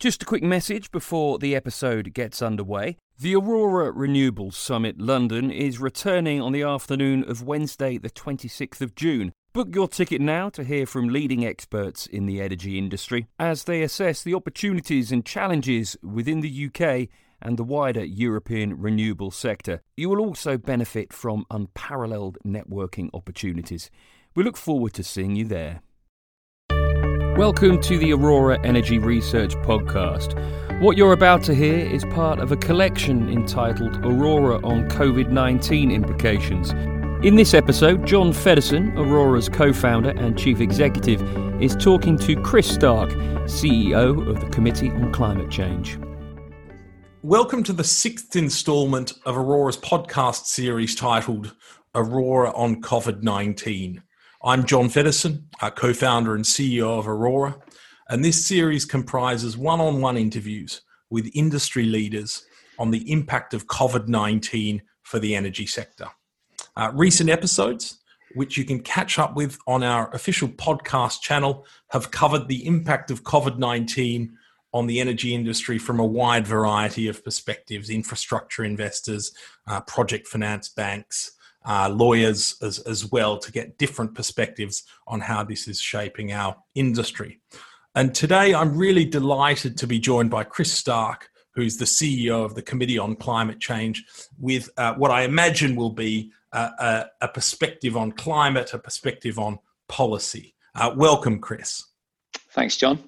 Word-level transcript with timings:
Just 0.00 0.22
a 0.22 0.24
quick 0.24 0.42
message 0.42 0.90
before 0.90 1.38
the 1.38 1.54
episode 1.54 2.14
gets 2.14 2.40
underway. 2.40 2.96
The 3.18 3.36
Aurora 3.36 3.92
Renewables 3.92 4.54
Summit 4.54 4.98
London 4.98 5.50
is 5.50 5.78
returning 5.78 6.40
on 6.40 6.52
the 6.52 6.62
afternoon 6.62 7.22
of 7.28 7.42
Wednesday, 7.42 7.98
the 7.98 8.08
26th 8.08 8.80
of 8.80 8.94
June. 8.94 9.34
Book 9.52 9.74
your 9.74 9.88
ticket 9.88 10.22
now 10.22 10.48
to 10.48 10.64
hear 10.64 10.86
from 10.86 11.10
leading 11.10 11.44
experts 11.44 12.06
in 12.06 12.24
the 12.24 12.40
energy 12.40 12.78
industry 12.78 13.26
as 13.38 13.64
they 13.64 13.82
assess 13.82 14.22
the 14.22 14.32
opportunities 14.32 15.12
and 15.12 15.26
challenges 15.26 15.98
within 16.02 16.40
the 16.40 16.70
UK 16.70 17.10
and 17.42 17.58
the 17.58 17.62
wider 17.62 18.02
European 18.02 18.80
renewable 18.80 19.30
sector. 19.30 19.82
You 19.98 20.08
will 20.08 20.20
also 20.20 20.56
benefit 20.56 21.12
from 21.12 21.44
unparalleled 21.50 22.38
networking 22.42 23.10
opportunities. 23.12 23.90
We 24.34 24.44
look 24.44 24.56
forward 24.56 24.94
to 24.94 25.04
seeing 25.04 25.36
you 25.36 25.44
there. 25.44 25.82
Welcome 27.40 27.80
to 27.84 27.96
the 27.96 28.12
Aurora 28.12 28.60
Energy 28.66 28.98
Research 28.98 29.54
Podcast. 29.62 30.34
What 30.82 30.98
you're 30.98 31.14
about 31.14 31.42
to 31.44 31.54
hear 31.54 31.78
is 31.78 32.04
part 32.04 32.38
of 32.38 32.52
a 32.52 32.56
collection 32.58 33.30
entitled 33.30 33.96
Aurora 34.04 34.56
on 34.56 34.90
COVID 34.90 35.30
19 35.30 35.90
Implications. 35.90 36.72
In 37.24 37.36
this 37.36 37.54
episode, 37.54 38.06
John 38.06 38.34
Feddersen, 38.34 38.94
Aurora's 38.94 39.48
co 39.48 39.72
founder 39.72 40.10
and 40.10 40.38
chief 40.38 40.60
executive, 40.60 41.22
is 41.62 41.74
talking 41.76 42.18
to 42.18 42.36
Chris 42.42 42.68
Stark, 42.68 43.08
CEO 43.44 44.28
of 44.28 44.38
the 44.38 44.50
Committee 44.50 44.90
on 44.90 45.10
Climate 45.10 45.50
Change. 45.50 45.98
Welcome 47.22 47.62
to 47.62 47.72
the 47.72 47.84
sixth 47.84 48.36
instalment 48.36 49.14
of 49.24 49.38
Aurora's 49.38 49.78
podcast 49.78 50.44
series 50.44 50.94
titled 50.94 51.56
Aurora 51.94 52.50
on 52.50 52.82
COVID 52.82 53.22
19. 53.22 54.02
I'm 54.42 54.64
John 54.64 54.88
Feddersen, 54.88 55.42
co 55.76 55.92
founder 55.92 56.34
and 56.34 56.44
CEO 56.44 56.98
of 56.98 57.06
Aurora, 57.06 57.58
and 58.08 58.24
this 58.24 58.46
series 58.46 58.86
comprises 58.86 59.58
one 59.58 59.82
on 59.82 60.00
one 60.00 60.16
interviews 60.16 60.80
with 61.10 61.30
industry 61.34 61.84
leaders 61.84 62.46
on 62.78 62.90
the 62.90 63.12
impact 63.12 63.52
of 63.52 63.66
COVID 63.66 64.08
19 64.08 64.80
for 65.02 65.18
the 65.18 65.34
energy 65.34 65.66
sector. 65.66 66.06
Uh, 66.74 66.90
recent 66.94 67.28
episodes, 67.28 67.98
which 68.34 68.56
you 68.56 68.64
can 68.64 68.80
catch 68.80 69.18
up 69.18 69.36
with 69.36 69.58
on 69.66 69.82
our 69.82 70.10
official 70.14 70.48
podcast 70.48 71.20
channel, 71.20 71.66
have 71.90 72.10
covered 72.10 72.48
the 72.48 72.66
impact 72.66 73.10
of 73.10 73.22
COVID 73.24 73.58
19 73.58 74.34
on 74.72 74.86
the 74.86 75.00
energy 75.00 75.34
industry 75.34 75.76
from 75.76 76.00
a 76.00 76.06
wide 76.06 76.46
variety 76.46 77.08
of 77.08 77.22
perspectives 77.22 77.90
infrastructure 77.90 78.64
investors, 78.64 79.32
uh, 79.66 79.82
project 79.82 80.26
finance 80.26 80.70
banks, 80.70 81.32
uh, 81.64 81.88
lawyers 81.88 82.56
as, 82.62 82.78
as 82.80 83.10
well 83.10 83.38
to 83.38 83.52
get 83.52 83.78
different 83.78 84.14
perspectives 84.14 84.84
on 85.06 85.20
how 85.20 85.44
this 85.44 85.68
is 85.68 85.80
shaping 85.80 86.32
our 86.32 86.56
industry. 86.74 87.40
And 87.94 88.14
today 88.14 88.54
I'm 88.54 88.76
really 88.76 89.04
delighted 89.04 89.76
to 89.78 89.86
be 89.86 89.98
joined 89.98 90.30
by 90.30 90.44
Chris 90.44 90.72
Stark, 90.72 91.28
who's 91.54 91.76
the 91.76 91.84
CEO 91.84 92.44
of 92.44 92.54
the 92.54 92.62
Committee 92.62 92.98
on 92.98 93.16
Climate 93.16 93.60
Change, 93.60 94.04
with 94.38 94.70
uh, 94.76 94.94
what 94.94 95.10
I 95.10 95.22
imagine 95.22 95.74
will 95.76 95.90
be 95.90 96.32
a, 96.52 97.06
a, 97.20 97.28
perspective 97.28 97.96
on 97.96 98.12
climate, 98.12 98.74
a 98.74 98.78
perspective 98.78 99.38
on 99.38 99.58
policy. 99.88 100.54
Uh, 100.74 100.92
welcome, 100.96 101.38
Chris. 101.40 101.84
Thanks, 102.52 102.76
John. 102.76 103.02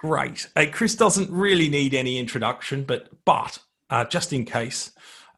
Great. 0.00 0.48
Chris 0.72 0.94
doesn't 0.94 1.30
really 1.30 1.68
need 1.68 1.94
any 1.94 2.18
introduction, 2.18 2.84
but 2.84 3.08
but 3.24 3.58
uh, 3.88 4.04
just 4.04 4.32
in 4.32 4.44
case, 4.44 4.90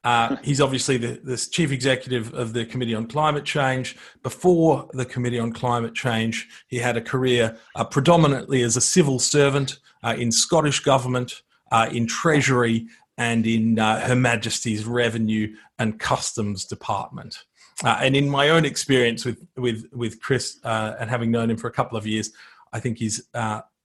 uh, 0.05 0.37
he's 0.45 0.61
obviously 0.61 0.99
the, 0.99 1.19
the, 1.25 1.37
chief 1.37 1.73
executive 1.73 2.33
of 2.35 2.53
the 2.53 2.67
Committee 2.67 2.95
on 2.95 3.07
Climate 3.07 3.45
Change. 3.45 3.97
Before 4.23 4.89
the 4.93 5.05
Committee 5.07 5.39
on 5.39 5.51
Climate 5.51 5.95
Change, 5.95 6.47
he 6.69 6.77
had 6.77 6.99
a 6.99 7.01
career 7.01 7.57
uh, 7.75 7.85
predominantly 7.85 8.63
as 8.63 8.77
a 8.77 8.83
civil 8.83 9.19
servant 9.19 9.79
uh, 10.03 10.15
in 10.19 10.31
Scottish 10.31 10.81
government, 10.81 11.43
uh, 11.73 11.89
in 11.91 12.07
Treasury, 12.07 12.87
and 13.17 13.47
in 13.47 13.79
uh, 13.79 14.01
Her 14.01 14.15
Majesty's 14.15 14.85
Revenue 14.85 15.57
and 15.79 15.99
Customs 15.99 16.67
Department. 16.67 17.45
Uh, 17.83 17.99
and 18.01 18.15
in 18.15 18.29
my 18.29 18.51
own 18.51 18.65
experience 18.65 19.25
with 19.25 19.45
with 19.57 19.87
with 19.93 20.21
Chris 20.21 20.59
and 20.65 21.09
having 21.11 21.31
known 21.31 21.51
him 21.51 21.57
for 21.57 21.67
a 21.69 21.73
couple 21.73 21.97
of 21.97 22.07
years, 22.07 22.31
I 22.73 22.79
think 22.79 22.99
he's 22.99 23.23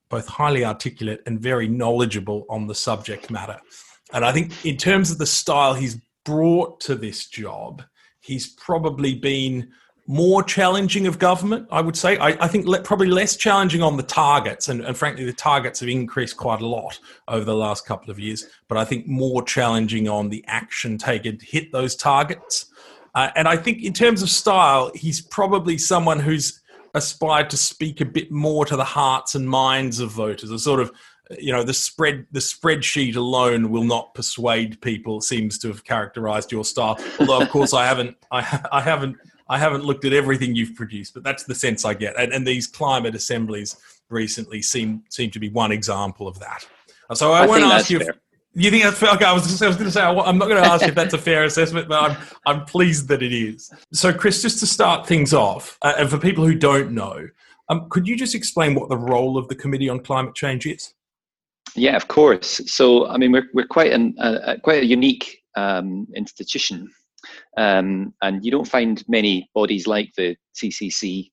both 0.10 0.28
highly 0.28 0.66
articulate 0.66 1.22
and 1.26 1.40
very 1.40 1.68
knowledgeable 1.68 2.46
on 2.50 2.68
the 2.68 2.76
subject 2.76 3.32
matter. 3.32 3.60
And 4.12 4.26
I 4.26 4.32
think, 4.32 4.66
in 4.66 4.78
terms 4.78 5.12
of 5.12 5.18
the 5.18 5.26
style 5.26 5.74
he's 5.74 5.98
brought 6.30 6.80
to 6.82 6.94
this 6.94 7.26
job, 7.26 7.82
he's 8.20 8.48
probably 8.48 9.16
been 9.16 9.72
more 10.06 10.44
challenging 10.44 11.08
of 11.08 11.18
government, 11.18 11.68
I 11.72 11.82
would 11.82 11.96
say. 11.96 12.20
I, 12.20 12.30
I 12.40 12.48
think 12.48 12.68
le- 12.68 12.82
probably 12.82 13.08
less 13.08 13.36
challenging 13.36 13.82
on 13.82 13.98
the 13.98 14.04
targets, 14.04 14.70
and, 14.70 14.82
and, 14.82 14.96
frankly, 14.96 15.26
the 15.26 15.34
targets 15.34 15.80
have 15.80 15.90
increased 15.90 16.38
quite 16.38 16.62
a 16.62 16.68
lot 16.68 17.00
over 17.28 17.44
the 17.44 17.56
last 17.56 17.88
couple 17.88 18.12
of 18.12 18.20
years. 18.20 18.46
But 18.68 18.78
I 18.78 18.86
think 18.86 19.08
more 19.08 19.42
challenging 19.42 20.08
on 20.08 20.30
the 20.30 20.44
action 20.48 21.00
taken 21.00 21.40
to 21.40 21.46
hit 21.46 21.72
those 21.72 21.96
targets. 21.96 22.68
Uh, 23.16 23.32
and 23.36 23.48
I 23.48 23.58
think, 23.58 23.82
in 23.84 23.94
terms 23.94 24.22
of 24.22 24.30
style, 24.30 24.92
he's 24.94 25.22
probably 25.22 25.80
someone 25.80 26.20
who's 26.20 26.62
aspired 26.94 27.50
to 27.50 27.58
speak 27.58 28.02
a 28.02 28.06
bit 28.06 28.32
more 28.32 28.66
to 28.66 28.76
the 28.76 28.84
hearts 28.84 29.34
and 29.34 29.50
minds 29.50 30.00
of 30.00 30.12
voters, 30.12 30.52
a 30.52 30.60
sort 30.60 30.80
of 30.80 30.92
you 31.38 31.52
know 31.52 31.64
the 31.64 31.74
spread 31.74 32.26
the 32.32 32.40
spreadsheet 32.40 33.16
alone 33.16 33.70
will 33.70 33.84
not 33.84 34.14
persuade 34.14 34.82
people 34.82 35.22
seems 35.22 35.60
to 35.60 35.68
have 35.68 35.84
characterized 35.84 36.52
your 36.52 36.66
style 36.66 37.00
although 37.20 37.42
of 37.42 37.50
course 37.50 37.74
i 37.74 37.86
haven't 37.86 38.18
I, 38.32 38.40
I 38.72 38.82
haven't 38.82 39.18
i 39.48 39.58
haven't 39.58 39.84
looked 39.84 40.06
at 40.06 40.14
everything 40.14 40.56
you've 40.56 40.76
produced 40.76 41.14
but 41.14 41.24
that's 41.24 41.44
the 41.44 41.56
sense 41.56 41.86
i 41.86 41.94
get 41.94 42.20
and, 42.20 42.34
and 42.34 42.48
these 42.48 42.66
climate 42.66 43.16
assemblies 43.16 43.76
recently 44.10 44.62
seem 44.62 45.04
seem 45.10 45.30
to 45.32 45.40
be 45.40 45.50
one 45.50 45.72
example 45.72 46.28
of 46.28 46.40
that 46.40 46.68
so 47.14 47.32
i, 47.32 47.44
I 47.44 47.46
won't 47.46 47.64
ask 47.64 47.90
you 47.90 48.00
if, 48.00 48.10
you 48.56 48.72
think 48.72 48.84
that's 48.84 48.98
fair? 48.98 49.12
Okay, 49.12 49.26
I 49.26 49.32
was, 49.32 49.44
just, 49.44 49.62
I 49.62 49.68
was 49.68 49.78
going 49.78 49.88
to 49.88 49.92
say 49.92 50.02
I'm 50.02 50.38
not 50.40 50.48
going 50.48 50.62
to 50.62 50.68
ask 50.68 50.86
if 50.86 50.96
that's 50.96 51.14
a 51.14 51.20
fair 51.20 51.44
assessment, 51.44 51.88
but 51.88 52.02
I'm 52.02 52.18
I'm 52.48 52.66
pleased 52.66 53.08
that 53.10 53.22
it 53.22 53.32
is. 53.32 53.72
So, 53.94 54.12
Chris, 54.12 54.42
just 54.42 54.60
to 54.62 54.66
start 54.66 55.06
things 55.06 55.36
off, 55.36 55.78
uh, 55.84 55.94
and 56.00 56.10
for 56.10 56.18
people 56.18 56.46
who 56.46 56.56
don't 56.56 56.92
know, 56.92 57.28
um, 57.70 57.88
could 57.90 58.08
you 58.08 58.18
just 58.18 58.34
explain 58.34 58.74
what 58.74 58.90
the 58.90 58.98
role 58.98 59.38
of 59.38 59.48
the 59.50 59.56
Committee 59.56 59.88
on 59.88 60.00
Climate 60.00 60.34
Change 60.34 60.66
is? 60.66 60.96
Yeah, 61.76 61.96
of 61.96 62.08
course. 62.08 62.62
So, 62.72 63.08
I 63.08 63.18
mean, 63.18 63.32
we're, 63.32 63.50
we're 63.54 63.68
quite, 63.68 63.92
an, 63.92 64.16
a, 64.20 64.60
quite 64.60 64.84
a 64.84 64.86
unique 64.86 65.44
um, 65.56 66.08
institution. 66.16 66.92
Um, 67.58 68.14
and 68.22 68.44
you 68.44 68.52
don't 68.52 68.68
find 68.68 69.04
many 69.08 69.50
bodies 69.54 69.88
like 69.88 70.12
the 70.16 70.36
CCC 70.56 71.32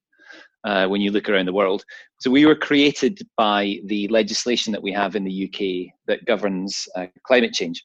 uh, 0.64 0.88
when 0.88 1.00
you 1.00 1.10
look 1.10 1.28
around 1.28 1.46
the 1.46 1.52
world. 1.52 1.84
So, 2.20 2.30
we 2.30 2.46
were 2.46 2.56
created 2.56 3.20
by 3.36 3.80
the 3.86 4.08
legislation 4.08 4.72
that 4.72 4.82
we 4.82 4.92
have 4.92 5.16
in 5.16 5.25
the 5.25 5.44
UK 5.46 5.92
that 6.06 6.25
governs 6.26 6.86
uh, 6.96 7.06
climate 7.25 7.52
change. 7.52 7.84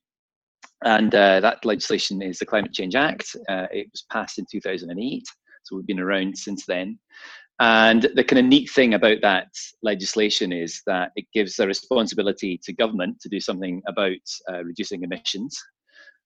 And 0.83 1.13
uh, 1.13 1.39
that 1.41 1.63
legislation 1.63 2.21
is 2.21 2.39
the 2.39 2.45
Climate 2.45 2.73
Change 2.73 2.95
Act. 2.95 3.35
Uh, 3.47 3.67
it 3.71 3.87
was 3.91 4.03
passed 4.11 4.39
in 4.39 4.45
2008, 4.51 5.23
so 5.63 5.75
we've 5.75 5.85
been 5.85 5.99
around 5.99 6.35
since 6.37 6.65
then. 6.65 6.97
And 7.61 8.09
the 8.15 8.23
kind 8.23 8.39
of 8.39 8.45
neat 8.45 8.71
thing 8.71 8.95
about 8.95 9.21
that 9.21 9.49
legislation 9.83 10.51
is 10.51 10.81
that 10.87 11.11
it 11.15 11.27
gives 11.31 11.59
a 11.59 11.67
responsibility 11.67 12.59
to 12.63 12.73
government 12.73 13.21
to 13.21 13.29
do 13.29 13.39
something 13.39 13.83
about 13.87 14.17
uh, 14.51 14.63
reducing 14.63 15.03
emissions. 15.03 15.61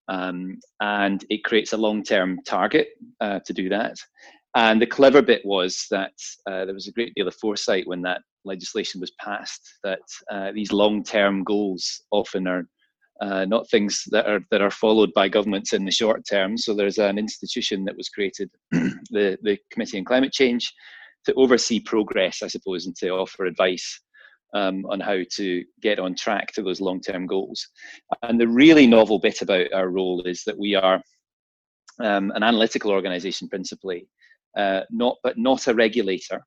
Um, 0.08 0.60
and 0.80 1.26
it 1.30 1.44
creates 1.44 1.74
a 1.74 1.78
long 1.78 2.04
term 2.04 2.40
target 2.48 2.88
uh, 3.20 3.42
to 3.46 3.52
do 3.52 3.68
that. 3.68 3.98
And 4.56 4.82
the 4.82 4.88
clever 4.88 5.22
bit 5.22 5.42
was 5.44 5.88
that 5.92 6.14
uh, 6.50 6.64
there 6.64 6.74
was 6.74 6.88
a 6.88 6.94
great 6.94 7.14
deal 7.16 7.28
of 7.28 7.36
foresight 7.36 7.86
when 7.86 8.02
that 8.04 8.22
legislation 8.46 9.02
was 9.02 9.12
passed 9.20 9.62
that 9.84 10.00
uh, 10.32 10.54
these 10.54 10.72
long 10.72 11.04
term 11.04 11.44
goals 11.44 12.04
often 12.12 12.48
are 12.48 12.66
uh, 13.20 13.44
not 13.44 13.70
things 13.70 14.04
that 14.12 14.26
are 14.26 14.40
that 14.52 14.62
are 14.62 14.72
followed 14.72 15.14
by 15.14 15.28
governments 15.28 15.74
in 15.74 15.84
the 15.84 15.92
short 15.92 16.24
term. 16.30 16.58
So 16.58 16.74
there's 16.74 16.98
an 16.98 17.18
institution 17.18 17.84
that 17.84 17.98
was 17.98 18.08
created, 18.08 18.50
the 18.72 19.38
the 19.42 19.58
Committee 19.70 19.98
on 19.98 20.06
Climate 20.06 20.32
Change, 20.32 20.72
to 21.26 21.34
oversee 21.34 21.80
progress, 21.80 22.44
I 22.44 22.48
suppose, 22.48 22.86
and 22.86 22.96
to 22.98 23.10
offer 23.10 23.46
advice 23.46 24.02
um, 24.54 24.86
on 24.90 25.00
how 25.00 25.20
to 25.38 25.64
get 25.82 26.00
on 26.00 26.16
track 26.16 26.54
to 26.54 26.64
those 26.64 26.82
long-term 26.82 27.28
goals. 27.28 27.68
And 28.24 28.40
the 28.40 28.48
really 28.48 28.88
novel 28.88 29.20
bit 29.20 29.42
about 29.42 29.74
our 29.74 29.90
role 29.90 30.24
is 30.24 30.44
that 30.46 30.58
we 30.58 30.76
are 30.76 31.02
um, 32.00 32.32
an 32.32 32.44
analytical 32.44 32.92
organization 32.92 33.50
principally, 33.50 34.08
uh, 34.58 34.82
not 34.90 35.18
but 35.24 35.38
not 35.38 35.68
a 35.68 35.74
regulator. 35.74 36.42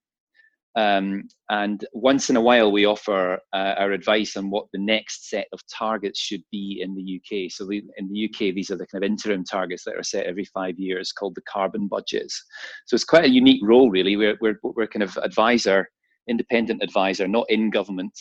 Um, 0.78 1.24
and 1.50 1.84
once 1.92 2.30
in 2.30 2.36
a 2.36 2.40
while, 2.40 2.70
we 2.70 2.86
offer 2.86 3.40
uh, 3.52 3.74
our 3.78 3.90
advice 3.90 4.36
on 4.36 4.48
what 4.48 4.66
the 4.72 4.78
next 4.78 5.28
set 5.28 5.48
of 5.52 5.60
targets 5.66 6.20
should 6.20 6.44
be 6.52 6.80
in 6.84 6.94
the 6.94 7.16
UK. 7.16 7.50
So, 7.50 7.66
the, 7.66 7.82
in 7.96 8.08
the 8.08 8.26
UK, 8.26 8.54
these 8.54 8.70
are 8.70 8.76
the 8.76 8.86
kind 8.86 9.02
of 9.02 9.10
interim 9.10 9.42
targets 9.42 9.82
that 9.84 9.96
are 9.96 10.04
set 10.04 10.26
every 10.26 10.44
five 10.44 10.78
years 10.78 11.10
called 11.10 11.34
the 11.34 11.42
carbon 11.52 11.88
budgets. 11.88 12.40
So, 12.86 12.94
it's 12.94 13.02
quite 13.02 13.24
a 13.24 13.28
unique 13.30 13.60
role, 13.64 13.90
really. 13.90 14.16
We're, 14.16 14.38
we're, 14.40 14.60
we're 14.62 14.86
kind 14.86 15.02
of 15.02 15.16
advisor, 15.16 15.88
independent 16.28 16.80
advisor, 16.80 17.26
not 17.26 17.46
in 17.48 17.70
government. 17.70 18.16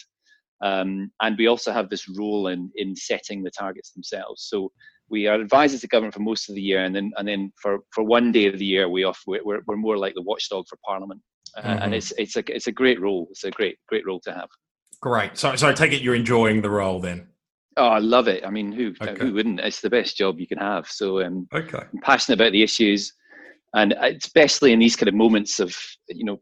Um, 0.63 1.11
and 1.21 1.37
we 1.37 1.45
also 1.45 1.71
have 1.71 1.91
this 1.91 2.09
role 2.17 2.47
in, 2.47 2.71
in 2.73 2.95
setting 2.95 3.43
the 3.43 3.51
targets 3.51 3.91
themselves. 3.91 4.47
So, 4.49 4.71
we 5.09 5.27
are 5.27 5.39
advisors 5.39 5.81
to 5.81 5.87
government 5.87 6.15
for 6.15 6.21
most 6.21 6.49
of 6.49 6.55
the 6.55 6.61
year, 6.61 6.83
and 6.83 6.95
then 6.95 7.11
and 7.17 7.27
then 7.27 7.53
for, 7.61 7.81
for 7.93 8.03
one 8.03 8.31
day 8.31 8.47
of 8.47 8.57
the 8.57 8.65
year, 8.65 8.89
we 8.89 9.05
we're, 9.27 9.61
we're 9.67 9.77
more 9.77 9.97
like 9.97 10.15
the 10.15 10.23
watchdog 10.23 10.65
for 10.67 10.79
Parliament 10.83 11.21
mm-hmm. 11.57 11.83
and 11.83 11.93
it's 11.93 12.11
it's 12.17 12.35
a 12.35 12.43
it's 12.53 12.67
a 12.67 12.71
great 12.71 12.99
role. 12.99 13.27
It's 13.31 13.43
a 13.43 13.51
great 13.51 13.77
great 13.87 14.05
role 14.05 14.19
to 14.21 14.33
have. 14.33 14.49
Great. 15.01 15.37
So, 15.37 15.55
so 15.55 15.67
I 15.67 15.73
take 15.73 15.93
it 15.93 16.01
you're 16.01 16.15
enjoying 16.15 16.61
the 16.61 16.69
role 16.69 16.99
then. 16.99 17.27
Oh, 17.77 17.89
I 17.89 17.99
love 17.99 18.27
it. 18.27 18.43
I 18.43 18.49
mean, 18.49 18.71
who 18.71 18.93
okay. 18.99 19.15
who 19.19 19.33
wouldn't? 19.33 19.59
It's 19.59 19.81
the 19.81 19.89
best 19.89 20.17
job 20.17 20.39
you 20.39 20.47
can 20.47 20.57
have. 20.57 20.87
So, 20.87 21.21
um, 21.21 21.47
okay. 21.53 21.83
I'm 21.93 22.01
passionate 22.01 22.41
about 22.41 22.51
the 22.51 22.63
issues, 22.63 23.13
and 23.75 23.93
especially 23.93 24.73
in 24.73 24.79
these 24.79 24.95
kind 24.95 25.07
of 25.07 25.13
moments 25.13 25.59
of 25.59 25.77
you 26.07 26.25
know 26.25 26.41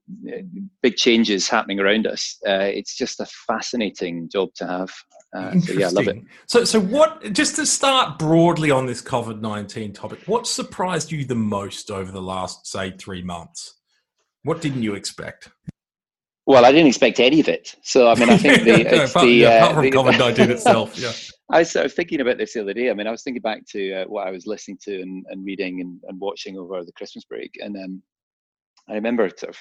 big 0.81 0.95
changes 0.95 1.49
happening 1.49 1.81
around 1.81 2.07
us, 2.07 2.37
uh, 2.47 2.69
it's 2.71 2.95
just 2.95 3.19
a 3.19 3.25
fascinating 3.47 4.29
job 4.29 4.49
to 4.55 4.65
have. 4.65 4.93
Uh, 5.35 5.59
so 5.59 5.73
yeah, 5.73 5.87
I 5.87 5.89
love 5.89 6.07
it. 6.07 6.23
So, 6.47 6.63
so 6.63 6.79
what? 6.79 7.33
Just 7.33 7.57
to 7.57 7.65
start 7.65 8.17
broadly 8.17 8.71
on 8.71 8.85
this 8.85 9.01
COVID 9.01 9.41
nineteen 9.41 9.91
topic, 9.91 10.19
what 10.27 10.47
surprised 10.47 11.11
you 11.11 11.25
the 11.25 11.35
most 11.35 11.91
over 11.91 12.13
the 12.13 12.21
last, 12.21 12.65
say, 12.65 12.91
three 12.91 13.21
months? 13.23 13.73
What 14.45 14.61
didn't 14.61 14.83
you 14.83 14.93
expect? 14.93 15.49
Well, 16.45 16.65
I 16.65 16.71
didn't 16.71 16.85
expect 16.85 17.19
any 17.19 17.39
of 17.39 17.47
it. 17.47 17.75
So, 17.81 18.07
I 18.07 18.13
mean, 18.13 18.29
I 18.29 18.37
think 18.37 18.63
the, 18.63 18.83
no, 18.95 19.03
apart, 19.05 19.25
the, 19.25 19.31
yeah, 19.31 19.57
apart 19.57 19.71
uh, 19.71 19.81
from 19.81 19.91
COVID 19.91 20.19
nineteen 20.19 20.51
itself, 20.51 20.95
yeah. 20.99 21.11
I 21.49 21.59
was, 21.59 21.75
I 21.75 21.81
was 21.81 21.95
thinking 21.95 22.21
about 22.21 22.37
this 22.37 22.53
the 22.53 22.61
other 22.61 22.75
day. 22.75 22.91
I 22.91 22.93
mean, 22.93 23.07
I 23.07 23.11
was 23.11 23.23
thinking 23.23 23.41
back 23.41 23.65
to 23.69 23.93
uh, 23.93 24.05
what 24.05 24.27
I 24.27 24.29
was 24.29 24.45
listening 24.45 24.77
to 24.83 25.01
and, 25.01 25.25
and 25.29 25.43
reading 25.43 25.81
and, 25.81 25.99
and, 26.07 26.19
watching 26.19 26.59
over 26.59 26.85
the 26.85 26.91
Christmas 26.91 27.25
break, 27.25 27.55
and 27.59 27.75
um, 27.75 28.03
I 28.87 28.93
remember 28.93 29.27
sort 29.35 29.49
of, 29.49 29.57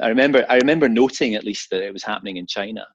I 0.00 0.06
remember, 0.06 0.46
I 0.48 0.58
remember 0.58 0.88
noting 0.88 1.34
at 1.34 1.42
least 1.42 1.70
that 1.70 1.82
it 1.82 1.92
was 1.92 2.04
happening 2.04 2.36
in 2.36 2.46
China. 2.46 2.86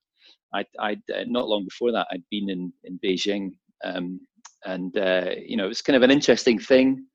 I, 0.53 0.63
I, 0.79 0.93
uh, 1.13 1.25
not 1.27 1.49
long 1.49 1.65
before 1.65 1.91
that, 1.91 2.07
I'd 2.11 2.23
been 2.31 2.49
in 2.49 2.71
in 2.85 2.97
Beijing, 3.03 3.51
um, 3.83 4.21
and 4.63 4.97
uh, 4.97 5.31
you 5.45 5.57
know, 5.57 5.65
it 5.65 5.69
was 5.69 5.81
kind 5.81 5.97
of 5.97 6.03
an 6.03 6.11
interesting 6.11 6.59
thing. 6.59 7.05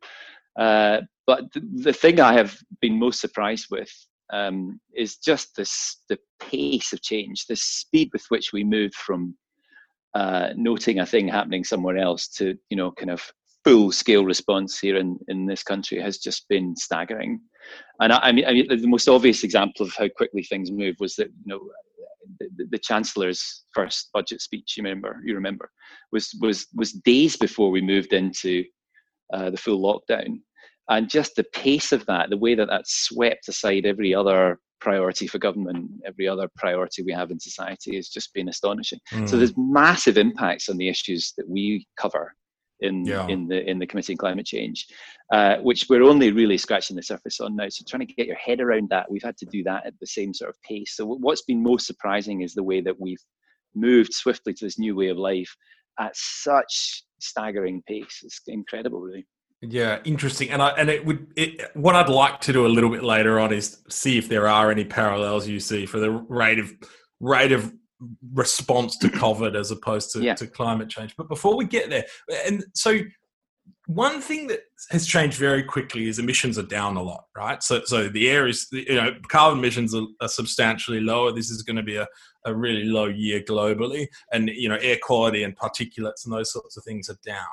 Uh, 0.59 1.01
but 1.27 1.53
the, 1.53 1.63
the 1.83 1.93
thing 1.93 2.21
I 2.21 2.35
have 2.35 2.59
been 2.81 2.99
most 2.99 3.21
surprised 3.21 3.69
with 3.71 3.91
um, 4.33 4.81
is 4.95 5.17
just 5.17 5.57
this 5.57 6.03
the 6.09 6.19
pace 6.41 6.93
of 6.93 7.03
change, 7.03 7.47
the 7.47 7.57
speed 7.57 8.11
with 8.13 8.25
which 8.29 8.53
we 8.53 8.65
moved 8.65 8.95
from 8.95 9.37
uh, 10.15 10.51
noting 10.57 11.01
a 11.01 11.07
thing 11.07 11.29
happening 11.29 11.65
somewhere 11.65 11.99
else 11.99 12.29
to 12.29 12.57
you 12.71 12.77
know 12.77 12.93
kind 12.93 13.11
of 13.11 13.23
full 13.65 13.91
scale 13.91 14.25
response 14.25 14.79
here 14.79 14.97
in, 14.97 15.19
in 15.29 15.47
this 15.47 15.63
country 15.63 16.01
has 16.01 16.19
just 16.19 16.47
been 16.49 16.77
staggering. 16.77 17.41
And 18.01 18.13
I, 18.13 18.19
I, 18.19 18.33
mean, 18.33 18.45
I 18.45 18.53
mean, 18.53 18.69
the 18.69 18.87
most 18.87 19.09
obvious 19.09 19.43
example 19.43 19.87
of 19.87 19.95
how 19.95 20.07
quickly 20.09 20.43
things 20.43 20.71
move 20.71 20.97
was 21.01 21.17
that 21.17 21.29
you 21.29 21.47
know 21.47 21.61
the, 22.41 22.67
the, 22.71 22.79
chancellor's 22.79 23.65
first 23.73 24.11
budget 24.13 24.43
speech. 24.43 24.75
You 24.77 24.83
remember? 24.83 25.21
You 25.25 25.35
remember? 25.35 25.71
Was 26.13 26.35
was 26.41 26.67
was 26.75 26.93
days 26.93 27.37
before 27.37 27.71
we 27.71 27.81
moved 27.81 28.13
into 28.13 28.65
uh, 29.33 29.51
the 29.51 29.57
full 29.57 29.81
lockdown, 29.81 30.41
and 30.89 31.09
just 31.09 31.37
the 31.37 31.45
pace 31.53 31.93
of 31.93 32.05
that, 32.07 32.31
the 32.31 32.37
way 32.37 32.55
that 32.55 32.69
that 32.69 32.87
swept 32.87 33.49
aside 33.49 33.87
every 33.87 34.15
other 34.15 34.59
priority 34.81 35.27
for 35.27 35.39
government, 35.39 35.91
every 36.07 36.29
other 36.29 36.49
priority 36.57 37.03
we 37.03 37.13
have 37.13 37.31
in 37.31 37.41
society 37.41 37.97
has 37.97 38.09
just 38.09 38.35
been 38.35 38.49
astonishing. 38.49 39.01
Mm. 39.13 39.29
So 39.29 39.37
there's 39.37 39.55
massive 39.57 40.19
impacts 40.19 40.69
on 40.69 40.77
the 40.77 40.89
issues 40.89 41.33
that 41.39 41.49
we 41.49 41.87
cover 41.99 42.35
in 42.81 43.05
yeah. 43.05 43.27
in 43.29 43.49
the 43.49 43.69
in 43.69 43.79
the 43.79 43.87
committee 43.87 44.13
on 44.13 44.19
climate 44.19 44.47
change, 44.47 44.87
uh, 45.33 45.57
which 45.59 45.87
we're 45.89 46.03
only 46.03 46.33
really 46.33 46.59
scratching 46.59 46.97
the 46.97 47.03
surface 47.03 47.41
on 47.41 47.57
now. 47.57 47.69
So 47.69 47.85
trying 47.89 48.07
to 48.07 48.15
get 48.15 48.27
your 48.27 48.37
head 48.37 48.61
around 48.61 48.91
that, 48.91 49.11
we've 49.11 49.23
had 49.23 49.39
to 49.39 49.47
do 49.47 49.63
that 49.65 49.87
at 49.87 49.95
the 50.01 50.07
same 50.07 50.35
sort 50.35 50.51
of 50.51 50.61
pace. 50.63 50.97
So 50.97 51.07
what's 51.07 51.43
been 51.43 51.63
most 51.63 51.87
surprising 51.87 52.43
is 52.43 52.53
the 52.53 52.63
way 52.63 52.81
that 52.83 53.01
we've 53.01 53.23
moved 53.75 54.13
swiftly 54.13 54.53
to 54.55 54.65
this 54.65 54.79
new 54.79 54.95
way 54.95 55.09
of 55.09 55.17
life 55.17 55.53
at 55.99 56.13
such 56.15 57.05
staggering 57.21 57.83
pace. 57.87 58.21
It's 58.23 58.41
incredible, 58.47 59.01
really. 59.01 59.27
Yeah, 59.67 60.01
interesting. 60.05 60.51
And 60.51 60.61
I 60.61 60.71
and 60.71 60.91
it 60.91 61.05
would 61.07 61.27
it, 61.37 61.71
what 61.75 61.95
I'd 61.95 62.09
like 62.09 62.41
to 62.43 62.53
do 62.53 62.67
a 62.67 62.69
little 62.69 62.91
bit 62.91 63.03
later 63.03 63.41
on 63.41 63.53
is 63.53 63.79
see 63.89 64.19
if 64.19 64.29
there 64.29 64.47
are 64.47 64.71
any 64.71 64.85
parallels 64.85 65.49
you 65.49 65.61
see 65.61 65.87
for 65.87 65.99
the 65.99 66.11
rate 66.11 66.59
of 66.59 66.73
rate 67.21 67.53
of 67.53 67.73
response 68.33 68.99
to 68.99 69.09
COVID 69.09 69.57
as 69.57 69.71
opposed 69.71 70.13
to, 70.13 70.21
yeah. 70.21 70.35
to 70.35 70.47
climate 70.47 70.91
change. 70.91 71.15
But 71.17 71.29
before 71.29 71.57
we 71.57 71.65
get 71.65 71.89
there, 71.89 72.05
and 72.47 72.65
so 72.75 72.99
one 73.87 74.21
thing 74.21 74.47
that 74.49 74.61
has 74.91 75.07
changed 75.07 75.39
very 75.39 75.63
quickly 75.63 76.09
is 76.09 76.19
emissions 76.19 76.59
are 76.59 76.65
down 76.65 76.97
a 76.97 77.03
lot, 77.03 77.25
right? 77.37 77.63
So, 77.63 77.83
so 77.85 78.09
the 78.09 78.29
air 78.29 78.47
is, 78.47 78.67
you 78.73 78.95
know, 78.95 79.15
carbon 79.29 79.59
emissions 79.59 79.95
are, 79.95 80.05
are 80.21 80.29
substantially 80.29 81.01
lower. 81.01 81.33
This 81.33 81.51
is 81.51 81.63
going 81.63 81.77
to 81.77 81.83
be 81.83 81.97
a, 81.97 82.07
a 82.45 82.55
really 82.55 82.85
low 82.85 83.07
year 83.07 83.41
globally, 83.41 84.09
and 84.33 84.49
you 84.49 84.69
know, 84.69 84.79
air 84.83 84.99
quality 85.03 85.45
and 85.45 85.57
particulates 85.57 86.25
and 86.25 86.35
those 86.35 86.53
sorts 86.53 86.77
of 86.77 86.85
things 86.85 87.09
are 87.09 87.19
down. 87.25 87.47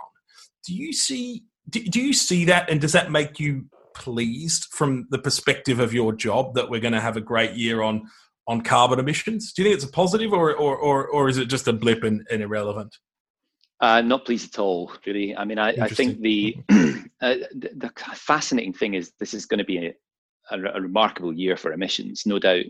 Do 0.65 0.75
you 0.75 0.91
see 0.93 1.45
do, 1.71 1.83
do 1.83 2.01
you 2.01 2.13
see 2.13 2.45
that, 2.45 2.69
and 2.69 2.79
does 2.79 2.91
that 2.91 3.11
make 3.11 3.39
you 3.39 3.65
pleased 3.93 4.65
from 4.71 5.07
the 5.09 5.17
perspective 5.17 5.79
of 5.79 5.93
your 5.93 6.13
job 6.13 6.53
that 6.55 6.69
we're 6.69 6.81
going 6.81 6.93
to 6.93 7.01
have 7.01 7.17
a 7.17 7.21
great 7.21 7.53
year 7.53 7.81
on 7.81 8.07
on 8.47 8.61
carbon 8.61 8.99
emissions? 8.99 9.53
Do 9.53 9.61
you 9.61 9.69
think 9.69 9.75
it's 9.75 9.89
a 9.89 9.91
positive, 9.91 10.33
or 10.33 10.53
or 10.53 10.75
or, 10.75 11.07
or 11.07 11.29
is 11.29 11.37
it 11.37 11.45
just 11.45 11.67
a 11.67 11.73
blip 11.73 12.03
and, 12.03 12.25
and 12.29 12.41
irrelevant? 12.41 12.95
Uh, 13.79 14.01
not 14.01 14.25
pleased 14.25 14.53
at 14.53 14.59
all, 14.59 14.91
really. 15.07 15.35
I 15.35 15.43
mean, 15.43 15.57
I, 15.57 15.69
I 15.69 15.87
think 15.87 16.19
the, 16.19 16.55
uh, 16.69 17.35
the, 17.51 17.71
the 17.75 17.91
fascinating 18.13 18.73
thing 18.73 18.93
is 18.93 19.11
this 19.19 19.33
is 19.33 19.47
going 19.47 19.57
to 19.57 19.63
be 19.63 19.87
a, 19.87 19.93
a, 20.51 20.59
a, 20.75 20.81
remarkable 20.81 21.33
year 21.33 21.57
for 21.57 21.73
emissions, 21.73 22.27
no 22.27 22.37
doubt. 22.37 22.65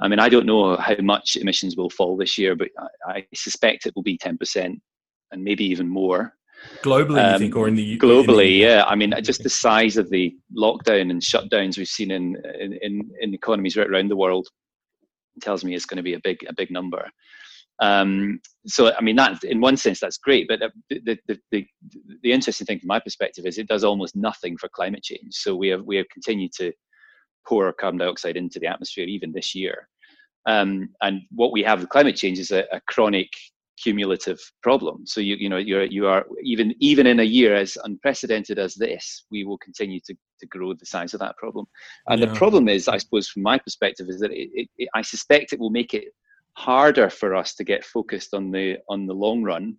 I 0.00 0.08
mean, 0.08 0.18
I 0.18 0.28
don't 0.28 0.44
know 0.44 0.76
how 0.76 0.96
much 0.98 1.36
emissions 1.36 1.76
will 1.76 1.88
fall 1.88 2.16
this 2.16 2.36
year, 2.36 2.56
but 2.56 2.66
I, 3.06 3.18
I 3.18 3.26
suspect 3.32 3.86
it 3.86 3.94
will 3.94 4.02
be 4.02 4.18
ten 4.18 4.36
percent 4.36 4.82
and 5.30 5.44
maybe 5.44 5.64
even 5.66 5.88
more 5.88 6.34
globally 6.82 7.24
um, 7.24 7.32
you 7.32 7.38
think 7.38 7.56
or 7.56 7.68
in 7.68 7.76
the 7.76 7.94
UK? 7.94 8.00
globally 8.00 8.58
yeah. 8.58 8.84
I 8.86 8.94
mean 8.94 9.14
just 9.22 9.42
the 9.42 9.50
size 9.50 9.96
of 9.96 10.10
the 10.10 10.34
lockdown 10.56 11.10
and 11.10 11.20
shutdowns 11.20 11.78
we've 11.78 11.88
seen 11.88 12.10
in 12.10 12.36
in 12.60 13.10
in 13.20 13.34
economies 13.34 13.76
right 13.76 13.88
around 13.90 14.08
the 14.08 14.16
world 14.16 14.48
tells 15.40 15.64
me 15.64 15.74
it's 15.74 15.86
going 15.86 15.96
to 15.96 16.02
be 16.02 16.14
a 16.14 16.20
big 16.22 16.44
a 16.48 16.54
big 16.54 16.70
number. 16.70 17.08
Um, 17.80 18.40
so 18.66 18.92
i 18.96 19.00
mean 19.00 19.16
that 19.16 19.42
in 19.42 19.60
one 19.60 19.76
sense 19.76 19.98
that's 19.98 20.16
great 20.16 20.46
but 20.46 20.60
the, 20.90 21.18
the, 21.26 21.40
the, 21.50 21.66
the 22.22 22.32
interesting 22.32 22.66
thing 22.66 22.78
from 22.78 22.86
my 22.86 23.00
perspective 23.00 23.46
is 23.46 23.58
it 23.58 23.66
does 23.66 23.82
almost 23.82 24.14
nothing 24.14 24.56
for 24.56 24.68
climate 24.68 25.02
change. 25.02 25.34
So 25.34 25.56
we 25.56 25.68
have 25.68 25.82
we 25.82 25.96
have 25.96 26.08
continued 26.08 26.52
to 26.58 26.72
pour 27.46 27.72
carbon 27.72 27.98
dioxide 27.98 28.36
into 28.36 28.58
the 28.58 28.66
atmosphere 28.66 29.06
even 29.06 29.32
this 29.32 29.54
year. 29.54 29.88
Um, 30.46 30.90
and 31.02 31.22
what 31.30 31.52
we 31.52 31.62
have 31.62 31.80
with 31.80 31.88
climate 31.88 32.16
change 32.16 32.38
is 32.38 32.50
a, 32.50 32.64
a 32.72 32.80
chronic 32.86 33.30
cumulative 33.82 34.38
problem. 34.62 35.06
So 35.06 35.20
you 35.20 35.36
you 35.36 35.48
know 35.48 35.56
you're 35.56 35.84
you 35.84 36.06
are 36.06 36.24
even 36.42 36.74
even 36.80 37.06
in 37.06 37.20
a 37.20 37.24
year 37.24 37.54
as 37.54 37.76
unprecedented 37.84 38.58
as 38.58 38.74
this, 38.74 39.24
we 39.30 39.44
will 39.44 39.58
continue 39.58 40.00
to 40.06 40.14
to 40.40 40.46
grow 40.46 40.74
the 40.74 40.86
size 40.86 41.14
of 41.14 41.20
that 41.20 41.36
problem. 41.36 41.66
And 42.08 42.20
yeah. 42.20 42.26
the 42.26 42.34
problem 42.34 42.68
is, 42.68 42.88
I 42.88 42.98
suppose, 42.98 43.28
from 43.28 43.42
my 43.42 43.58
perspective, 43.58 44.08
is 44.08 44.20
that 44.20 44.32
it, 44.32 44.50
it, 44.52 44.68
it, 44.78 44.88
I 44.94 45.02
suspect 45.02 45.52
it 45.52 45.60
will 45.60 45.70
make 45.70 45.94
it 45.94 46.08
harder 46.56 47.10
for 47.10 47.34
us 47.34 47.54
to 47.56 47.64
get 47.64 47.84
focused 47.84 48.34
on 48.34 48.50
the 48.50 48.78
on 48.88 49.06
the 49.06 49.14
long 49.14 49.42
run. 49.42 49.76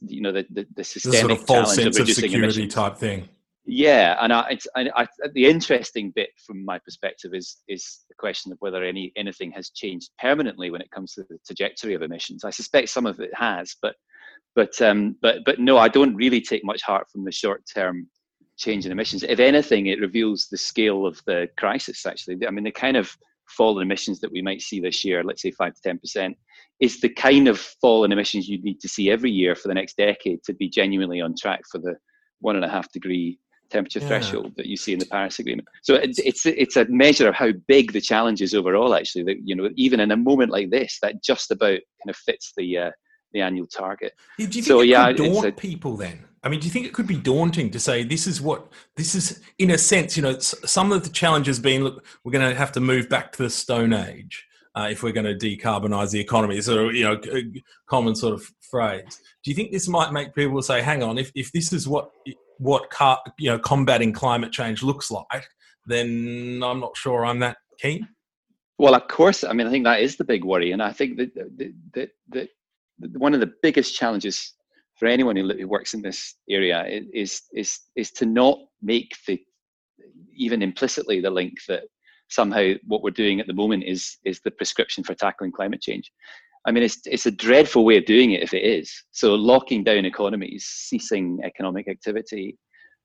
You 0.00 0.22
know 0.22 0.32
the 0.32 0.46
the, 0.50 0.66
the 0.76 0.84
systemic 0.84 1.20
sort 1.20 1.32
of 1.32 1.46
false 1.46 1.74
sense 1.74 1.98
of, 1.98 2.08
of 2.08 2.14
security 2.14 2.36
emissions. 2.36 2.74
type 2.74 2.96
thing. 2.96 3.28
Yeah, 3.70 4.16
and 4.22 4.32
I, 4.32 4.48
it's, 4.52 4.66
I, 4.74 4.88
I, 4.96 5.06
the 5.34 5.44
interesting 5.44 6.10
bit 6.16 6.30
from 6.46 6.64
my 6.64 6.78
perspective 6.78 7.34
is 7.34 7.58
is 7.68 8.00
the 8.08 8.14
question 8.14 8.50
of 8.50 8.56
whether 8.60 8.82
any 8.82 9.12
anything 9.14 9.50
has 9.50 9.68
changed 9.68 10.08
permanently 10.18 10.70
when 10.70 10.80
it 10.80 10.90
comes 10.90 11.12
to 11.14 11.24
the 11.28 11.38
trajectory 11.46 11.92
of 11.92 12.00
emissions. 12.00 12.44
I 12.44 12.50
suspect 12.50 12.88
some 12.88 13.04
of 13.04 13.20
it 13.20 13.30
has, 13.34 13.76
but 13.82 13.94
but 14.56 14.80
um, 14.80 15.16
but 15.20 15.44
but 15.44 15.58
no, 15.58 15.76
I 15.76 15.88
don't 15.88 16.16
really 16.16 16.40
take 16.40 16.64
much 16.64 16.80
heart 16.80 17.10
from 17.12 17.26
the 17.26 17.30
short 17.30 17.62
term 17.70 18.08
change 18.56 18.86
in 18.86 18.92
emissions. 18.92 19.22
If 19.22 19.38
anything, 19.38 19.88
it 19.88 20.00
reveals 20.00 20.48
the 20.50 20.56
scale 20.56 21.04
of 21.04 21.20
the 21.26 21.46
crisis. 21.58 22.06
Actually, 22.06 22.46
I 22.46 22.50
mean, 22.50 22.64
the 22.64 22.70
kind 22.70 22.96
of 22.96 23.14
fall 23.54 23.78
in 23.80 23.82
emissions 23.82 24.18
that 24.20 24.32
we 24.32 24.40
might 24.40 24.62
see 24.62 24.80
this 24.80 25.04
year, 25.04 25.22
let's 25.22 25.42
say 25.42 25.50
five 25.50 25.74
to 25.74 25.82
ten 25.82 25.98
percent, 25.98 26.38
is 26.80 27.02
the 27.02 27.10
kind 27.10 27.48
of 27.48 27.60
fall 27.60 28.04
in 28.04 28.12
emissions 28.12 28.48
you 28.48 28.62
need 28.62 28.80
to 28.80 28.88
see 28.88 29.10
every 29.10 29.30
year 29.30 29.54
for 29.54 29.68
the 29.68 29.74
next 29.74 29.98
decade 29.98 30.42
to 30.44 30.54
be 30.54 30.70
genuinely 30.70 31.20
on 31.20 31.34
track 31.38 31.60
for 31.70 31.76
the 31.76 31.96
one 32.40 32.56
and 32.56 32.64
a 32.64 32.68
half 32.68 32.90
degree 32.92 33.38
temperature 33.70 34.00
yeah. 34.00 34.08
threshold 34.08 34.52
that 34.56 34.66
you 34.66 34.76
see 34.76 34.92
in 34.92 34.98
the 34.98 35.06
Paris 35.06 35.38
Agreement. 35.38 35.68
So 35.82 35.94
it's 35.94 36.18
it's 36.18 36.46
it's 36.46 36.76
a 36.76 36.86
measure 36.86 37.28
of 37.28 37.34
how 37.34 37.52
big 37.66 37.92
the 37.92 38.00
challenge 38.00 38.42
is 38.42 38.54
overall. 38.54 38.94
Actually, 38.94 39.24
that 39.24 39.38
you 39.44 39.54
know, 39.54 39.70
even 39.76 40.00
in 40.00 40.10
a 40.10 40.16
moment 40.16 40.50
like 40.50 40.70
this, 40.70 40.98
that 41.02 41.22
just 41.22 41.50
about 41.50 41.78
kind 42.00 42.10
of 42.10 42.16
fits 42.16 42.52
the 42.56 42.78
uh, 42.78 42.90
the 43.32 43.40
annual 43.40 43.66
target. 43.66 44.14
Do 44.38 44.44
you 44.44 44.50
think 44.50 44.66
so, 44.66 44.80
it 44.80 44.88
yeah, 44.88 45.12
could 45.12 45.16
daunt 45.16 45.46
a, 45.46 45.52
people 45.52 45.96
then? 45.96 46.24
I 46.42 46.48
mean, 46.48 46.60
do 46.60 46.66
you 46.66 46.72
think 46.72 46.86
it 46.86 46.94
could 46.94 47.06
be 47.06 47.16
daunting 47.16 47.70
to 47.70 47.80
say 47.80 48.04
this 48.04 48.26
is 48.26 48.40
what 48.40 48.72
this 48.96 49.14
is 49.14 49.40
in 49.58 49.70
a 49.70 49.78
sense? 49.78 50.16
You 50.16 50.22
know, 50.22 50.38
some 50.38 50.92
of 50.92 51.04
the 51.04 51.10
challenges 51.10 51.58
being 51.58 51.82
look, 51.82 52.04
we're 52.24 52.32
going 52.32 52.48
to 52.48 52.56
have 52.56 52.72
to 52.72 52.80
move 52.80 53.08
back 53.08 53.32
to 53.32 53.42
the 53.42 53.50
Stone 53.50 53.92
Age. 53.92 54.44
Uh, 54.74 54.88
if 54.90 55.02
we're 55.02 55.12
going 55.12 55.26
to 55.26 55.34
decarbonize 55.34 56.12
the 56.12 56.20
economy, 56.20 56.60
so 56.60 56.88
you 56.90 57.02
know, 57.02 57.20
common 57.86 58.14
sort 58.14 58.32
of 58.32 58.48
phrase. 58.60 59.20
Do 59.42 59.50
you 59.50 59.54
think 59.56 59.72
this 59.72 59.88
might 59.88 60.12
make 60.12 60.34
people 60.34 60.62
say, 60.62 60.82
"Hang 60.82 61.02
on, 61.02 61.18
if 61.18 61.32
if 61.34 61.50
this 61.50 61.72
is 61.72 61.88
what 61.88 62.10
what 62.58 62.90
car, 62.90 63.20
you 63.38 63.50
know 63.50 63.58
combating 63.58 64.12
climate 64.12 64.52
change 64.52 64.82
looks 64.82 65.10
like, 65.10 65.48
then 65.86 66.60
I'm 66.64 66.80
not 66.80 66.96
sure 66.96 67.24
I'm 67.24 67.38
that 67.40 67.58
keen. 67.78 68.08
Well, 68.78 68.94
of 68.94 69.08
course. 69.08 69.42
I 69.42 69.52
mean, 69.52 69.66
I 69.66 69.70
think 69.70 69.84
that 69.84 70.00
is 70.00 70.16
the 70.16 70.24
big 70.24 70.44
worry, 70.44 70.72
and 70.72 70.82
I 70.82 70.92
think 70.92 71.16
that 71.18 71.34
that 71.34 71.72
that, 71.94 72.10
that, 72.30 72.48
one 73.18 73.34
of 73.34 73.40
the 73.40 73.52
biggest 73.62 73.96
challenges 73.96 74.54
for 74.98 75.06
anyone 75.06 75.36
who 75.36 75.68
works 75.68 75.94
in 75.94 76.02
this 76.02 76.34
area 76.50 76.84
is 77.12 77.42
is 77.52 77.80
is 77.96 78.10
to 78.12 78.26
not 78.26 78.58
make 78.82 79.14
the 79.26 79.40
even 80.36 80.62
implicitly 80.62 81.20
the 81.20 81.30
link 81.30 81.54
that 81.68 81.84
somehow 82.28 82.72
what 82.86 83.02
we're 83.02 83.10
doing 83.10 83.40
at 83.40 83.46
the 83.46 83.52
moment 83.52 83.84
is 83.84 84.18
is 84.24 84.40
the 84.40 84.50
prescription 84.50 85.02
for 85.02 85.14
tackling 85.14 85.52
climate 85.52 85.80
change 85.80 86.12
I 86.68 86.70
mean, 86.70 86.82
it's 86.82 86.98
it's 87.06 87.24
a 87.24 87.30
dreadful 87.30 87.86
way 87.86 87.96
of 87.96 88.04
doing 88.04 88.32
it 88.32 88.42
if 88.42 88.52
it 88.52 88.62
is. 88.62 88.92
So 89.10 89.34
locking 89.34 89.82
down 89.84 90.04
economies, 90.04 90.66
ceasing 90.66 91.40
economic 91.42 91.88
activity, 91.88 92.58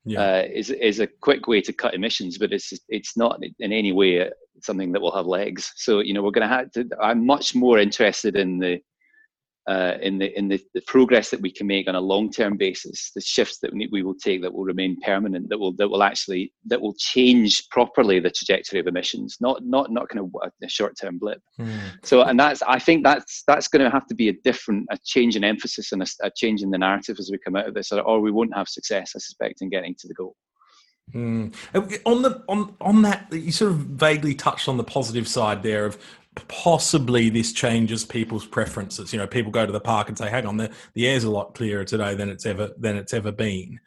yeah. 0.04 0.20
uh, 0.20 0.42
is 0.52 0.68
is 0.68 1.00
a 1.00 1.06
quick 1.06 1.48
way 1.48 1.62
to 1.62 1.72
cut 1.72 1.94
emissions, 1.94 2.36
but 2.36 2.52
it's 2.52 2.74
it's 2.90 3.16
not 3.16 3.40
in 3.58 3.72
any 3.72 3.92
way 3.92 4.28
something 4.62 4.92
that 4.92 5.00
will 5.00 5.16
have 5.16 5.24
legs. 5.24 5.72
So 5.76 6.00
you 6.00 6.12
know, 6.12 6.22
we're 6.22 6.30
going 6.30 6.46
to 6.46 6.54
have 6.54 6.70
to. 6.72 6.86
I'm 7.00 7.24
much 7.24 7.54
more 7.54 7.78
interested 7.78 8.36
in 8.36 8.58
the 8.58 8.82
uh, 9.66 9.94
in 10.02 10.18
the 10.18 10.36
in 10.38 10.48
the, 10.48 10.60
the, 10.74 10.82
progress 10.82 11.30
that 11.30 11.40
we 11.40 11.50
can 11.50 11.66
make 11.66 11.88
on 11.88 11.94
a 11.94 12.00
long 12.00 12.30
term 12.30 12.56
basis, 12.56 13.10
the 13.14 13.20
shifts 13.20 13.58
that 13.60 13.72
we 13.72 14.02
will 14.02 14.14
take 14.14 14.42
that 14.42 14.52
will 14.52 14.64
remain 14.64 15.00
permanent, 15.00 15.48
that 15.48 15.58
will 15.58 15.72
that 15.76 15.88
will 15.88 16.02
actually 16.02 16.52
that 16.66 16.80
will 16.80 16.94
change 16.98 17.66
properly 17.70 18.20
the 18.20 18.30
trajectory 18.30 18.78
of 18.78 18.86
emissions, 18.86 19.38
not 19.40 19.64
not 19.64 19.90
not 19.90 20.08
kind 20.10 20.20
of 20.20 20.52
a 20.62 20.68
short 20.68 20.94
term 21.00 21.18
blip. 21.18 21.40
Mm. 21.58 21.78
So, 22.02 22.22
and 22.22 22.38
that's 22.38 22.60
I 22.62 22.78
think 22.78 23.04
that's 23.04 23.42
that's 23.46 23.68
going 23.68 23.82
to 23.82 23.90
have 23.90 24.06
to 24.08 24.14
be 24.14 24.28
a 24.28 24.34
different 24.44 24.86
a 24.90 24.98
change 25.02 25.34
in 25.34 25.44
emphasis 25.44 25.92
and 25.92 26.02
a, 26.02 26.06
a, 26.22 26.30
change 26.36 26.62
in 26.62 26.70
the 26.70 26.78
narrative 26.78 27.16
as 27.18 27.30
we 27.30 27.38
come 27.38 27.56
out 27.56 27.66
of 27.66 27.72
this, 27.72 27.90
or, 27.90 28.00
or 28.02 28.20
we 28.20 28.30
won't 28.30 28.54
have 28.54 28.68
success, 28.68 29.12
I 29.16 29.18
suspect, 29.18 29.62
in 29.62 29.70
getting 29.70 29.94
to 30.00 30.08
the 30.08 30.14
goal. 30.14 30.36
Mm. 31.12 31.54
On 32.04 32.22
the 32.22 32.42
on 32.48 32.74
on 32.80 33.02
that, 33.02 33.28
you 33.32 33.52
sort 33.52 33.72
of 33.72 33.78
vaguely 33.78 34.34
touched 34.34 34.68
on 34.68 34.76
the 34.76 34.84
positive 34.84 35.28
side 35.28 35.62
there 35.62 35.84
of 35.86 35.98
possibly 36.48 37.30
this 37.30 37.52
changes 37.52 38.04
people's 38.04 38.46
preferences. 38.46 39.12
You 39.12 39.18
know, 39.18 39.26
people 39.26 39.52
go 39.52 39.66
to 39.66 39.72
the 39.72 39.80
park 39.80 40.08
and 40.08 40.18
say, 40.18 40.28
"Hang 40.28 40.46
on, 40.46 40.56
the 40.56 40.70
the 40.94 41.06
air's 41.06 41.24
a 41.24 41.30
lot 41.30 41.54
clearer 41.54 41.84
today 41.84 42.14
than 42.14 42.28
it's 42.28 42.46
ever 42.46 42.70
than 42.78 42.96
it's 42.96 43.14
ever 43.14 43.32
been." 43.32 43.80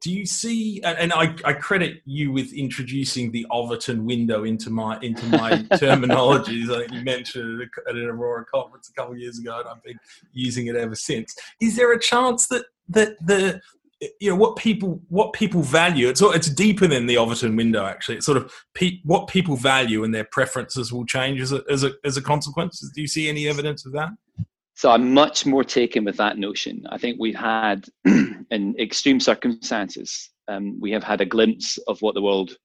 Do 0.00 0.12
you 0.12 0.26
see? 0.26 0.82
And 0.82 1.14
I, 1.14 1.34
I 1.46 1.54
credit 1.54 2.02
you 2.04 2.30
with 2.30 2.52
introducing 2.52 3.32
the 3.32 3.46
Overton 3.50 4.04
window 4.04 4.44
into 4.44 4.68
my 4.68 4.98
into 5.00 5.24
my 5.26 5.52
terminologies. 5.72 6.70
I 6.70 6.80
think 6.80 6.92
you 6.92 7.00
mentioned 7.02 7.62
it 7.62 7.70
at 7.88 7.96
an 7.96 8.04
Aurora 8.04 8.44
conference 8.44 8.90
a 8.90 8.92
couple 8.92 9.14
of 9.14 9.18
years 9.18 9.38
ago, 9.38 9.58
and 9.60 9.68
I've 9.68 9.82
been 9.82 9.98
using 10.32 10.66
it 10.66 10.76
ever 10.76 10.94
since. 10.94 11.34
Is 11.58 11.76
there 11.76 11.92
a 11.92 11.98
chance 11.98 12.48
that 12.48 12.66
that 12.90 13.16
the 13.24 13.62
you 14.20 14.30
know 14.30 14.36
what 14.36 14.56
people 14.56 15.00
what 15.08 15.32
people 15.32 15.62
value 15.62 16.08
it's 16.08 16.22
it's 16.22 16.48
deeper 16.48 16.86
than 16.86 17.06
the 17.06 17.16
Overton 17.16 17.56
window 17.56 17.84
actually 17.84 18.16
it's 18.16 18.26
sort 18.26 18.38
of 18.38 18.52
pe- 18.74 19.00
what 19.04 19.28
people 19.28 19.56
value 19.56 20.04
and 20.04 20.14
their 20.14 20.24
preferences 20.24 20.92
will 20.92 21.06
change 21.06 21.40
as 21.40 21.52
a, 21.52 21.62
as 21.70 21.84
a 21.84 21.92
as 22.04 22.16
a 22.16 22.22
consequence 22.22 22.80
do 22.94 23.00
you 23.00 23.08
see 23.08 23.28
any 23.28 23.48
evidence 23.48 23.86
of 23.86 23.92
that 23.92 24.10
so 24.76 24.90
I'm 24.90 25.14
much 25.14 25.46
more 25.46 25.62
taken 25.62 26.04
with 26.04 26.16
that 26.16 26.36
notion. 26.36 26.84
I 26.90 26.98
think 26.98 27.16
we've 27.20 27.36
had, 27.36 27.86
in 28.04 28.74
extreme 28.78 29.20
circumstances, 29.20 30.30
um, 30.48 30.78
we 30.80 30.90
have 30.90 31.04
had 31.04 31.20
a 31.20 31.26
glimpse 31.26 31.78
of 31.86 32.02
what 32.02 32.14
the 32.14 32.22
world 32.22 32.56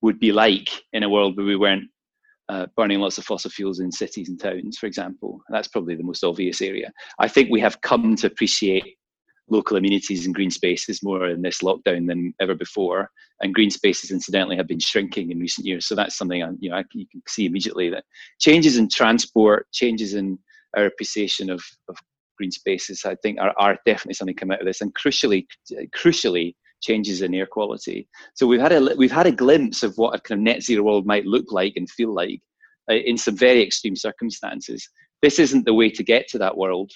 would 0.00 0.18
be 0.18 0.32
like 0.32 0.70
in 0.92 1.02
a 1.02 1.08
world 1.08 1.36
where 1.36 1.46
we 1.46 1.56
weren't 1.56 1.88
uh, 2.48 2.66
burning 2.76 3.00
lots 3.00 3.18
of 3.18 3.24
fossil 3.24 3.50
fuels 3.50 3.80
in 3.80 3.92
cities 3.92 4.28
and 4.28 4.40
towns, 4.40 4.78
for 4.78 4.86
example. 4.86 5.40
That's 5.50 5.68
probably 5.68 5.94
the 5.94 6.02
most 6.02 6.24
obvious 6.24 6.60
area. 6.62 6.90
I 7.18 7.28
think 7.28 7.50
we 7.50 7.60
have 7.60 7.80
come 7.82 8.16
to 8.16 8.26
appreciate 8.26 8.96
local 9.48 9.76
amenities 9.76 10.24
and 10.24 10.34
green 10.34 10.50
spaces 10.50 11.02
more 11.02 11.28
in 11.28 11.42
this 11.42 11.58
lockdown 11.58 12.06
than 12.06 12.34
ever 12.40 12.54
before. 12.54 13.10
And 13.40 13.54
green 13.54 13.70
spaces, 13.70 14.10
incidentally, 14.10 14.56
have 14.56 14.68
been 14.68 14.78
shrinking 14.78 15.30
in 15.30 15.38
recent 15.38 15.66
years. 15.66 15.86
So 15.86 15.94
that's 15.94 16.16
something 16.16 16.40
you 16.60 16.70
know 16.70 16.82
you 16.92 17.06
can 17.10 17.22
see 17.28 17.46
immediately 17.46 17.90
that 17.90 18.04
changes 18.40 18.76
in 18.76 18.88
transport, 18.88 19.66
changes 19.72 20.14
in 20.14 20.38
our 20.76 20.86
appreciation 20.86 21.50
of, 21.50 21.62
of 21.88 21.96
green 22.38 22.50
spaces, 22.50 23.04
I 23.04 23.16
think, 23.16 23.38
are, 23.38 23.52
are 23.58 23.78
definitely 23.84 24.14
something 24.14 24.34
come 24.34 24.50
out 24.50 24.60
of 24.60 24.66
this. 24.66 24.80
And 24.80 24.94
crucially, 24.94 25.46
crucially, 25.94 26.54
changes 26.80 27.22
in 27.22 27.34
air 27.34 27.46
quality. 27.46 28.08
So 28.34 28.46
we've 28.46 28.60
had 28.60 28.72
a 28.72 28.94
we've 28.96 29.12
had 29.12 29.26
a 29.26 29.32
glimpse 29.32 29.82
of 29.82 29.96
what 29.96 30.14
a 30.14 30.20
kind 30.20 30.38
of 30.38 30.44
net 30.44 30.62
zero 30.62 30.82
world 30.82 31.06
might 31.06 31.26
look 31.26 31.52
like 31.52 31.74
and 31.76 31.88
feel 31.88 32.12
like 32.12 32.40
uh, 32.90 32.94
in 32.94 33.16
some 33.16 33.36
very 33.36 33.62
extreme 33.62 33.96
circumstances. 33.96 34.88
This 35.22 35.38
isn't 35.38 35.64
the 35.64 35.74
way 35.74 35.88
to 35.90 36.02
get 36.02 36.26
to 36.28 36.38
that 36.38 36.56
world 36.56 36.90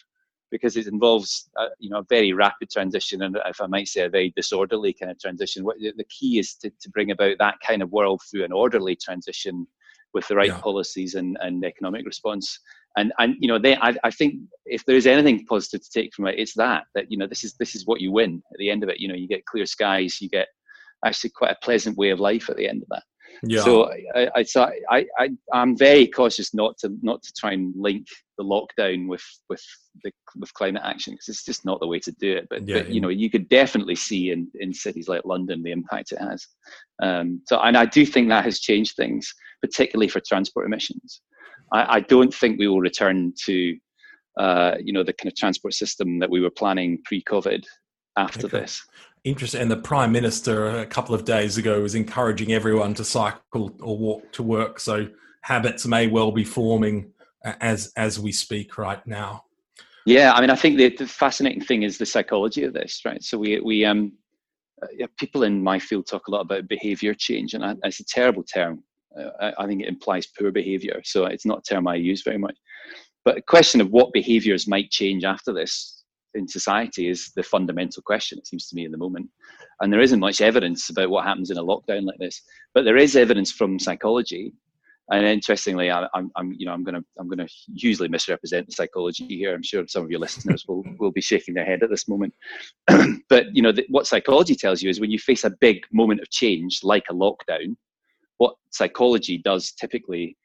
because 0.51 0.77
it 0.77 0.87
involves 0.87 1.49
uh, 1.59 1.69
you 1.79 1.91
know 1.91 1.99
a 1.99 2.07
very 2.09 2.33
rapid 2.33 2.71
transition 2.71 3.23
and 3.23 3.37
if 3.47 3.61
I 3.61 3.67
might 3.67 3.89
say 3.89 4.03
a 4.03 4.09
very 4.09 4.33
disorderly 4.37 4.93
kind 4.93 5.11
of 5.11 5.19
transition. 5.19 5.65
What 5.65 5.77
the 5.79 6.05
key 6.05 6.39
is 6.39 6.55
to, 6.57 6.71
to 6.81 6.91
bring 6.91 7.11
about 7.11 7.37
that 7.39 7.57
kind 7.67 7.83
of 7.83 7.93
world 7.93 8.23
through 8.31 8.45
an 8.45 8.53
orderly 8.53 8.97
transition 8.97 9.67
with 10.15 10.27
the 10.29 10.37
right 10.37 10.49
yeah. 10.49 10.61
policies 10.61 11.15
and, 11.15 11.37
and 11.41 11.65
economic 11.65 12.07
response. 12.07 12.59
And 12.97 13.13
and 13.19 13.37
you 13.39 13.49
know 13.49 13.59
they 13.59 13.77
I, 13.77 13.95
I 14.05 14.11
think 14.11 14.41
if 14.65 14.85
there 14.87 14.97
is 14.97 15.07
anything 15.07 15.45
positive 15.47 15.83
to 15.83 15.91
take 15.91 16.15
from 16.15 16.27
it, 16.27 16.39
it's 16.39 16.55
that 16.55 16.85
that 16.95 17.11
you 17.11 17.19
know 17.19 17.27
this 17.27 17.45
is 17.45 17.55
this 17.59 17.75
is 17.75 17.87
what 17.87 18.01
you 18.01 18.11
win 18.11 18.43
at 18.53 18.59
the 18.59 18.71
end 18.71 18.83
of 18.83 18.89
it. 18.89 18.99
You 18.99 19.09
know 19.09 19.15
you 19.15 19.29
get 19.29 19.45
clear 19.45 19.67
skies, 19.67 20.21
you 20.21 20.31
get 20.31 20.49
actually 21.05 21.31
quite 21.31 21.51
a 21.51 21.59
pleasant 21.63 21.99
way 21.99 22.11
of 22.11 22.21
life 22.21 22.49
at 22.49 22.57
the 22.57 22.69
end 22.69 22.83
of 22.83 22.89
that. 22.89 23.03
Yeah. 23.43 23.63
So 23.63 23.93
I, 24.15 24.31
I, 24.37 24.43
so 24.45 24.71
I, 24.91 25.07
I, 25.19 25.29
I'm 25.53 25.77
very 25.77 26.07
cautious 26.07 26.55
not 26.55 26.79
to 26.79 26.97
not 27.03 27.23
to 27.23 27.33
try 27.39 27.53
and 27.53 27.75
link 27.77 28.07
the 28.39 28.45
lockdown 28.45 29.09
with 29.09 29.25
with 29.49 29.63
the 30.03 30.13
with 30.37 30.53
climate 30.55 30.83
action 30.85 31.15
because 31.15 31.29
it's 31.29 31.45
just 31.45 31.65
not 31.65 31.81
the 31.81 31.87
way 31.87 31.99
to 32.01 32.13
do 32.13 32.37
it. 32.37 32.47
But, 32.51 32.67
yeah, 32.67 32.79
but 32.79 32.91
you 32.91 33.01
know, 33.01 33.09
you 33.09 33.31
could 33.31 33.49
definitely 33.49 33.95
see 33.95 34.31
in 34.31 34.49
in 34.61 34.73
cities 34.73 35.09
like 35.09 35.25
London 35.25 35.63
the 35.63 35.73
impact 35.73 36.13
it 36.13 36.21
has. 36.21 36.47
Um, 37.03 37.43
so 37.47 37.61
and 37.61 37.77
I 37.77 37.87
do 37.87 38.05
think 38.07 38.29
that 38.29 38.45
has 38.45 38.61
changed 38.61 38.97
things, 38.97 39.33
particularly 39.63 40.09
for 40.09 40.21
transport 40.21 40.67
emissions. 40.67 41.21
I, 41.73 41.97
I 41.97 42.01
don't 42.01 42.33
think 42.33 42.59
we 42.59 42.69
will 42.69 42.81
return 42.81 43.33
to 43.45 43.77
uh, 44.39 44.75
you 44.83 44.93
know 44.93 45.03
the 45.03 45.13
kind 45.13 45.31
of 45.31 45.37
transport 45.37 45.75
system 45.75 46.19
that 46.19 46.31
we 46.31 46.41
were 46.41 46.51
planning 46.51 46.99
pre-COVID 47.05 47.65
after 48.17 48.47
okay. 48.47 48.61
this. 48.61 48.83
Interesting. 49.25 49.63
And 49.63 49.71
the 49.71 49.77
Prime 49.77 50.13
Minister 50.13 50.79
a 50.79 50.87
couple 50.87 51.15
of 51.15 51.25
days 51.25 51.59
ago 51.59 51.83
was 51.83 51.95
encouraging 51.95 52.53
everyone 52.53 52.95
to 52.95 53.05
cycle 53.05 53.75
or 53.81 53.99
walk 53.99 54.33
to 54.33 54.43
work. 54.43 54.79
So 54.79 55.09
habits 55.43 55.87
may 55.87 56.07
well 56.07 56.31
be 56.31 56.45
forming 56.45 57.13
as 57.61 57.93
as 57.97 58.19
we 58.19 58.33
speak 58.33 58.79
right 58.79 59.05
now. 59.07 59.45
Yeah, 60.05 60.33
I 60.33 60.41
mean, 60.41 60.51
I 60.51 60.55
think 60.55 60.77
the, 60.77 60.89
the 60.91 61.07
fascinating 61.07 61.63
thing 61.63 61.83
is 61.83 61.99
the 61.99 62.07
psychology 62.07 62.63
of 62.63 62.73
this, 62.73 63.03
right? 63.05 63.23
So 63.23 63.39
we 63.39 63.61
we 63.61 63.85
um, 63.85 64.13
uh, 64.83 65.07
people 65.19 65.43
in 65.43 65.63
my 65.63 65.79
field 65.79 66.07
talk 66.07 66.29
a 66.29 66.31
lot 66.31 66.41
about 66.41 66.69
behavior 66.69 67.15
change, 67.15 67.55
and 67.55 67.65
I, 67.65 67.75
it's 67.83 68.01
a 68.01 68.05
terrible 68.05 68.45
term. 68.45 68.83
Uh, 69.19 69.31
I, 69.41 69.65
I 69.65 69.67
think 69.67 69.83
it 69.83 69.89
implies 69.89 70.27
poor 70.27 70.53
behavior, 70.53 71.01
so 71.05 71.27
it's 71.27 71.47
not 71.47 71.59
a 71.59 71.75
term 71.75 71.89
I 71.89 71.97
use 71.97 72.23
very 72.23 72.39
much. 72.39 72.57
But 73.25 73.35
the 73.35 73.43
question 73.43 73.81
of 73.81 73.91
what 73.91 74.13
behaviors 74.13 74.69
might 74.69 74.91
change 74.91 75.25
after 75.25 75.53
this 75.53 76.05
in 76.35 76.47
society 76.47 77.09
is 77.09 77.33
the 77.35 77.43
fundamental 77.43 78.03
question, 78.03 78.39
it 78.39 78.47
seems 78.47 78.69
to 78.69 78.77
me, 78.77 78.85
in 78.85 78.93
the 78.93 78.99
moment. 78.99 79.29
And 79.81 79.93
there 79.93 80.01
isn't 80.01 80.21
much 80.21 80.41
evidence 80.41 80.89
about 80.91 81.11
what 81.11 81.25
happens 81.25 81.51
in 81.51 81.59
a 81.59 81.65
lockdown 81.65 82.07
like 82.07 82.19
this, 82.19 82.43
but 82.75 82.85
there 82.85 82.97
is 82.97 83.17
evidence 83.17 83.51
from 83.51 83.79
psychology. 83.79 84.53
And 85.13 85.25
interestingly, 85.25 85.91
I, 85.91 86.07
am 86.15 86.31
I'm, 86.35 86.53
you 86.59 86.67
know, 86.67 86.73
I'm 86.73 86.83
going 86.83 86.97
to, 86.97 87.05
I'm 87.19 87.29
going 87.29 87.47
to 87.47 87.49
hugely 87.77 88.09
misrepresent 88.09 88.67
the 88.67 88.73
psychology 88.73 89.27
here. 89.29 89.55
I'm 89.55 89.63
sure 89.63 89.87
some 89.87 90.03
of 90.03 90.11
your 90.11 90.19
listeners 90.19 90.65
will, 90.67 90.85
will 90.99 91.13
be 91.13 91.21
shaking 91.21 91.55
their 91.55 91.65
head 91.65 91.83
at 91.83 91.91
this 91.91 92.09
moment. 92.09 92.35
but 93.29 93.55
you 93.55 93.63
know, 93.63 93.73
the, 93.73 93.87
what 93.89 94.07
psychology 94.07 94.57
tells 94.57 94.83
you 94.83 94.91
is 94.91 95.01
when 95.01 95.13
you 95.13 95.19
face 95.19 95.45
a 95.45 95.51
big 95.61 95.85
moment 95.93 96.21
of 96.21 96.31
change, 96.31 96.81
like 96.83 97.05
a 97.09 97.15
lockdown, 97.15 97.77
what 98.39 98.57
psychology 98.71 99.39
does 99.39 99.73
typically 99.73 100.37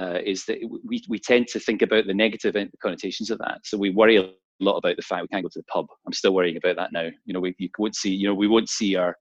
uh, 0.00 0.18
is 0.24 0.44
that 0.46 0.58
we, 0.84 1.02
we 1.08 1.18
tend 1.18 1.46
to 1.48 1.60
think 1.60 1.82
about 1.82 2.06
the 2.06 2.14
negative 2.14 2.56
connotations 2.82 3.30
of 3.30 3.38
that. 3.38 3.60
So 3.64 3.78
we 3.78 3.90
worry 3.90 4.16
a 4.16 4.30
lot 4.60 4.76
about 4.76 4.96
the 4.96 5.02
fact 5.02 5.22
we 5.22 5.28
can't 5.28 5.44
go 5.44 5.48
to 5.50 5.58
the 5.58 5.64
pub. 5.64 5.86
I'm 6.06 6.12
still 6.12 6.34
worrying 6.34 6.56
about 6.56 6.76
that 6.76 6.92
now. 6.92 7.08
You 7.24 7.34
know, 7.34 7.40
we 7.40 7.54
you 7.58 7.68
won't 7.78 7.96
see, 7.96 8.14
you 8.14 8.26
know, 8.26 8.34
we 8.34 8.48
won't 8.48 8.68
see 8.68 8.96
our 8.96 9.16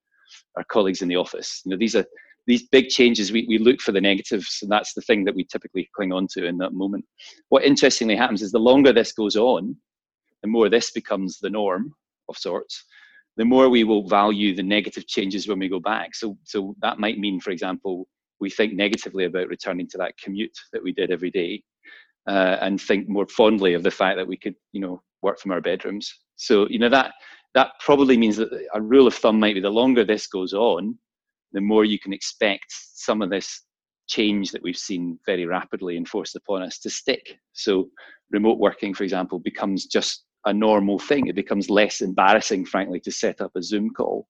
our 0.58 0.64
colleagues 0.66 1.02
in 1.02 1.08
the 1.08 1.18
office. 1.18 1.62
You 1.66 1.72
know, 1.72 1.78
these 1.78 1.96
are 1.96 2.06
these 2.48 2.68
big 2.68 2.90
changes. 2.90 3.32
We 3.32 3.46
we 3.48 3.58
look 3.58 3.82
for 3.82 3.92
the 3.92 4.02
negatives, 4.02 4.60
and 4.62 4.72
that's 4.72 4.94
the 4.94 5.02
thing 5.02 5.26
that 5.26 5.36
we 5.36 5.44
typically 5.46 5.90
cling 5.96 6.12
on 6.12 6.28
to 6.32 6.46
in 6.46 6.58
that 6.60 6.74
moment. 6.74 7.06
What 7.50 7.64
interestingly 7.64 8.16
happens 8.16 8.42
is 8.42 8.52
the 8.52 8.60
longer 8.60 8.94
this 8.94 9.14
goes 9.14 9.36
on, 9.36 9.76
the 10.42 10.48
more 10.48 10.70
this 10.70 10.92
becomes 10.92 11.40
the 11.40 11.50
norm 11.50 11.94
of 12.30 12.38
sorts. 12.38 12.86
The 13.38 13.46
more 13.46 13.70
we 13.70 13.84
will 13.84 14.08
value 14.08 14.56
the 14.56 14.64
negative 14.64 15.08
changes 15.08 15.48
when 15.48 15.60
we 15.60 15.68
go 15.68 15.80
back. 15.80 16.16
So 16.16 16.38
so 16.44 16.76
that 16.82 17.00
might 17.00 17.20
mean, 17.20 17.40
for 17.40 17.52
example, 17.52 18.08
we 18.40 18.50
think 18.50 18.74
negatively 18.74 19.26
about 19.26 19.48
returning 19.48 19.88
to 19.90 19.98
that 19.98 20.18
commute 20.18 20.58
that 20.72 20.84
we 20.84 20.92
did 20.92 21.12
every 21.12 21.32
day 21.32 21.64
uh, 22.28 22.58
and 22.62 22.82
think 22.82 23.08
more 23.08 23.28
fondly 23.28 23.74
of 23.74 23.84
the 23.84 23.92
fact 23.92 24.18
that 24.18 24.28
we 24.28 24.38
could, 24.38 24.56
you 24.72 24.82
know, 24.82 25.02
work 25.22 25.40
from 25.40 25.52
our 25.52 25.62
bedrooms. 25.62 26.14
So, 26.36 26.68
you 26.70 26.80
know, 26.80 26.90
that 26.90 27.14
that 27.54 27.72
probably 27.80 28.18
means 28.18 28.36
that 28.38 28.50
a 28.74 28.82
rule 28.82 29.08
of 29.08 29.16
thumb 29.16 29.40
might 29.40 29.56
be 29.56 29.62
the 29.62 29.70
longer 29.70 30.04
this 30.04 30.28
goes 30.28 30.54
on, 30.54 30.98
the 31.56 31.62
more 31.62 31.86
you 31.86 31.98
can 31.98 32.14
expect 32.14 32.66
some 32.70 33.22
of 33.22 33.30
this 33.30 33.64
change 34.08 34.52
that 34.52 34.62
we've 34.62 34.78
seen 34.78 35.18
very 35.26 35.46
rapidly 35.46 35.98
enforced 35.98 36.36
upon 36.36 36.62
us 36.62 36.78
to 36.80 36.90
stick. 36.90 37.40
So, 37.54 37.90
remote 38.30 38.60
working, 38.60 38.94
for 38.94 39.04
example, 39.04 39.40
becomes 39.40 39.86
just 39.86 40.26
a 40.46 40.54
normal 40.54 41.00
thing. 41.00 41.28
It 41.28 41.36
becomes 41.36 41.70
less 41.70 42.02
embarrassing, 42.02 42.66
frankly, 42.66 43.00
to 43.00 43.12
set 43.12 43.42
up 43.42 43.52
a 43.56 43.64
Zoom 43.64 43.90
call. 43.90 44.28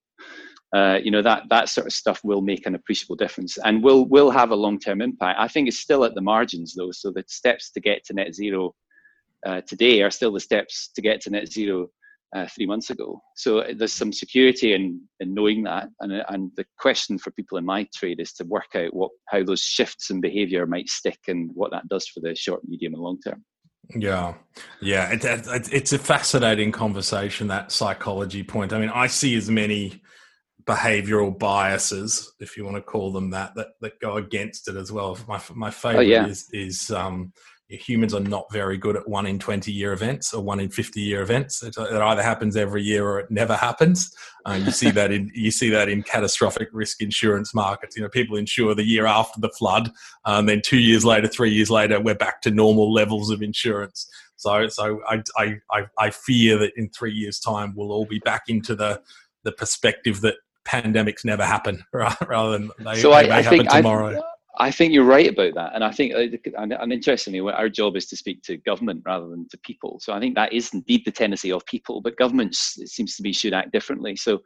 Uh, 0.74 1.00
you 1.01 1.12
know 1.12 1.22
that 1.22 1.44
that 1.50 1.70
sort 1.70 1.88
of 1.88 1.94
stuff 1.94 2.20
will 2.24 2.41
make 2.41 2.65
an 2.65 2.75
appreciable 2.75 3.15
difference 3.15 3.58
and 3.63 3.84
will 3.84 4.05
will 4.10 4.29
have 4.29 4.51
a 4.51 4.55
long 4.55 4.79
term 4.79 5.01
impact. 5.01 5.39
I 5.39 5.48
think 5.48 5.67
it's 5.67 5.79
still 5.79 6.03
at 6.03 6.15
the 6.15 6.22
margins 6.22 6.74
though. 6.75 6.91
So 6.91 7.12
the 7.12 7.24
steps 7.27 7.72
to 7.72 7.79
get 7.79 8.03
to 8.05 8.13
net 8.13 8.34
zero 8.36 8.75
uh, 9.46 9.62
today 9.67 10.01
are 10.01 10.12
still 10.12 10.34
the 10.34 10.39
steps 10.39 10.89
to 10.96 11.01
get 11.01 11.22
to 11.22 11.29
net 11.29 11.48
zero 11.48 11.89
uh, 12.36 12.48
three 12.48 12.65
months 12.65 12.89
ago. 12.89 13.22
So 13.36 13.60
uh, 13.60 13.74
there's 13.75 13.94
some 13.94 14.13
security 14.13 14.74
in, 14.74 15.01
in 15.20 15.34
knowing 15.34 15.63
that. 15.63 15.89
And, 16.00 16.13
uh, 16.13 16.24
and 16.29 16.51
the 16.55 16.65
question 16.77 17.17
for 17.17 17.32
people 17.32 17.58
in 17.58 17.65
my 17.65 17.88
trade 17.96 18.20
is 18.20 18.34
to 18.34 18.44
work 18.46 18.75
out 18.75 18.94
what 18.94 19.12
how 19.27 19.44
those 19.44 19.62
shifts 19.62 20.10
in 20.10 20.22
behaviour 20.22 20.65
might 20.65 20.89
stick 20.89 21.20
and 21.27 21.50
what 21.53 21.72
that 21.72 21.88
does 21.89 22.08
for 22.08 22.20
the 22.20 22.36
short, 22.36 22.62
medium, 22.67 22.94
and 22.94 23.03
long 23.03 23.20
term. 23.22 23.44
Yeah, 23.96 24.34
yeah, 24.82 25.12
it, 25.12 25.24
it, 25.24 25.72
it's 25.72 25.94
a 25.94 26.00
fascinating 26.00 26.72
conversation. 26.72 27.48
That 27.48 27.72
psychology 27.72 28.44
point. 28.44 28.74
I 28.74 28.79
mean, 28.79 28.89
I 28.89 29.08
see 29.08 29.36
as 29.36 29.50
many 29.50 30.01
behavioral 30.65 31.38
biases, 31.38 32.34
if 32.39 32.58
you 32.58 32.65
want 32.65 32.77
to 32.77 32.82
call 32.82 33.12
them 33.12 33.29
that, 33.29 33.53
that, 33.55 33.67
that 33.82 34.00
go 34.00 34.17
against 34.17 34.67
it 34.67 34.75
as 34.75 34.91
well. 34.91 35.17
My 35.27 35.39
my 35.53 35.72
favorite 35.72 36.00
oh, 36.00 36.01
yeah. 36.01 36.27
is 36.27 36.50
is 36.51 36.91
um, 36.91 37.32
humans 37.67 38.13
are 38.13 38.19
not 38.19 38.45
very 38.51 38.77
good 38.77 38.95
at 38.95 39.07
one 39.07 39.25
in 39.25 39.39
20 39.39 39.72
year 39.72 39.91
events 39.91 40.34
or 40.34 40.43
one 40.43 40.60
in 40.60 40.69
50 40.69 41.01
year 41.01 41.22
events. 41.22 41.63
It, 41.63 41.75
it 41.77 42.01
either 42.01 42.22
happens 42.22 42.55
every 42.55 42.84
year 42.84 43.07
or 43.07 43.19
it 43.19 43.31
never 43.31 43.55
happens. 43.55 44.13
Uh, 44.45 44.60
you 44.63 44.72
see 44.72 44.91
that 44.91 45.12
in 45.12 45.31
you 45.36 45.51
see 45.51 45.69
that 45.72 45.89
in 45.89 46.03
catastrophic 46.03 46.69
risk 46.72 47.01
insurance 47.01 47.53
markets. 47.53 47.95
You 47.95 48.03
know, 48.03 48.10
people 48.10 48.38
insure 48.38 48.75
the 48.75 48.84
year 48.84 49.05
after 49.05 49.39
the 49.39 49.50
flood, 49.50 49.88
and 50.25 50.39
um, 50.39 50.45
then 50.45 50.62
two 50.63 50.79
years 50.79 51.03
later, 51.03 51.27
three 51.27 51.51
years 51.51 51.72
later, 51.72 52.00
we're 52.00 52.15
back 52.15 52.41
to 52.43 52.51
normal 52.51 52.93
levels 52.93 53.31
of 53.31 53.41
insurance. 53.41 54.07
So, 54.38 54.67
so 54.67 55.01
I, 55.07 55.24
I, 55.38 55.86
I 55.98 56.10
fear 56.10 56.57
that 56.60 56.74
in 56.75 56.89
three 56.89 57.13
years' 57.13 57.39
time, 57.39 57.74
we'll 57.75 57.91
all 57.91 58.05
be 58.05 58.19
back 58.19 58.43
into 58.48 58.75
the 58.75 59.01
the 59.43 59.51
perspective 59.51 60.22
that 60.22 60.36
pandemics 60.67 61.24
never 61.24 61.45
happen 61.45 61.84
rather 61.93 62.51
than 62.51 62.72
they, 62.79 62.95
so 62.95 63.12
they 63.12 63.15
I, 63.15 63.24
may 63.24 63.31
I 63.31 63.41
happen 63.41 63.67
tomorrow. 63.67 64.17
I, 64.17 64.22
I 64.57 64.71
think 64.71 64.93
you're 64.93 65.03
right 65.03 65.29
about 65.29 65.53
that, 65.55 65.71
and 65.75 65.83
I 65.83 65.91
think, 65.91 66.13
uh, 66.13 66.38
and 66.57 66.93
interestingly, 66.93 67.39
our 67.39 67.69
job 67.69 67.95
is 67.95 68.05
to 68.07 68.15
speak 68.15 68.41
to 68.43 68.57
government 68.57 69.03
rather 69.05 69.27
than 69.27 69.47
to 69.50 69.57
people. 69.59 70.00
So 70.01 70.13
I 70.13 70.19
think 70.19 70.35
that 70.35 70.53
is 70.53 70.74
indeed 70.74 71.03
the 71.05 71.12
tendency 71.12 71.51
of 71.51 71.65
people, 71.65 72.01
but 72.01 72.17
governments 72.17 72.77
it 72.79 72.89
seems 72.89 73.15
to 73.15 73.24
be 73.24 73.33
should 73.33 73.53
act 73.53 73.71
differently. 73.71 74.15
So 74.15 74.41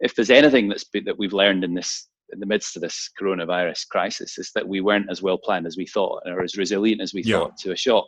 if 0.00 0.14
there's 0.14 0.30
anything 0.30 0.68
that's 0.68 0.84
been, 0.84 1.04
that 1.04 1.18
we've 1.18 1.32
learned 1.32 1.64
in 1.64 1.74
this 1.74 2.08
in 2.32 2.40
the 2.40 2.46
midst 2.46 2.76
of 2.76 2.82
this 2.82 3.10
coronavirus 3.20 3.88
crisis 3.88 4.38
is 4.38 4.50
that 4.54 4.66
we 4.66 4.80
weren't 4.80 5.10
as 5.10 5.22
well 5.22 5.38
planned 5.38 5.66
as 5.66 5.76
we 5.76 5.86
thought 5.86 6.22
or 6.26 6.42
as 6.42 6.56
resilient 6.56 7.00
as 7.00 7.14
we 7.14 7.22
yeah. 7.22 7.38
thought 7.38 7.56
to 7.58 7.72
a 7.72 7.76
shock. 7.76 8.06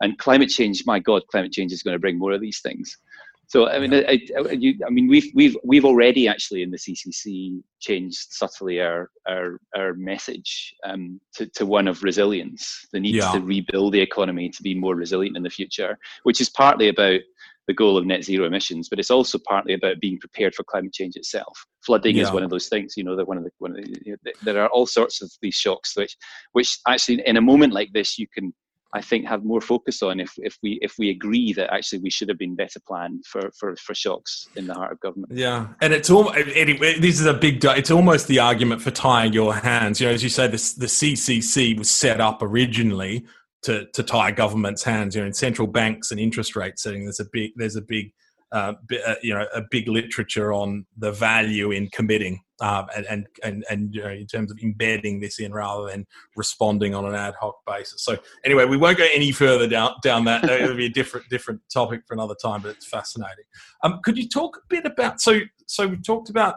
And 0.00 0.18
climate 0.18 0.48
change, 0.48 0.82
my 0.86 0.98
God, 0.98 1.22
climate 1.30 1.52
change 1.52 1.72
is 1.72 1.82
going 1.82 1.94
to 1.94 2.00
bring 2.00 2.18
more 2.18 2.32
of 2.32 2.40
these 2.40 2.60
things. 2.60 2.98
So 3.46 3.68
I 3.68 3.78
mean, 3.78 3.92
I, 3.92 4.20
I, 4.38 4.52
you, 4.52 4.74
I, 4.86 4.90
mean, 4.90 5.08
we've 5.08 5.30
we've 5.34 5.56
we've 5.64 5.84
already 5.84 6.28
actually 6.28 6.62
in 6.62 6.70
the 6.70 6.78
CCC 6.78 7.62
changed 7.80 8.26
subtly 8.30 8.80
our 8.80 9.10
our, 9.28 9.60
our 9.76 9.94
message 9.94 10.74
um, 10.84 11.20
to 11.34 11.46
to 11.46 11.66
one 11.66 11.88
of 11.88 12.02
resilience, 12.02 12.86
the 12.92 13.00
need 13.00 13.16
yeah. 13.16 13.32
to 13.32 13.40
rebuild 13.40 13.92
the 13.92 14.00
economy 14.00 14.48
to 14.48 14.62
be 14.62 14.74
more 14.74 14.94
resilient 14.94 15.36
in 15.36 15.42
the 15.42 15.50
future, 15.50 15.98
which 16.22 16.40
is 16.40 16.48
partly 16.48 16.88
about 16.88 17.20
the 17.66 17.74
goal 17.74 17.96
of 17.96 18.04
net 18.04 18.22
zero 18.22 18.46
emissions, 18.46 18.88
but 18.88 18.98
it's 18.98 19.10
also 19.10 19.38
partly 19.38 19.74
about 19.74 20.00
being 20.00 20.18
prepared 20.18 20.54
for 20.54 20.64
climate 20.64 20.92
change 20.92 21.16
itself. 21.16 21.64
Flooding 21.84 22.16
yeah. 22.16 22.24
is 22.24 22.30
one 22.30 22.42
of 22.42 22.50
those 22.50 22.68
things, 22.68 22.94
you 22.96 23.04
know, 23.04 23.16
that 23.16 23.26
one 23.26 23.38
of 23.38 23.44
the 23.44 23.50
one 23.58 23.70
of 23.70 23.76
the, 23.76 23.96
you 24.04 24.12
know, 24.12 24.32
there 24.42 24.62
are 24.62 24.68
all 24.68 24.86
sorts 24.86 25.22
of 25.22 25.30
these 25.40 25.54
shocks 25.54 25.96
which 25.96 26.16
which 26.52 26.78
actually 26.88 27.22
in 27.26 27.36
a 27.36 27.40
moment 27.40 27.72
like 27.72 27.92
this 27.92 28.18
you 28.18 28.26
can 28.26 28.52
I 28.94 29.00
think 29.00 29.26
have 29.26 29.44
more 29.44 29.60
focus 29.60 30.02
on 30.02 30.20
if, 30.20 30.32
if 30.38 30.56
we 30.62 30.78
if 30.80 30.94
we 30.98 31.10
agree 31.10 31.52
that 31.54 31.72
actually 31.74 31.98
we 31.98 32.10
should 32.10 32.28
have 32.28 32.38
been 32.38 32.54
better 32.54 32.78
planned 32.86 33.26
for, 33.26 33.50
for, 33.58 33.74
for 33.76 33.92
shocks 33.92 34.46
in 34.54 34.68
the 34.68 34.74
heart 34.74 34.92
of 34.92 35.00
government. 35.00 35.32
Yeah, 35.34 35.68
and 35.80 35.92
it's 35.92 36.10
all. 36.10 36.32
This 36.32 37.20
is 37.20 37.26
a 37.26 37.34
big. 37.34 37.64
It's 37.64 37.90
almost 37.90 38.28
the 38.28 38.38
argument 38.38 38.80
for 38.80 38.92
tying 38.92 39.32
your 39.32 39.52
hands. 39.52 40.00
You 40.00 40.06
know, 40.06 40.14
as 40.14 40.22
you 40.22 40.28
say, 40.28 40.46
this 40.46 40.74
the 40.74 40.86
CCC 40.86 41.76
was 41.76 41.90
set 41.90 42.20
up 42.20 42.40
originally 42.40 43.26
to 43.62 43.86
to 43.94 44.02
tie 44.04 44.30
government's 44.30 44.84
hands. 44.84 45.16
You 45.16 45.22
know, 45.22 45.26
in 45.26 45.34
central 45.34 45.66
banks 45.66 46.12
and 46.12 46.20
interest 46.20 46.54
rate 46.54 46.78
setting, 46.78 47.02
there's 47.04 47.20
a 47.20 47.26
big 47.32 47.50
there's 47.56 47.76
a 47.76 47.82
big 47.82 48.12
uh, 48.52 48.74
uh, 49.06 49.14
you 49.24 49.34
know 49.34 49.46
a 49.52 49.62
big 49.72 49.88
literature 49.88 50.52
on 50.52 50.86
the 50.96 51.10
value 51.10 51.72
in 51.72 51.88
committing 51.88 52.40
um, 52.60 52.86
and 52.96 53.26
and 53.42 53.64
and, 53.68 53.94
you 53.94 54.02
know, 54.02 54.10
in 54.10 54.26
terms 54.26 54.50
of 54.50 54.58
embedding 54.62 55.20
this 55.20 55.40
in 55.40 55.52
rather 55.52 55.88
than 55.88 56.06
responding 56.36 56.94
on 56.94 57.04
an 57.04 57.14
ad 57.14 57.34
hoc 57.40 57.56
basis. 57.66 58.04
So 58.04 58.16
anyway, 58.44 58.64
we 58.64 58.76
won't 58.76 58.98
go 58.98 59.06
any 59.12 59.32
further 59.32 59.66
down 59.66 59.94
down 60.02 60.24
that. 60.26 60.44
It'll 60.44 60.76
be 60.76 60.86
a 60.86 60.90
different 60.90 61.28
different 61.28 61.60
topic 61.72 62.02
for 62.06 62.14
another 62.14 62.36
time, 62.40 62.62
but 62.62 62.70
it's 62.70 62.86
fascinating. 62.86 63.44
Um, 63.82 64.00
could 64.04 64.16
you 64.16 64.28
talk 64.28 64.56
a 64.56 64.66
bit 64.68 64.86
about 64.86 65.20
so 65.20 65.40
so 65.66 65.86
we 65.86 65.96
talked 65.96 66.30
about 66.30 66.56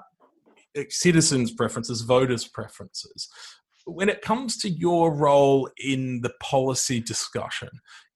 citizens' 0.89 1.51
preferences, 1.51 2.01
voters' 2.01 2.47
preferences. 2.47 3.29
When 3.85 4.09
it 4.09 4.21
comes 4.21 4.57
to 4.57 4.69
your 4.69 5.13
role 5.13 5.69
in 5.83 6.21
the 6.21 6.33
policy 6.41 6.99
discussion, 6.99 7.69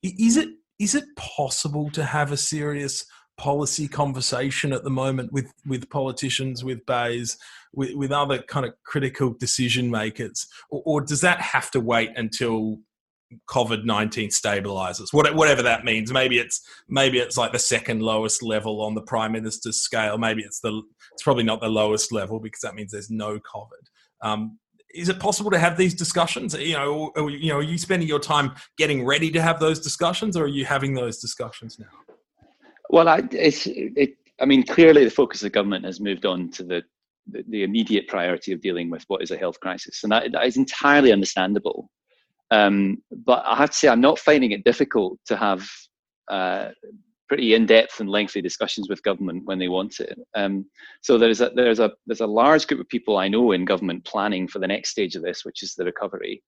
is 0.04 0.38
it 0.38 0.50
is 0.80 0.96
it 0.96 1.06
possible 1.16 1.90
to 1.92 2.04
have 2.04 2.32
a 2.32 2.38
serious 2.38 3.06
policy 3.42 3.88
conversation 3.88 4.72
at 4.72 4.84
the 4.84 4.90
moment 4.92 5.34
with 5.34 5.52
with 5.66 5.90
politicians, 5.90 6.64
with 6.64 6.86
BEIS, 6.86 7.38
with, 7.74 7.96
with 7.96 8.12
other 8.12 8.40
kind 8.44 8.68
of 8.68 8.74
critical 8.86 9.34
decision 9.34 9.90
makers, 9.90 10.46
or, 10.70 10.84
or 10.86 11.02
does 11.02 11.22
that 11.22 11.42
have 11.42 11.72
to 11.72 11.80
wait 11.80 12.12
until 12.16 12.78
COVID 13.50 13.84
nineteen 13.84 14.30
stabilizes? 14.30 15.08
Whatever 15.12 15.64
that 15.64 15.84
means. 15.84 16.14
Maybe 16.14 16.38
it's 16.38 16.62
maybe 16.88 17.18
it's 17.18 17.36
like 17.36 17.52
the 17.52 17.60
second 17.60 18.04
lowest 18.04 18.44
level 18.44 18.80
on 18.84 18.94
the 18.94 19.02
prime 19.02 19.32
minister's 19.32 19.78
scale. 19.78 20.20
Maybe 20.20 20.44
it's 20.44 20.60
the 20.60 20.80
it's 21.14 21.24
probably 21.24 21.44
not 21.44 21.62
the 21.62 21.68
lowest 21.68 22.12
level 22.12 22.40
because 22.40 22.62
that 22.62 22.76
means 22.76 22.92
there's 22.92 23.10
no 23.10 23.40
COVID. 23.40 23.84
Um, 24.22 24.60
is 24.94 25.10
it 25.10 25.20
possible 25.20 25.50
to 25.50 25.58
have 25.58 25.78
these 25.78 25.96
discussions? 25.96 26.54
You 26.54 26.76
know, 26.76 27.12
you 27.18 27.50
know, 27.50 27.58
are 27.58 27.64
you 27.64 27.80
spending 27.80 28.08
your 28.08 28.20
time 28.20 28.52
getting 28.78 29.04
ready 29.04 29.32
to 29.32 29.42
have 29.42 29.60
those 29.60 29.80
discussions, 29.80 30.38
or 30.38 30.44
are 30.44 30.48
you 30.60 30.66
having 30.66 30.94
those 30.94 31.18
discussions 31.18 31.80
now? 31.80 32.11
Well, 32.92 33.08
I, 33.08 33.24
it's, 33.32 33.68
it, 33.68 34.18
I 34.42 34.46
mean, 34.46 34.64
clearly 34.64 35.06
the 35.06 35.10
focus 35.10 35.44
of 35.44 35.54
government 35.54 35.86
has 35.86 36.02
moved 36.02 36.26
on 36.26 36.50
to 36.52 36.64
the, 36.64 36.84
the, 37.32 37.44
the 37.48 37.64
immediate 37.64 38.10
priority 38.10 38.52
of 38.52 38.62
dealing 38.62 38.90
with 38.90 39.06
what 39.08 39.24
is 39.24 39.32
a 39.32 39.38
health 39.38 39.60
crisis, 39.62 40.04
and 40.04 40.12
that, 40.12 40.32
that 40.34 40.46
is 40.46 40.58
entirely 40.58 41.14
understandable. 41.14 41.90
Um, 42.52 43.02
but 43.26 43.44
I 43.46 43.56
have 43.56 43.72
to 43.72 43.78
say, 43.78 43.88
I'm 43.88 44.02
not 44.02 44.20
finding 44.20 44.52
it 44.52 44.66
difficult 44.66 45.20
to 45.28 45.38
have 45.38 45.66
uh, 46.30 46.72
pretty 47.30 47.54
in-depth 47.54 48.02
and 48.02 48.10
lengthy 48.10 48.42
discussions 48.42 48.90
with 48.90 49.02
government 49.04 49.44
when 49.46 49.58
they 49.58 49.70
want 49.70 50.02
it. 50.02 50.20
Um, 50.36 50.66
so 51.02 51.18
there's 51.18 51.40
a 51.40 51.50
there's 51.56 51.80
a 51.80 51.92
there's 52.06 52.20
a 52.20 52.28
large 52.28 52.68
group 52.68 52.82
of 52.82 52.90
people 52.90 53.18
I 53.18 53.30
know 53.30 53.54
in 53.54 53.64
government 53.64 54.04
planning 54.04 54.50
for 54.50 54.60
the 54.60 54.68
next 54.68 54.90
stage 54.90 55.16
of 55.16 55.24
this, 55.24 55.46
which 55.46 55.64
is 55.64 55.76
the 55.76 55.86
recovery 55.86 56.44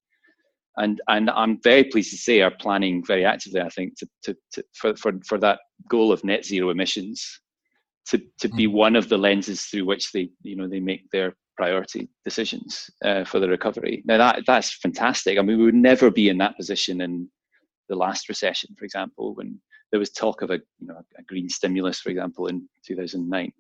and 0.77 1.01
and 1.07 1.29
I'm 1.29 1.61
very 1.61 1.83
pleased 1.83 2.11
to 2.11 2.17
say 2.17 2.41
are 2.41 2.51
planning 2.51 3.03
very 3.05 3.25
actively. 3.25 3.61
I 3.61 3.69
think 3.69 3.97
to, 3.99 4.07
to, 4.23 4.35
to 4.53 4.63
for, 4.73 4.95
for 4.95 5.13
for 5.27 5.37
that 5.39 5.59
goal 5.89 6.11
of 6.11 6.23
net 6.23 6.45
zero 6.45 6.69
emissions 6.69 7.39
to 8.07 8.21
to 8.39 8.49
be 8.49 8.65
hmm. 8.65 8.73
one 8.73 8.95
of 8.95 9.09
the 9.09 9.17
lenses 9.17 9.63
through 9.63 9.85
which 9.85 10.11
they 10.11 10.29
you 10.41 10.55
know 10.55 10.67
they 10.67 10.79
make 10.79 11.09
their 11.11 11.35
priority 11.55 12.09
decisions 12.25 12.89
uh, 13.05 13.23
for 13.23 13.39
the 13.39 13.47
recovery. 13.47 14.01
Now 14.05 14.17
that 14.17 14.43
that's 14.47 14.75
fantastic. 14.77 15.37
I 15.37 15.41
mean, 15.41 15.57
we 15.57 15.65
would 15.65 15.75
never 15.75 16.09
be 16.09 16.29
in 16.29 16.37
that 16.39 16.57
position 16.57 17.01
in 17.01 17.29
the 17.89 17.95
last 17.95 18.29
recession, 18.29 18.75
for 18.77 18.85
example, 18.85 19.35
when 19.35 19.59
there 19.93 19.99
was 19.99 20.09
talk 20.09 20.41
of 20.41 20.49
a 20.49 20.55
you 20.79 20.87
know 20.87 20.99
a 21.19 21.21
green 21.21 21.47
stimulus, 21.47 22.01
for 22.01 22.09
example, 22.09 22.47
in 22.47 22.67
2009. 22.83 23.53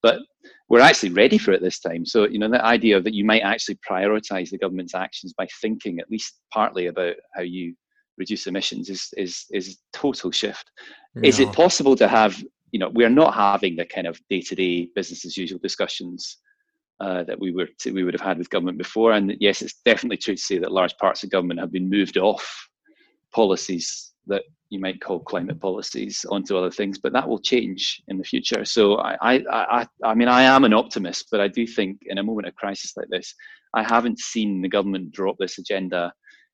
But 0.00 0.20
we're 0.68 0.78
actually 0.78 1.10
ready 1.10 1.38
for 1.38 1.50
it 1.50 1.60
this 1.60 1.80
time. 1.80 2.06
So 2.06 2.28
you 2.28 2.38
know 2.38 2.48
the 2.48 2.64
idea 2.64 3.00
that 3.00 3.14
you 3.14 3.24
might 3.24 3.42
actually 3.42 3.78
prioritize 3.90 4.50
the 4.50 4.58
government's 4.58 4.94
actions 4.94 5.34
by 5.36 5.48
thinking 5.60 5.98
at 5.98 6.08
least 6.08 6.38
partly 6.52 6.86
about 6.86 7.16
how 7.34 7.42
you 7.42 7.74
reduce 8.16 8.46
emissions 8.46 8.90
is 8.90 9.08
is 9.16 9.44
is 9.50 9.78
total 9.92 10.30
shift. 10.30 10.70
No. 11.16 11.28
Is 11.28 11.40
it 11.40 11.52
possible 11.52 11.96
to 11.96 12.06
have 12.06 12.40
you 12.70 12.78
know 12.78 12.90
we 12.90 13.04
are 13.04 13.10
not 13.10 13.34
having 13.34 13.74
the 13.74 13.84
kind 13.84 14.06
of 14.06 14.20
day 14.30 14.40
to 14.40 14.54
day 14.54 14.88
business 14.94 15.24
as 15.24 15.36
usual 15.36 15.58
discussions 15.60 16.38
uh, 17.00 17.24
that 17.24 17.40
we 17.40 17.50
were 17.50 17.66
to, 17.80 17.90
we 17.90 18.04
would 18.04 18.14
have 18.14 18.20
had 18.20 18.38
with 18.38 18.50
government 18.50 18.78
before. 18.78 19.10
And 19.10 19.34
yes, 19.40 19.62
it's 19.62 19.80
definitely 19.84 20.18
true 20.18 20.36
to 20.36 20.40
say 20.40 20.58
that 20.58 20.70
large 20.70 20.96
parts 20.98 21.24
of 21.24 21.30
government 21.30 21.58
have 21.58 21.72
been 21.72 21.90
moved 21.90 22.18
off 22.18 22.68
policies 23.32 24.12
that 24.28 24.44
you 24.72 24.80
might 24.80 25.02
call 25.02 25.20
climate 25.20 25.60
policies 25.60 26.24
onto 26.30 26.56
other 26.56 26.70
things, 26.70 26.98
but 26.98 27.12
that 27.12 27.28
will 27.28 27.38
change 27.38 28.02
in 28.08 28.16
the 28.16 28.24
future. 28.24 28.64
So 28.64 28.96
I, 28.96 29.18
I, 29.20 29.42
I, 29.50 29.86
I 30.02 30.14
mean, 30.14 30.28
I 30.28 30.44
am 30.44 30.64
an 30.64 30.72
optimist, 30.72 31.26
but 31.30 31.40
I 31.40 31.48
do 31.48 31.66
think 31.66 31.98
in 32.06 32.16
a 32.16 32.22
moment 32.22 32.48
of 32.48 32.54
crisis 32.54 32.96
like 32.96 33.08
this, 33.10 33.34
I 33.74 33.82
haven't 33.82 34.18
seen 34.18 34.62
the 34.62 34.70
government 34.70 35.12
drop 35.12 35.36
this 35.38 35.58
agenda 35.58 36.10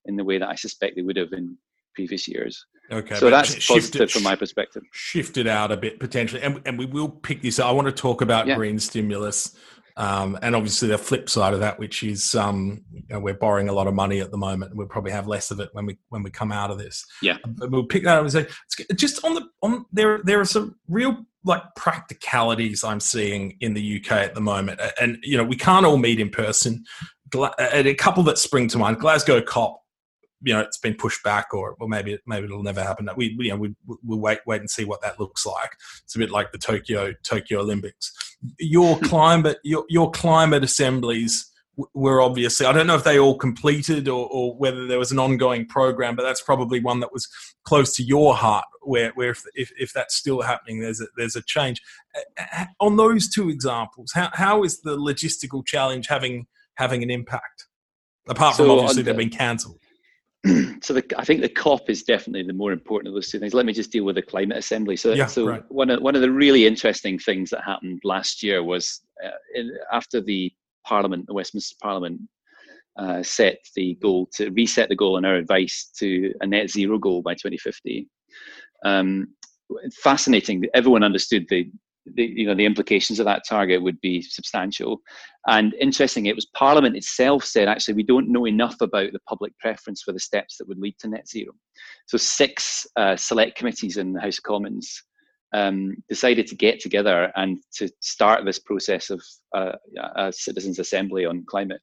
in 0.07 0.17
the 0.17 0.25
way 0.25 0.37
that 0.37 0.49
I 0.49 0.57
suspect 0.57 0.97
they 0.97 1.03
would 1.03 1.17
have 1.17 1.33
in 1.33 1.57
previous 1.95 2.27
years. 2.27 2.67
Okay, 2.91 3.15
so 3.15 3.31
that's 3.31 3.69
positive 3.69 4.11
from 4.11 4.25
my 4.25 4.35
perspective. 4.35 4.83
Shifted 4.93 5.47
out 5.47 5.71
a 5.71 5.77
bit 5.77 6.01
potentially, 6.01 6.43
and, 6.43 6.61
and 6.65 6.77
we 6.77 6.87
will 6.87 7.09
pick 7.09 7.41
this. 7.41 7.61
Up. 7.61 7.67
I 7.67 7.71
want 7.71 7.87
to 7.87 7.93
talk 7.93 8.21
about 8.21 8.49
yeah. 8.49 8.57
green 8.57 8.81
stimulus 8.81 9.57
um, 9.99 10.39
and 10.43 10.55
obviously, 10.55 10.87
the 10.87 10.97
flip 10.97 11.29
side 11.29 11.55
of 11.55 11.61
that, 11.61 11.77
which 11.81 12.05
is 12.05 12.37
um, 12.37 12.85
you 12.93 13.03
know, 13.11 13.19
we're 13.19 13.35
borrowing 13.35 13.69
a 13.69 13.73
lot 13.73 13.89
of 13.89 13.95
money 13.95 14.21
at 14.21 14.31
the 14.31 14.39
moment. 14.39 14.77
We'll 14.77 14.87
probably 14.87 15.11
have 15.11 15.27
less 15.27 15.51
of 15.51 15.59
it 15.59 15.71
when 15.73 15.87
we 15.87 15.99
when 16.11 16.23
we 16.23 16.31
come 16.31 16.53
out 16.53 16.71
of 16.71 16.79
this. 16.79 17.05
Yeah, 17.21 17.37
but 17.45 17.73
we'll 17.73 17.85
pick 17.85 18.05
that 18.05 18.17
up 18.17 18.23
and 18.23 18.33
say 18.33 18.47
just 18.95 19.25
on 19.25 19.35
the 19.35 19.49
on 19.61 19.87
there 19.93 20.21
there 20.23 20.39
are 20.39 20.45
some 20.45 20.77
real 20.87 21.27
like 21.43 21.63
practicalities 21.75 22.85
I'm 22.85 23.01
seeing 23.01 23.57
in 23.61 23.75
the 23.75 24.01
UK 24.01 24.13
at 24.13 24.37
the 24.37 24.41
moment, 24.41 24.81
and 25.01 25.19
you 25.25 25.37
know 25.37 25.43
we 25.43 25.57
can't 25.57 25.85
all 25.85 25.99
meet 25.99 26.21
in 26.21 26.31
person. 26.31 26.85
And 27.35 27.87
a 27.89 27.95
couple 27.95 28.23
that 28.23 28.39
spring 28.39 28.69
to 28.69 28.79
mind: 28.79 29.01
Glasgow 29.01 29.43
COP 29.43 29.83
you 30.43 30.55
know 30.55 30.61
it's 30.61 30.79
been 30.79 30.95
pushed 30.95 31.23
back 31.23 31.53
or, 31.53 31.77
or 31.81 31.89
maybe 31.89 32.19
maybe 32.27 32.45
it'll 32.45 32.63
never 32.63 32.83
happen 32.83 33.09
we 33.17 33.37
you 33.39 33.51
know 33.51 33.57
we, 33.57 33.75
we'll 34.05 34.21
wait 34.21 34.39
wait 34.47 34.61
and 34.61 34.71
see 34.71 34.85
what 34.85 35.01
that 35.03 35.19
looks 35.19 35.45
like 35.45 35.71
it's 36.05 36.15
a 36.15 36.19
bit 36.19 36.31
like 36.31 36.53
the 36.53 36.59
tokyo 36.59 37.13
tokyo 37.25 37.61
olympics 37.61 38.13
your 38.59 38.97
hmm. 38.97 39.05
climate 39.07 39.59
your, 39.65 39.85
your 39.89 40.11
climate 40.11 40.63
assemblies 40.63 41.51
were 41.95 42.21
obviously 42.21 42.67
I 42.67 42.73
don't 42.73 42.87
know 42.87 42.97
if 42.97 43.05
they 43.05 43.19
all 43.19 43.37
completed 43.37 44.09
or, 44.09 44.29
or, 44.31 44.57
whether 44.57 44.87
there 44.87 44.99
was 44.99 45.13
an 45.13 45.19
ongoing 45.19 45.67
program, 45.67 46.17
but 46.17 46.25
that's 46.25 46.43
probably 46.43 46.81
one 46.81 47.01
that 47.01 47.13
was 47.13 47.29
close 47.65 47.95
to 47.97 48.03
your 48.03 48.35
heart. 48.35 48.65
Where, 48.83 49.13
where 49.15 49.31
if, 49.31 49.43
if, 49.55 49.71
if 49.79 49.93
that's 49.93 50.17
still 50.17 50.43
happening, 50.43 50.81
there's 50.81 51.01
a, 51.01 51.07
there's 51.17 51.37
a 51.37 51.43
change. 51.43 51.81
On 52.81 52.97
those 52.97 53.29
two 53.29 53.49
examples, 53.49 54.13
how, 54.13 54.31
how 54.33 54.65
is 54.65 54.81
the 54.81 54.97
logistical 54.97 55.65
challenge 55.65 56.09
having 56.09 56.47
having 56.75 57.03
an 57.03 57.11
impact? 57.11 57.67
Apart 58.29 58.57
from 58.57 58.67
so 58.67 58.79
obviously 58.79 59.03
the, 59.03 59.13
they've 59.13 59.19
been 59.19 59.31
cancelled. 59.31 59.79
so 60.83 60.95
the, 60.95 61.05
I 61.17 61.25
think 61.25 61.41
the 61.41 61.49
COP 61.49 61.91
is 61.91 62.05
definitely 62.05 62.45
the 62.45 62.53
more 62.53 62.73
important 62.73 63.09
of 63.09 63.15
those 63.15 63.29
two 63.29 63.41
things. 63.41 63.55
Let 63.55 63.67
me 63.67 63.73
just 63.73 63.91
deal 63.91 64.05
with 64.05 64.15
the 64.15 64.23
climate 64.23 64.57
assembly. 64.57 64.97
So, 64.97 65.13
yeah, 65.13 65.27
so 65.27 65.47
right. 65.47 65.63
one 65.69 65.91
of 65.91 66.01
one 66.01 66.15
of 66.15 66.23
the 66.23 66.31
really 66.31 66.67
interesting 66.67 67.19
things 67.19 67.51
that 67.51 67.65
happened 67.65 68.01
last 68.05 68.43
year 68.43 68.63
was 68.63 69.01
uh, 69.25 69.31
in, 69.55 69.73
after 69.93 70.21
the 70.21 70.53
Parliament, 70.87 71.27
the 71.27 71.35
Westminster 71.35 71.77
Parliament, 71.83 72.21
uh, 72.97 73.23
set 73.23 73.59
the 73.75 73.97
goal 74.01 74.29
to 74.35 74.51
reset 74.51 74.89
the 74.89 74.97
goal 74.97 75.17
in 75.17 75.25
our 75.25 75.35
advice 75.35 75.91
to 75.99 76.33
a 76.41 76.47
net 76.47 76.71
zero 76.71 76.99
goal 76.99 77.21
by 77.21 77.35
2050. 77.35 78.09
Um, 78.85 79.29
fascinating. 80.03 80.65
Everyone 80.75 81.03
understood 81.03 81.47
the 81.49 81.71
the, 82.15 82.25
you 82.25 82.47
know 82.47 82.55
the 82.55 82.65
implications 82.65 83.19
of 83.19 83.27
that 83.27 83.43
target 83.49 83.83
would 83.83 84.01
be 84.01 84.23
substantial. 84.23 85.01
And 85.47 85.75
interesting 85.81 86.27
it 86.27 86.35
was 86.35 86.47
parliament 86.47 86.97
itself 86.97 87.45
said 87.45 87.69
actually 87.69 87.95
we 87.95 88.03
don't 88.03 88.31
know 88.31 88.47
enough 88.47 88.81
about 88.81 89.13
the 89.13 89.21
public 89.29 89.57
preference 89.59 90.03
for 90.03 90.13
the 90.13 90.21
steps 90.21 90.57
that 90.59 90.69
would 90.69 90.79
lead 90.79 90.97
to 91.01 91.09
net 91.09 91.29
zero. 91.29 91.53
So 92.07 92.19
six 92.19 92.87
uh, 92.97 93.17
select 93.17 93.57
committees 93.57 93.97
in 93.97 94.13
the 94.13 94.21
house 94.21 94.39
of 94.39 94.45
commons 94.45 95.03
um, 95.55 95.97
decided 96.09 96.47
to 96.49 96.57
get 96.57 96.81
together 96.81 97.33
and 97.37 97.59
to 97.77 97.89
start 98.01 98.45
this 98.45 98.59
process 98.59 99.11
of 99.11 99.23
uh, 99.57 99.73
a 100.17 100.33
citizens 100.33 100.79
assembly 100.79 101.25
on 101.25 101.45
climate 101.49 101.81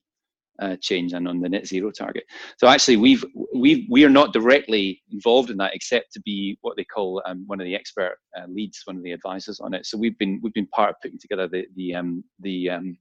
uh, 0.62 0.76
change 0.82 1.13
and 1.13 1.28
on 1.28 1.39
the 1.39 1.50
net 1.50 1.68
zero 1.68 1.91
target. 1.91 2.24
So 2.58 2.68
actually, 2.68 2.98
we've 2.98 3.24
we 3.56 3.88
we 3.89 4.06
are 4.06 4.10
not 4.10 4.34
directly 4.34 5.02
involved 5.12 5.50
in 5.50 5.58
that, 5.58 5.76
except 5.76 6.12
to 6.13 6.22
be 6.22 6.58
what 6.62 6.78
they 6.78 6.86
call 6.86 7.22
um, 7.26 7.44
one 7.48 7.60
of 7.60 7.65
the 7.65 7.76
expert 7.76 8.18
uh, 8.38 8.46
leads, 8.48 8.82
one 8.86 8.98
of 8.98 9.04
the 9.04 9.12
advisors 9.12 9.60
on 9.60 9.74
it. 9.74 9.86
So 9.86 9.98
we've 9.98 10.18
been 10.18 10.39
we've 10.41 10.54
been 10.54 10.68
part 10.68 10.91
of 10.91 10.96
putting 11.02 11.20
together 11.20 11.48
the 11.48 11.65
the 11.76 11.96
um, 11.96 12.24
the 12.39 12.70
um, 12.70 12.98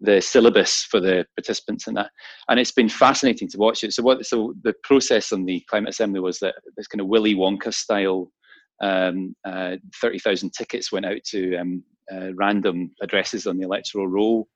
the 0.00 0.20
syllabus 0.20 0.86
for 0.90 0.98
the 0.98 1.26
participants 1.36 1.86
in 1.86 1.94
that, 1.94 2.10
and 2.48 2.58
it's 2.58 2.72
been 2.72 2.88
fascinating 2.88 3.48
to 3.48 3.58
watch 3.58 3.84
it. 3.84 3.92
So 3.92 4.02
what 4.02 4.24
so 4.26 4.54
the 4.62 4.74
process 4.84 5.32
on 5.32 5.44
the 5.44 5.62
climate 5.68 5.90
assembly 5.90 6.20
was 6.20 6.38
that 6.38 6.54
this 6.76 6.86
kind 6.86 7.00
of 7.00 7.08
Willy 7.08 7.34
Wonka 7.34 7.72
style. 7.72 8.30
Um, 8.82 9.36
uh, 9.46 9.76
30,000 10.00 10.54
tickets 10.54 10.90
went 10.90 11.04
out 11.04 11.22
to 11.32 11.54
um, 11.56 11.84
uh, 12.10 12.32
random 12.34 12.90
addresses 13.02 13.46
on 13.46 13.58
the 13.58 13.64
electoral 13.66 14.08
roll 14.08 14.48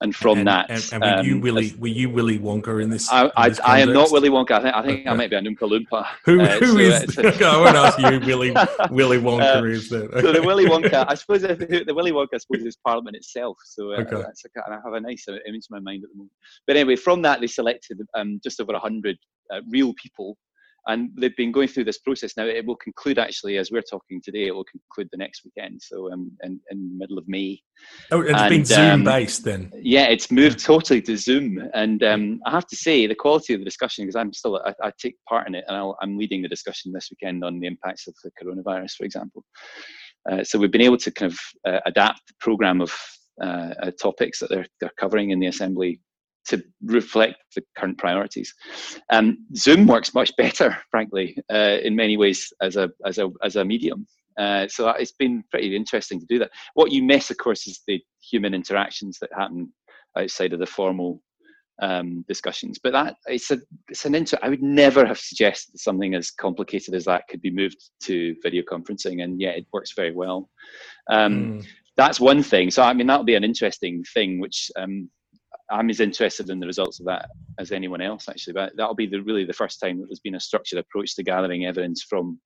and 0.00 0.14
from 0.14 0.38
and, 0.38 0.48
that, 0.48 0.70
and, 0.70 0.90
and 0.92 1.02
were 1.02 1.18
um, 1.20 1.26
you 1.26 1.40
Willy 1.40 1.74
were 1.78 1.88
you 1.88 2.08
Willy 2.08 2.38
Wonka 2.38 2.82
in 2.82 2.88
this? 2.88 3.10
I, 3.10 3.30
I, 3.36 3.48
this 3.50 3.60
I 3.60 3.80
am 3.80 3.92
not 3.92 4.10
Willy 4.10 4.30
Wonka. 4.30 4.52
I 4.52 4.62
think 4.62 4.74
I 4.74 4.82
think 4.82 5.00
okay. 5.00 5.10
I 5.10 5.14
might 5.14 5.30
be 5.30 5.36
a 5.36 5.40
Oompa 5.42 5.58
Loompa. 5.60 6.06
Who, 6.24 6.40
uh, 6.40 6.58
who 6.58 6.66
so, 6.66 6.78
is? 6.78 7.18
Uh, 7.18 7.22
I 7.46 7.56
won't 7.58 7.76
ask 7.76 7.98
you. 7.98 8.20
Willy 8.20 8.50
Willy 8.90 9.18
Wonka 9.18 9.60
uh, 9.60 9.64
is 9.64 9.88
that? 9.90 10.04
Okay. 10.04 10.20
So 10.22 10.32
the 10.32 10.42
Willy 10.42 10.64
Wonka, 10.64 11.04
I 11.06 11.14
suppose 11.14 11.42
the, 11.42 11.84
the 11.86 11.94
Willy 11.94 12.12
Wonka, 12.12 12.34
I 12.34 12.38
suppose 12.38 12.64
is 12.64 12.76
Parliament 12.76 13.16
itself. 13.16 13.58
So 13.64 13.92
uh, 13.92 13.98
okay. 13.98 14.22
that's 14.22 14.44
a, 14.44 14.48
I 14.70 14.78
have 14.84 14.94
a 14.94 15.00
nice 15.00 15.26
image 15.28 15.66
in 15.70 15.70
my 15.70 15.80
mind 15.80 16.04
at 16.04 16.10
the 16.10 16.16
moment. 16.16 16.32
But 16.66 16.76
anyway, 16.76 16.96
from 16.96 17.22
that 17.22 17.40
they 17.40 17.46
selected 17.46 18.00
um, 18.14 18.40
just 18.42 18.60
over 18.60 18.72
hundred 18.78 19.18
uh, 19.52 19.60
real 19.68 19.92
people 19.94 20.38
and 20.86 21.10
they've 21.16 21.36
been 21.36 21.52
going 21.52 21.68
through 21.68 21.84
this 21.84 21.98
process 21.98 22.36
now. 22.36 22.46
It 22.46 22.64
will 22.64 22.76
conclude 22.76 23.18
actually 23.18 23.58
as 23.58 23.70
we're 23.70 23.82
talking 23.82 24.20
today. 24.22 24.46
It 24.46 24.54
will 24.54 24.64
conclude 24.64 25.08
the 25.10 25.18
next 25.18 25.44
weekend, 25.44 25.80
so 25.82 26.12
um, 26.12 26.32
in, 26.42 26.60
in 26.70 26.90
the 26.90 26.98
middle 26.98 27.18
of 27.18 27.28
May. 27.28 27.60
Oh, 28.10 28.20
it's 28.20 28.32
and, 28.32 28.50
been 28.50 28.64
Zoom 28.64 28.90
um, 28.90 29.04
based 29.04 29.44
then. 29.44 29.72
Yeah, 29.80 30.06
it's 30.06 30.30
moved 30.30 30.58
totally 30.58 31.02
to 31.02 31.16
Zoom, 31.16 31.68
and 31.74 32.02
um, 32.02 32.40
I 32.46 32.50
have 32.50 32.66
to 32.68 32.76
say 32.76 33.06
the 33.06 33.14
quality 33.14 33.54
of 33.54 33.60
the 33.60 33.64
discussion 33.64 34.04
because 34.04 34.16
I'm 34.16 34.32
still 34.32 34.60
I, 34.64 34.74
I 34.82 34.92
take 34.98 35.16
part 35.28 35.46
in 35.48 35.54
it, 35.54 35.64
and 35.68 35.76
i 35.76 35.92
am 36.02 36.16
leading 36.16 36.42
the 36.42 36.48
discussion 36.48 36.92
this 36.92 37.10
weekend 37.10 37.44
on 37.44 37.60
the 37.60 37.66
impacts 37.66 38.06
of 38.06 38.14
the 38.24 38.30
coronavirus, 38.42 38.92
for 38.96 39.04
example. 39.04 39.44
Uh, 40.30 40.44
so 40.44 40.58
we've 40.58 40.70
been 40.70 40.80
able 40.82 40.98
to 40.98 41.10
kind 41.10 41.32
of 41.32 41.38
uh, 41.66 41.80
adapt 41.86 42.20
the 42.28 42.34
program 42.40 42.80
of 42.80 42.94
uh, 43.42 43.72
uh 43.82 43.90
topics 43.98 44.38
that 44.38 44.50
they're, 44.50 44.66
they're 44.80 44.92
covering 44.98 45.30
in 45.30 45.40
the 45.40 45.46
assembly 45.46 45.98
to 46.48 46.62
reflect 46.82 47.36
the 47.54 47.62
current 47.76 47.98
priorities. 47.98 48.54
Um, 49.10 49.46
Zoom 49.56 49.86
works 49.86 50.14
much 50.14 50.34
better, 50.36 50.76
frankly, 50.90 51.36
uh, 51.52 51.78
in 51.82 51.94
many 51.94 52.16
ways 52.16 52.52
as 52.60 52.76
a 52.76 52.90
as 53.06 53.18
a 53.18 53.30
as 53.42 53.56
a 53.56 53.64
medium. 53.64 54.06
Uh, 54.38 54.66
so 54.68 54.88
it's 54.90 55.12
been 55.12 55.44
pretty 55.50 55.74
interesting 55.76 56.18
to 56.20 56.26
do 56.26 56.38
that. 56.38 56.50
What 56.74 56.92
you 56.92 57.02
miss, 57.02 57.30
of 57.30 57.36
course, 57.36 57.66
is 57.66 57.80
the 57.86 58.00
human 58.22 58.54
interactions 58.54 59.18
that 59.20 59.30
happen 59.36 59.72
outside 60.16 60.52
of 60.52 60.60
the 60.60 60.66
formal 60.66 61.20
um, 61.82 62.24
discussions. 62.28 62.78
But 62.82 62.92
that 62.92 63.16
it's 63.26 63.50
a 63.50 63.60
it's 63.88 64.04
an 64.04 64.14
inter. 64.14 64.38
I 64.42 64.48
would 64.48 64.62
never 64.62 65.04
have 65.06 65.18
suggested 65.18 65.78
something 65.78 66.14
as 66.14 66.30
complicated 66.30 66.94
as 66.94 67.04
that 67.06 67.28
could 67.28 67.42
be 67.42 67.50
moved 67.50 67.78
to 68.04 68.34
video 68.42 68.62
conferencing, 68.62 69.22
and 69.22 69.40
yet 69.40 69.56
it 69.56 69.66
works 69.72 69.92
very 69.94 70.12
well. 70.12 70.48
Um, 71.10 71.60
mm. 71.60 71.66
That's 71.96 72.20
one 72.20 72.42
thing. 72.42 72.70
So 72.70 72.82
I 72.82 72.92
mean, 72.92 73.06
that'll 73.06 73.24
be 73.24 73.34
an 73.34 73.44
interesting 73.44 74.04
thing, 74.14 74.40
which 74.40 74.70
um, 74.76 75.10
I'm 75.70 75.90
as 75.90 76.00
interested 76.00 76.50
in 76.50 76.60
the 76.60 76.66
results 76.66 77.00
of 77.00 77.06
that 77.06 77.28
as 77.58 77.72
anyone 77.72 78.00
else, 78.00 78.28
actually. 78.28 78.54
But 78.54 78.72
that'll 78.76 78.94
be 78.94 79.06
the, 79.06 79.22
really 79.22 79.44
the 79.44 79.52
first 79.52 79.80
time 79.80 80.00
that 80.00 80.06
there's 80.08 80.20
been 80.20 80.34
a 80.34 80.40
structured 80.40 80.78
approach 80.78 81.14
to 81.16 81.22
gathering 81.22 81.66
evidence 81.66 82.02
from 82.02 82.40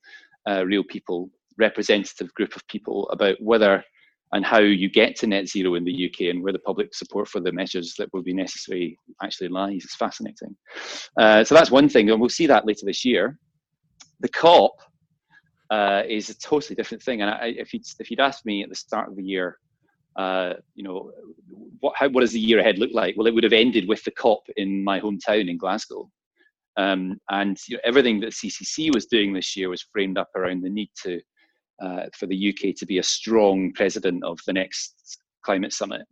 uh, 0.49 0.65
real 0.67 0.85
people, 0.85 1.31
representative 1.59 2.33
group 2.35 2.55
of 2.57 2.67
people 2.69 3.09
about 3.11 3.37
whether 3.41 3.83
and 4.33 4.45
how 4.45 4.59
you 4.59 4.91
get 4.91 5.15
to 5.17 5.27
net 5.29 5.49
zero 5.49 5.75
in 5.75 5.85
the 5.85 6.11
UK 6.11 6.29
and 6.29 6.43
where 6.43 6.53
the 6.53 6.59
public 6.59 6.93
support 6.95 7.29
for 7.29 7.41
the 7.41 7.53
measures 7.53 7.95
that 7.99 8.13
will 8.13 8.23
be 8.23 8.35
necessary 8.35 8.99
actually 9.23 9.49
lies. 9.49 9.85
It's 9.85 9.95
fascinating. 9.95 10.57
Uh, 11.17 11.45
so 11.45 11.55
that's 11.55 11.71
one 11.71 11.89
thing, 11.89 12.11
and 12.11 12.21
we'll 12.21 12.29
see 12.29 12.47
that 12.49 12.67
later 12.67 12.85
this 12.85 13.05
year. 13.05 13.39
The 14.21 14.29
COP 14.29 14.73
uh, 15.71 16.03
is 16.09 16.31
a 16.31 16.39
totally 16.39 16.75
different 16.75 17.03
thing, 17.03 17.23
and 17.23 17.31
I, 17.31 17.55
if 17.57 17.73
you'd 17.73 17.85
if 18.01 18.11
you'd 18.11 18.21
asked 18.21 18.45
me 18.45 18.63
at 18.63 18.69
the 18.69 18.75
start 18.75 19.09
of 19.09 19.17
the 19.17 19.23
year 19.23 19.59
uh, 20.17 20.55
you 20.75 20.85
know, 20.85 21.11
what, 21.81 21.95
how, 21.97 22.09
what 22.09 22.21
does 22.21 22.33
the 22.33 22.41
year 22.41 22.61
ahead 22.61 22.79
look 22.79 22.91
like? 22.93 23.17
Well, 23.17 23.27
it 23.27 23.35
would 23.35 23.45
have 23.45 23.53
ended 23.53 23.89
with 23.89 24.03
the 24.05 24.11
COP 24.11 24.43
in 24.57 24.83
my 24.83 25.01
hometown 25.01 25.49
in 25.49 25.59
Glasgow. 25.59 26.11
Um, 26.77 27.21
and 27.31 27.59
you 27.69 27.77
know, 27.77 27.81
everything 27.85 28.21
that 28.21 28.33
CCC 28.33 28.93
was 28.95 29.07
doing 29.07 29.33
this 29.33 29.57
year 29.57 29.69
was 29.69 29.87
framed 29.93 30.19
up 30.19 30.31
around 30.35 30.63
the 30.63 30.71
need 30.71 30.91
to, 31.05 31.21
uh, 31.83 32.07
for 32.15 32.27
the 32.27 32.49
UK 32.51 32.75
to 32.77 32.87
be 32.87 32.99
a 32.99 33.03
strong 33.03 33.73
president 33.73 34.25
of 34.25 34.39
the 34.47 34.53
next 34.53 35.19
climate 35.45 35.73
summit. 35.73 36.03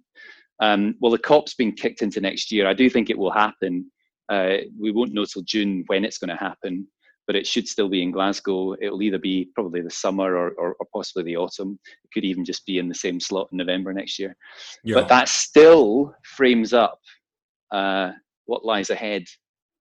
Um, 0.61 0.95
well, 1.01 1.11
the 1.11 1.19
COP's 1.19 1.55
been 1.55 1.73
kicked 1.73 2.03
into 2.03 2.21
next 2.21 2.53
year. 2.53 2.69
I 2.69 2.75
do 2.75 2.89
think 2.89 3.11
it 3.11 3.19
will 3.19 3.33
happen. 3.33 3.91
Uh, 4.29 4.59
we 4.79 4.93
won't 4.93 5.15
know 5.15 5.25
till 5.25 5.43
June 5.43 5.85
when 5.89 6.05
it's 6.05 6.19
going 6.19 6.29
to 6.31 6.37
happen 6.37 6.87
but 7.27 7.37
it 7.37 7.47
should 7.47 7.69
still 7.69 7.89
be 7.89 8.03
in 8.03 8.11
Glasgow. 8.11 8.75
It'll 8.81 9.03
either 9.03 9.19
be 9.19 9.49
probably 9.55 9.81
the 9.81 9.91
summer 9.91 10.37
or, 10.37 10.51
or, 10.53 10.77
or, 10.79 10.87
possibly 10.93 11.23
the 11.23 11.37
autumn. 11.37 11.79
It 12.05 12.11
could 12.13 12.25
even 12.25 12.45
just 12.45 12.67
be 12.67 12.79
in 12.79 12.89
the 12.89 12.95
same 12.95 13.21
slot 13.21 13.49
in 13.53 13.59
November 13.59 13.93
next 13.93 14.19
year. 14.19 14.37
Yeah. 14.85 14.97
But 14.97 15.09
that 15.09 15.29
still 15.29 16.15
frames 16.25 16.73
up 16.73 16.99
uh, 17.71 18.13
what 18.47 18.65
lies 18.65 18.91
ahead 18.91 19.25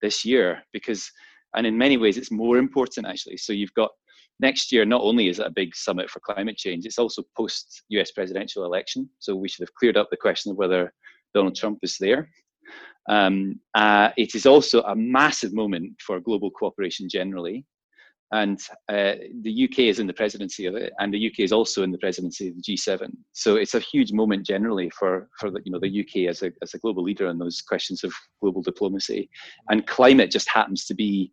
this 0.01 0.25
year 0.25 0.63
because, 0.73 1.11
and 1.57 1.67
in 1.67 1.77
many 1.77 1.97
ways, 1.97 2.17
it's 2.17 2.31
more 2.31 2.59
important 2.59 3.07
actually. 3.07 3.37
So 3.37 3.53
you've 3.53 3.75
got 3.75 3.91
next 4.41 4.71
year, 4.71 4.85
not 4.85 5.03
only 5.03 5.29
is 5.29 5.39
it 5.39 5.47
a 5.47 5.51
big 5.51 5.75
summit 5.75 6.11
for 6.11 6.21
climate 6.21 6.57
change, 6.57 6.87
it's 6.87 6.99
also 6.99 7.23
post 7.37 7.83
US 7.89 8.13
presidential 8.13 8.65
election. 8.65 9.09
So 9.19 9.35
we 9.35 9.49
should 9.49 9.63
have 9.63 9.75
cleared 9.75 9.97
up 9.97 10.09
the 10.11 10.17
question 10.17 10.53
of 10.53 10.57
whether 10.57 10.93
Donald 11.35 11.57
Trump 11.57 11.81
is 11.83 11.97
there 11.99 12.29
um, 13.09 13.61
uh, 13.75 14.11
it 14.17 14.35
is 14.35 14.47
also 14.47 14.83
a 14.83 14.97
massive 14.97 15.53
moment 15.53 15.93
for 16.05 16.21
global 16.21 16.51
cooperation 16.51 17.09
generally. 17.09 17.65
And 18.33 18.59
uh, 18.89 19.15
the 19.43 19.65
UK 19.65 19.81
is 19.81 20.01
in 20.01 20.09
the 20.09 20.13
presidency 20.13 20.67
of 20.67 20.75
it, 20.75 20.93
and 20.99 21.15
the 21.15 21.27
UK 21.27 21.41
is 21.41 21.53
also 21.53 21.85
in 21.85 21.93
the 21.93 21.99
presidency 21.99 22.49
of 22.49 22.57
the 22.57 22.63
G7. 22.63 23.13
So 23.33 23.57
it's 23.57 23.75
a 23.75 23.81
huge 23.81 24.13
moment 24.13 24.45
generally 24.45 24.91
for, 24.91 25.29
for 25.39 25.51
the, 25.51 25.61
you 25.65 25.71
know, 25.71 25.79
the 25.79 26.01
UK 26.01 26.29
as 26.29 26.43
a, 26.43 26.51
as 26.61 26.75
a 26.75 26.79
global 26.79 27.05
leader 27.05 27.29
on 27.29 27.39
those 27.39 27.61
questions 27.61 28.03
of 28.03 28.13
global 28.41 28.61
diplomacy. 28.61 29.31
And 29.69 29.87
climate 29.87 30.33
just 30.33 30.49
happens 30.51 30.85
to 30.87 30.95
be 30.95 31.33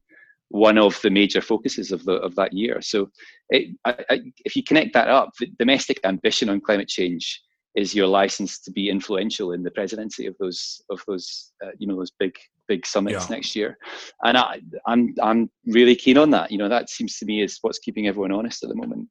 one 0.50 0.78
of 0.78 1.02
the 1.02 1.10
major 1.10 1.42
focuses 1.42 1.92
of, 1.92 2.04
the, 2.04 2.14
of 2.14 2.36
that 2.36 2.54
year. 2.54 2.82
So 2.82 3.10
it, 3.50 3.76
I, 3.86 3.96
I, 4.10 4.20
if 4.46 4.56
you 4.56 4.64
connect 4.64 4.94
that 4.94 5.08
up, 5.08 5.32
the 5.40 5.48
domestic 5.58 6.00
ambition 6.04 6.50
on 6.50 6.62
climate 6.62 6.90
change 6.90 7.42
is 7.76 7.96
your 7.96 8.08
license 8.08 8.60
to 8.60 8.72
be 8.72 8.90
influential 8.90 9.54
in 9.54 9.64
the 9.64 9.72
presidency 9.72 10.26
of 10.26 10.36
those 10.40 10.82
of 10.90 11.02
those 11.08 11.52
uh, 11.64 11.72
you 11.78 11.88
know 11.88 11.96
those 11.96 12.12
big 12.20 12.36
big 12.68 12.86
summits 12.86 13.30
yeah. 13.30 13.36
next 13.36 13.56
year 13.56 13.78
and 14.24 14.38
I, 14.38 14.62
i'm 14.88 15.14
i'm 15.22 15.50
really 15.66 15.96
keen 15.96 16.18
on 16.18 16.30
that 16.32 16.52
you 16.52 16.58
know 16.58 16.70
that 16.70 16.90
seems 16.90 17.18
to 17.20 17.26
me 17.26 17.42
is 17.42 17.58
what's 17.62 17.80
keeping 17.80 18.08
everyone 18.08 18.32
honest 18.32 18.64
at 18.64 18.70
the 18.70 18.76
moment 18.76 19.08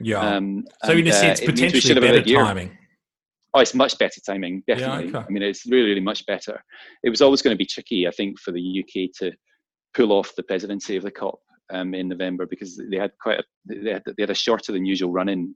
yeah 0.00 0.20
um, 0.20 0.64
so 0.84 0.92
and, 0.92 1.00
in 1.00 1.06
a 1.08 1.12
sense 1.12 1.42
uh, 1.42 1.46
potentially 1.46 2.00
better 2.00 2.22
timing 2.22 2.76
Oh, 3.56 3.60
it's 3.60 3.72
much 3.72 3.96
better 3.98 4.20
timing, 4.26 4.64
definitely. 4.66 5.12
Yeah, 5.12 5.18
okay. 5.18 5.26
I 5.28 5.30
mean, 5.30 5.44
it's 5.44 5.64
really, 5.64 5.90
really 5.90 6.00
much 6.00 6.26
better. 6.26 6.60
It 7.04 7.10
was 7.10 7.22
always 7.22 7.40
going 7.40 7.54
to 7.54 7.58
be 7.58 7.64
tricky, 7.64 8.08
I 8.08 8.10
think, 8.10 8.40
for 8.40 8.50
the 8.50 8.80
UK 8.80 9.10
to 9.20 9.32
pull 9.94 10.10
off 10.10 10.34
the 10.36 10.42
presidency 10.42 10.96
of 10.96 11.04
the 11.04 11.12
COP 11.12 11.38
um, 11.72 11.94
in 11.94 12.08
November 12.08 12.46
because 12.46 12.80
they 12.90 12.96
had 12.96 13.12
quite 13.22 13.38
a 13.38 13.44
they 13.64 13.92
had, 13.92 14.02
they 14.04 14.22
had 14.24 14.30
a 14.30 14.34
shorter 14.34 14.72
than 14.72 14.84
usual 14.84 15.12
run 15.12 15.28
in 15.28 15.54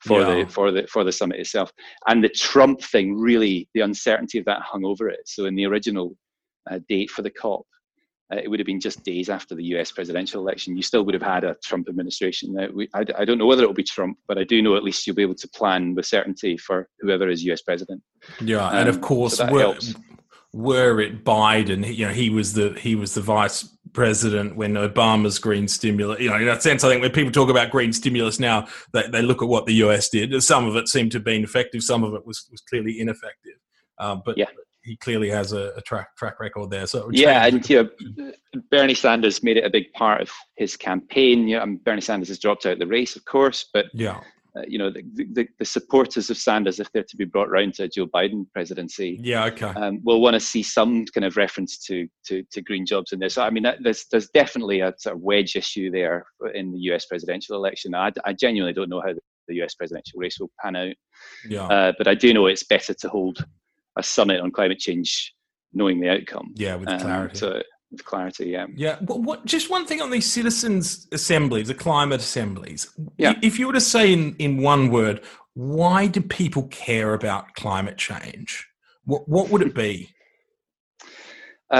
for 0.00 0.20
Yeah. 0.20 0.44
the 0.44 0.50
for 0.50 0.70
the 0.70 0.86
for 0.86 1.04
the 1.04 1.12
summit 1.12 1.38
itself. 1.40 1.72
And 2.08 2.22
the 2.24 2.28
Trump 2.28 2.80
thing 2.82 3.16
really, 3.18 3.68
the 3.74 3.80
uncertainty 3.80 4.38
of 4.38 4.44
that 4.46 4.62
hung 4.62 4.84
over 4.84 5.08
it. 5.08 5.20
So 5.26 5.46
in 5.46 5.54
the 5.54 5.66
original 5.66 6.16
uh, 6.70 6.80
date 6.88 7.10
for 7.10 7.22
the 7.22 7.30
COP, 7.30 7.66
uh, 8.32 8.36
it 8.36 8.48
would 8.48 8.60
have 8.60 8.66
been 8.66 8.80
just 8.80 9.02
days 9.02 9.28
after 9.28 9.54
the 9.54 9.64
U.S. 9.74 9.90
presidential 9.90 10.40
election. 10.40 10.76
You 10.76 10.82
still 10.82 11.04
would 11.04 11.14
have 11.14 11.22
had 11.22 11.42
a 11.44 11.56
Trump 11.64 11.88
administration. 11.88 12.52
Now, 12.54 12.68
we, 12.72 12.88
I, 12.94 13.00
I 13.18 13.24
don't 13.24 13.38
know 13.38 13.46
whether 13.46 13.64
it 13.64 13.66
will 13.66 13.74
be 13.74 13.82
Trump, 13.82 14.18
but 14.28 14.38
I 14.38 14.44
do 14.44 14.62
know 14.62 14.76
at 14.76 14.84
least 14.84 15.06
you'll 15.06 15.16
be 15.16 15.22
able 15.22 15.34
to 15.36 15.48
plan 15.48 15.94
with 15.94 16.06
certainty 16.06 16.56
for 16.56 16.88
whoever 17.00 17.28
is 17.28 17.42
U.S. 17.44 17.62
president. 17.62 18.02
Yeah, 18.40 18.68
and 18.68 18.88
of 18.88 18.96
Um, 18.96 19.00
course, 19.00 19.36
so 19.38 19.50
were, 19.50 19.76
were 20.52 21.00
it 21.00 21.24
Biden, 21.24 21.92
you 21.94 22.06
know, 22.06 22.12
he 22.12 22.30
was 22.30 22.54
the 22.54 22.70
he 22.78 22.94
was 22.94 23.14
the 23.14 23.20
vice 23.20 23.68
president 23.92 24.56
when 24.56 24.74
Obama's 24.74 25.38
green 25.38 25.68
stimulus. 25.68 26.20
You 26.20 26.30
know, 26.30 26.36
in 26.36 26.46
that 26.46 26.62
sense, 26.62 26.84
I 26.84 26.88
think 26.88 27.02
when 27.02 27.10
people 27.12 27.32
talk 27.32 27.50
about 27.50 27.70
green 27.70 27.92
stimulus 27.92 28.38
now, 28.38 28.66
they, 28.92 29.08
they 29.08 29.22
look 29.22 29.42
at 29.42 29.48
what 29.48 29.66
the 29.66 29.74
US 29.84 30.08
did. 30.08 30.40
Some 30.42 30.66
of 30.66 30.76
it 30.76 30.88
seemed 30.88 31.12
to 31.12 31.18
have 31.18 31.24
been 31.24 31.44
effective, 31.44 31.82
some 31.82 32.04
of 32.04 32.14
it 32.14 32.26
was 32.26 32.46
was 32.50 32.60
clearly 32.62 33.00
ineffective. 33.00 33.54
Um, 33.98 34.22
but 34.24 34.38
Yeah. 34.38 34.46
he 34.82 34.96
clearly 34.96 35.28
has 35.30 35.52
a, 35.52 35.72
a 35.76 35.82
track 35.82 36.16
track 36.16 36.40
record 36.40 36.70
there. 36.70 36.86
So 36.86 37.10
Yeah, 37.12 37.46
and 37.46 37.68
you 37.68 37.90
know, 38.16 38.32
Bernie 38.70 38.94
Sanders 38.94 39.42
made 39.42 39.56
it 39.56 39.64
a 39.64 39.70
big 39.70 39.92
part 39.92 40.22
of 40.22 40.30
his 40.56 40.76
campaign. 40.76 41.48
You 41.48 41.56
know, 41.56 41.62
and 41.64 41.84
Bernie 41.84 42.00
Sanders 42.00 42.28
has 42.28 42.38
dropped 42.38 42.66
out 42.66 42.74
of 42.74 42.78
the 42.78 42.86
race, 42.86 43.16
of 43.16 43.24
course, 43.24 43.68
but 43.72 43.86
yeah, 43.92 44.20
uh, 44.56 44.62
you 44.66 44.78
know, 44.78 44.90
the, 44.90 45.02
the, 45.32 45.48
the 45.58 45.64
supporters 45.64 46.30
of 46.30 46.36
Sanders, 46.36 46.80
if 46.80 46.90
they're 46.92 47.04
to 47.04 47.16
be 47.16 47.24
brought 47.24 47.50
round 47.50 47.74
to 47.74 47.84
a 47.84 47.88
Joe 47.88 48.06
Biden 48.06 48.46
presidency, 48.52 49.18
yeah, 49.22 49.44
okay, 49.46 49.66
um, 49.66 50.00
will 50.02 50.20
want 50.20 50.34
to 50.34 50.40
see 50.40 50.62
some 50.62 51.04
kind 51.06 51.24
of 51.24 51.36
reference 51.36 51.78
to 51.86 52.08
to, 52.26 52.42
to 52.52 52.62
green 52.62 52.84
jobs 52.84 53.12
in 53.12 53.18
there. 53.18 53.28
So 53.28 53.42
I 53.42 53.50
mean, 53.50 53.62
that, 53.62 53.78
there's 53.82 54.06
there's 54.10 54.28
definitely 54.30 54.80
a 54.80 54.94
sort 54.98 55.16
of 55.16 55.22
wedge 55.22 55.56
issue 55.56 55.90
there 55.90 56.26
in 56.54 56.72
the 56.72 56.78
U.S. 56.80 57.06
presidential 57.06 57.56
election. 57.56 57.94
I, 57.94 58.12
I 58.24 58.32
genuinely 58.32 58.72
don't 58.72 58.90
know 58.90 59.00
how 59.00 59.12
the, 59.12 59.20
U.S. 59.56 59.74
presidential 59.74 60.20
race 60.20 60.38
will 60.38 60.50
pan 60.62 60.76
out, 60.76 60.94
yeah, 61.48 61.64
uh, 61.64 61.92
but 61.98 62.06
I 62.06 62.14
do 62.14 62.32
know 62.32 62.46
it's 62.46 62.62
better 62.62 62.94
to 62.94 63.08
hold 63.08 63.44
a 63.96 64.02
summit 64.02 64.40
on 64.40 64.52
climate 64.52 64.78
change 64.78 65.34
knowing 65.72 66.00
the 66.00 66.08
outcome. 66.08 66.52
yeah, 66.54 66.76
with 66.76 66.88
Um, 66.88 67.00
clarity. 67.00 67.36
So 67.36 67.60
with 67.90 68.04
clarity, 68.04 68.46
yeah. 68.46 68.66
Yeah. 68.74 68.98
What, 69.00 69.22
what? 69.22 69.44
Just 69.46 69.70
one 69.70 69.86
thing 69.86 70.00
on 70.00 70.10
these 70.10 70.30
citizens' 70.30 71.08
assemblies, 71.12 71.68
the 71.68 71.74
climate 71.74 72.20
assemblies. 72.20 72.88
Yeah. 73.18 73.34
If 73.42 73.58
you 73.58 73.66
were 73.66 73.72
to 73.72 73.80
say 73.80 74.12
in 74.12 74.36
in 74.38 74.62
one 74.62 74.90
word, 74.90 75.22
why 75.54 76.06
do 76.06 76.20
people 76.20 76.64
care 76.68 77.14
about 77.14 77.54
climate 77.54 77.98
change? 77.98 78.68
What 79.04 79.28
What 79.28 79.50
would 79.50 79.62
it 79.62 79.74
be? 79.74 80.10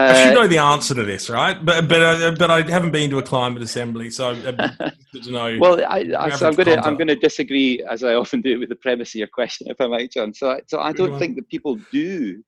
I 0.07 0.15
should 0.15 0.33
Uh, 0.33 0.43
know 0.43 0.47
the 0.49 0.59
answer 0.59 0.95
to 0.95 1.05
this, 1.05 1.31
right? 1.31 1.65
But 1.65 1.89
but 1.89 2.03
uh, 2.03 2.33
but 2.39 2.51
I 2.51 2.63
haven't 2.63 2.93
been 2.93 3.11
to 3.11 3.19
a 3.19 3.23
climate 3.23 3.63
assembly, 3.63 4.11
so 4.11 4.33
interested 4.35 5.25
to 5.25 5.31
know. 5.33 5.59
well, 5.61 5.81
I, 5.85 6.13
I, 6.19 6.31
so 6.31 6.49
I'm 6.49 6.55
going 6.55 6.67
to 6.67 6.87
I'm 6.87 6.97
going 6.97 7.09
to 7.09 7.17
disagree 7.17 7.85
as 7.91 8.05
I 8.05 8.15
often 8.15 8.41
do 8.41 8.61
with 8.61 8.69
the 8.69 8.77
premise 8.77 9.11
of 9.11 9.17
your 9.21 9.29
question, 9.29 9.69
if 9.69 9.81
I 9.81 9.87
might, 9.89 10.13
John. 10.13 10.35
So 10.35 10.51
I, 10.53 10.61
so 10.69 10.81
I 10.81 10.93
don't 10.93 11.13
on. 11.15 11.19
think 11.19 11.37
that 11.37 11.49
people 11.49 11.79
do 11.93 12.43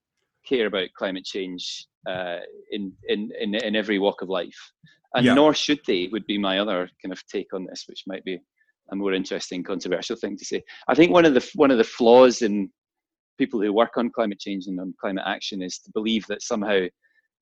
care 0.46 0.66
about 0.66 0.88
climate 0.96 1.24
change 1.24 1.86
uh, 2.08 2.38
in, 2.70 2.92
in 3.08 3.30
in 3.40 3.54
in 3.54 3.76
every 3.76 3.98
walk 3.98 4.22
of 4.22 4.28
life, 4.28 4.72
and 5.14 5.26
Yeah. 5.26 5.34
nor 5.34 5.54
should 5.54 5.80
they. 5.86 6.08
Would 6.12 6.26
be 6.26 6.38
my 6.38 6.58
other 6.58 6.88
kind 7.02 7.12
of 7.12 7.24
take 7.26 7.52
on 7.54 7.64
this, 7.66 7.84
which 7.88 8.04
might 8.06 8.24
be 8.24 8.40
a 8.90 8.96
more 8.96 9.12
interesting, 9.12 9.62
controversial 9.62 10.16
thing 10.16 10.36
to 10.36 10.44
say. 10.44 10.62
I 10.88 10.94
think 10.94 11.12
one 11.12 11.24
of 11.24 11.34
the 11.34 11.50
one 11.54 11.70
of 11.70 11.78
the 11.78 11.84
flaws 11.84 12.42
in 12.42 12.70
people 13.38 13.60
who 13.60 13.72
work 13.72 13.96
on 13.96 14.10
climate 14.10 14.40
change 14.40 14.66
and 14.66 14.78
on 14.80 14.94
climate 15.00 15.24
action 15.26 15.62
is 15.62 15.78
to 15.78 15.90
believe 15.92 16.26
that 16.26 16.42
somehow 16.42 16.86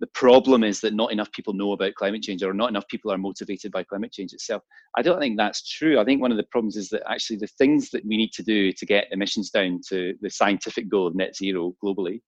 the 0.01 0.07
problem 0.15 0.65
is 0.65 0.81
that 0.81 0.95
not 0.95 1.13
enough 1.13 1.31
people 1.33 1.53
know 1.53 1.73
about 1.73 1.95
climate 1.95 2.23
change 2.23 2.43
or 2.43 2.55
not 2.55 2.71
enough 2.71 2.89
people 2.89 3.13
are 3.13 3.19
motivated 3.19 3.71
by 3.71 3.85
climate 3.85 4.11
change 4.13 4.33
itself. 4.33 4.63
I 4.97 5.03
don't 5.03 5.21
think 5.21 5.37
that's 5.37 5.69
true. 5.69 6.01
I 6.01 6.05
think 6.05 6.23
one 6.23 6.31
of 6.31 6.39
the 6.39 6.47
problems 6.51 6.77
is 6.77 6.89
that 6.89 7.03
actually 7.07 7.37
the 7.37 7.47
things 7.59 7.91
that 7.91 8.05
we 8.07 8.17
need 8.17 8.33
to 8.33 8.43
do 8.43 8.73
to 8.73 8.87
get 8.87 9.09
emissions 9.11 9.51
down 9.51 9.81
to 9.91 10.15
the 10.23 10.31
scientific 10.31 10.89
goal 10.89 11.07
of 11.07 11.15
net 11.15 11.37
zero 11.37 11.75
globally 11.85 12.23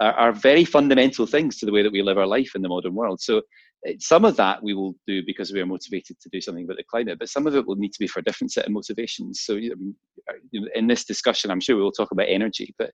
are, 0.00 0.12
are 0.12 0.32
very 0.32 0.64
fundamental 0.64 1.26
things 1.26 1.56
to 1.58 1.66
the 1.66 1.72
way 1.72 1.82
that 1.82 1.92
we 1.92 2.02
live 2.02 2.18
our 2.18 2.26
life 2.26 2.52
in 2.54 2.62
the 2.62 2.68
modern 2.68 2.94
world. 2.94 3.20
So 3.20 3.42
eh, 3.86 3.94
some 3.98 4.24
of 4.24 4.36
that 4.36 4.62
we 4.62 4.74
will 4.74 4.94
do 5.06 5.22
because 5.26 5.52
we 5.52 5.60
are 5.60 5.66
motivated 5.66 6.18
to 6.20 6.28
do 6.30 6.40
something 6.40 6.64
about 6.64 6.76
the 6.76 6.84
climate, 6.90 7.18
but 7.18 7.28
some 7.28 7.46
of 7.46 7.54
it 7.54 7.66
will 7.66 7.76
need 7.76 7.92
to 7.92 7.98
be 7.98 8.06
for 8.06 8.20
a 8.20 8.24
different 8.24 8.52
set 8.52 8.66
of 8.66 8.72
motivations. 8.72 9.42
So 9.42 9.56
uh, 9.56 10.60
in 10.74 10.86
this 10.86 11.04
discussion, 11.04 11.50
I'm 11.50 11.60
sure 11.60 11.76
we 11.76 11.82
will 11.82 11.92
talk 11.92 12.12
about 12.12 12.26
energy, 12.28 12.74
but 12.78 12.90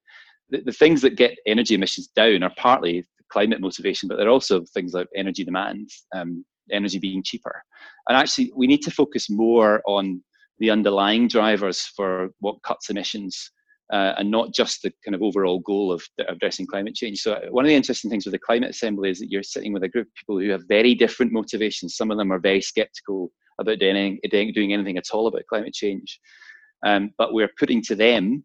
the, 0.50 0.62
the 0.62 0.72
things 0.72 1.02
that 1.02 1.16
get 1.16 1.36
energy 1.46 1.74
emissions 1.74 2.08
down 2.08 2.42
are 2.42 2.52
partly 2.56 3.04
climate 3.30 3.60
motivation, 3.60 4.08
but 4.08 4.16
they're 4.16 4.28
also 4.28 4.64
things 4.72 4.92
like 4.92 5.08
energy 5.16 5.44
demand, 5.44 5.88
um, 6.14 6.44
energy 6.70 6.98
being 6.98 7.22
cheaper. 7.22 7.62
And 8.08 8.16
actually, 8.16 8.52
we 8.54 8.66
need 8.66 8.82
to 8.82 8.90
focus 8.90 9.28
more 9.28 9.82
on 9.86 10.22
the 10.58 10.70
underlying 10.70 11.26
drivers 11.26 11.80
for 11.96 12.30
what 12.40 12.62
cuts 12.62 12.90
emissions 12.90 13.50
uh, 13.92 14.14
and 14.16 14.30
not 14.30 14.52
just 14.52 14.82
the 14.82 14.92
kind 15.04 15.14
of 15.14 15.22
overall 15.22 15.60
goal 15.60 15.92
of 15.92 16.02
addressing 16.28 16.66
climate 16.66 16.94
change. 16.94 17.20
So, 17.20 17.34
uh, 17.34 17.46
one 17.50 17.64
of 17.64 17.68
the 17.68 17.74
interesting 17.74 18.10
things 18.10 18.24
with 18.24 18.32
the 18.32 18.38
Climate 18.38 18.70
Assembly 18.70 19.10
is 19.10 19.18
that 19.18 19.30
you're 19.30 19.42
sitting 19.42 19.72
with 19.72 19.84
a 19.84 19.88
group 19.88 20.06
of 20.06 20.14
people 20.14 20.38
who 20.38 20.50
have 20.50 20.62
very 20.68 20.94
different 20.94 21.32
motivations. 21.32 21.96
Some 21.96 22.10
of 22.10 22.18
them 22.18 22.32
are 22.32 22.38
very 22.38 22.60
skeptical 22.60 23.30
about 23.60 23.78
doing, 23.78 24.18
doing 24.30 24.72
anything 24.72 24.96
at 24.96 25.10
all 25.12 25.26
about 25.26 25.46
climate 25.48 25.74
change. 25.74 26.18
Um, 26.84 27.10
but 27.18 27.32
we're 27.32 27.50
putting 27.58 27.82
to 27.82 27.94
them 27.94 28.44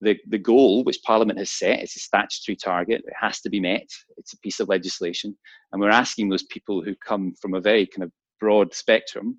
the, 0.00 0.16
the 0.28 0.38
goal 0.38 0.82
which 0.84 1.02
Parliament 1.04 1.38
has 1.38 1.50
set, 1.50 1.80
it's 1.80 1.96
a 1.96 2.00
statutory 2.00 2.56
target, 2.56 3.02
it 3.06 3.14
has 3.18 3.40
to 3.42 3.50
be 3.50 3.60
met, 3.60 3.86
it's 4.16 4.32
a 4.32 4.38
piece 4.38 4.60
of 4.60 4.68
legislation. 4.68 5.36
And 5.72 5.80
we're 5.80 5.90
asking 5.90 6.28
those 6.28 6.44
people 6.44 6.82
who 6.82 6.94
come 7.06 7.34
from 7.40 7.54
a 7.54 7.60
very 7.60 7.86
kind 7.86 8.04
of 8.04 8.12
broad 8.40 8.74
spectrum, 8.74 9.36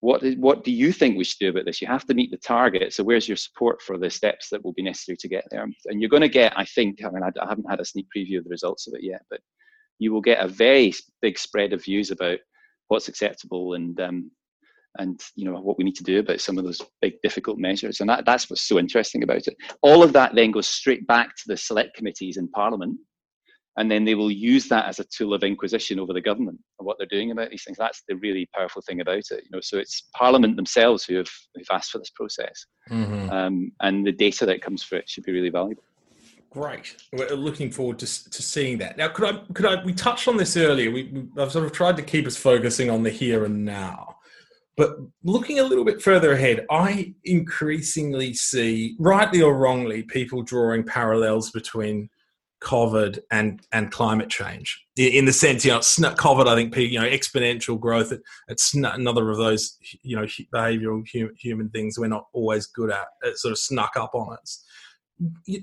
what, 0.00 0.22
is, 0.22 0.36
what 0.36 0.62
do 0.62 0.70
you 0.70 0.92
think 0.92 1.16
we 1.16 1.24
should 1.24 1.38
do 1.40 1.48
about 1.50 1.64
this? 1.64 1.80
You 1.80 1.88
have 1.88 2.06
to 2.06 2.14
meet 2.14 2.30
the 2.30 2.36
target. 2.36 2.92
So 2.92 3.02
where's 3.02 3.28
your 3.28 3.36
support 3.36 3.80
for 3.82 3.98
the 3.98 4.10
steps 4.10 4.48
that 4.50 4.62
will 4.64 4.74
be 4.74 4.82
necessary 4.82 5.16
to 5.18 5.28
get 5.28 5.44
there? 5.50 5.66
And 5.86 6.00
you're 6.00 6.10
going 6.10 6.22
to 6.22 6.28
get, 6.28 6.52
I 6.56 6.64
think, 6.64 7.04
I 7.04 7.10
mean, 7.10 7.22
I, 7.22 7.30
I 7.42 7.48
haven't 7.48 7.68
had 7.68 7.80
a 7.80 7.84
sneak 7.84 8.06
preview 8.14 8.38
of 8.38 8.44
the 8.44 8.50
results 8.50 8.86
of 8.86 8.94
it 8.94 9.02
yet, 9.02 9.22
but 9.30 9.40
you 9.98 10.12
will 10.12 10.20
get 10.20 10.44
a 10.44 10.48
very 10.48 10.92
big 11.22 11.38
spread 11.38 11.72
of 11.72 11.84
views 11.84 12.10
about 12.10 12.38
what's 12.88 13.08
acceptable 13.08 13.74
and 13.74 13.98
um, 14.00 14.30
and 14.98 15.20
you 15.34 15.44
know 15.44 15.58
what 15.60 15.78
we 15.78 15.84
need 15.84 15.96
to 15.96 16.04
do 16.04 16.20
about 16.20 16.40
some 16.40 16.58
of 16.58 16.64
those 16.64 16.80
big 17.02 17.14
difficult 17.22 17.58
measures 17.58 18.00
and 18.00 18.08
that, 18.08 18.24
that's 18.24 18.48
what's 18.48 18.66
so 18.66 18.78
interesting 18.78 19.22
about 19.22 19.46
it 19.46 19.56
all 19.82 20.02
of 20.02 20.12
that 20.12 20.34
then 20.34 20.50
goes 20.50 20.66
straight 20.66 21.06
back 21.06 21.28
to 21.36 21.42
the 21.46 21.56
select 21.56 21.94
committees 21.96 22.36
in 22.36 22.48
parliament 22.48 22.96
and 23.76 23.90
then 23.90 24.04
they 24.04 24.14
will 24.14 24.30
use 24.30 24.68
that 24.68 24.86
as 24.86 24.98
a 24.98 25.04
tool 25.04 25.34
of 25.34 25.42
inquisition 25.42 25.98
over 25.98 26.12
the 26.12 26.20
government 26.20 26.58
and 26.78 26.86
what 26.86 26.96
they're 26.98 27.06
doing 27.06 27.30
about 27.30 27.50
these 27.50 27.64
things 27.64 27.78
that's 27.78 28.02
the 28.08 28.16
really 28.16 28.48
powerful 28.54 28.82
thing 28.82 29.00
about 29.00 29.18
it 29.18 29.30
you 29.30 29.50
know 29.50 29.60
so 29.60 29.78
it's 29.78 30.08
parliament 30.14 30.56
themselves 30.56 31.04
who 31.04 31.16
have 31.16 31.30
who've 31.54 31.66
asked 31.70 31.90
for 31.90 31.98
this 31.98 32.10
process 32.10 32.66
Mhm. 32.90 33.30
um, 33.32 33.72
and 33.80 34.06
the 34.06 34.12
data 34.12 34.46
that 34.46 34.62
comes 34.62 34.82
for 34.82 34.96
it 34.96 35.08
should 35.08 35.24
be 35.24 35.32
really 35.32 35.50
valuable 35.50 35.82
Great. 36.50 36.96
We're 37.12 37.28
looking 37.34 37.70
forward 37.70 37.98
to, 37.98 38.30
to 38.30 38.42
seeing 38.42 38.78
that. 38.78 38.96
Now, 38.96 39.08
could 39.08 39.26
I, 39.26 39.38
could 39.52 39.66
I, 39.66 39.84
we 39.84 39.92
touched 39.92 40.26
on 40.26 40.38
this 40.38 40.56
earlier. 40.56 40.90
We, 40.90 41.02
we, 41.12 41.42
I've 41.42 41.52
sort 41.52 41.66
of 41.66 41.72
tried 41.72 41.98
to 41.98 42.02
keep 42.02 42.26
us 42.26 42.34
focusing 42.34 42.88
on 42.88 43.02
the 43.02 43.10
here 43.10 43.44
and 43.44 43.62
now. 43.62 44.16
But 44.74 44.96
looking 45.22 45.58
a 45.58 45.64
little 45.64 45.84
bit 45.84 46.00
further 46.00 46.32
ahead, 46.32 46.64
I 46.70 47.14
increasingly 47.24 48.32
see, 48.32 48.94
rightly 48.98 49.42
or 49.42 49.54
wrongly, 49.54 50.02
people 50.02 50.42
drawing 50.42 50.82
parallels 50.84 51.50
between 51.50 52.08
COVID 52.66 53.20
and, 53.30 53.60
and 53.72 53.90
climate 53.90 54.28
change. 54.28 54.84
In 54.96 55.24
the 55.24 55.32
sense, 55.32 55.64
you 55.64 55.70
know, 55.70 55.78
COVID, 55.78 56.46
I 56.46 56.54
think, 56.54 56.76
you 56.76 57.00
know, 57.00 57.08
exponential 57.08 57.78
growth. 57.78 58.12
It, 58.12 58.22
it's 58.48 58.74
another 58.74 59.30
of 59.30 59.36
those, 59.38 59.78
you 60.02 60.16
know, 60.16 60.26
behavioral 60.54 61.06
hu- 61.12 61.34
human 61.38 61.70
things 61.70 61.98
we're 61.98 62.08
not 62.08 62.26
always 62.32 62.66
good 62.66 62.90
at. 62.90 63.06
It 63.22 63.38
sort 63.38 63.52
of 63.52 63.58
snuck 63.58 63.92
up 63.96 64.14
on 64.14 64.34
us 64.34 64.64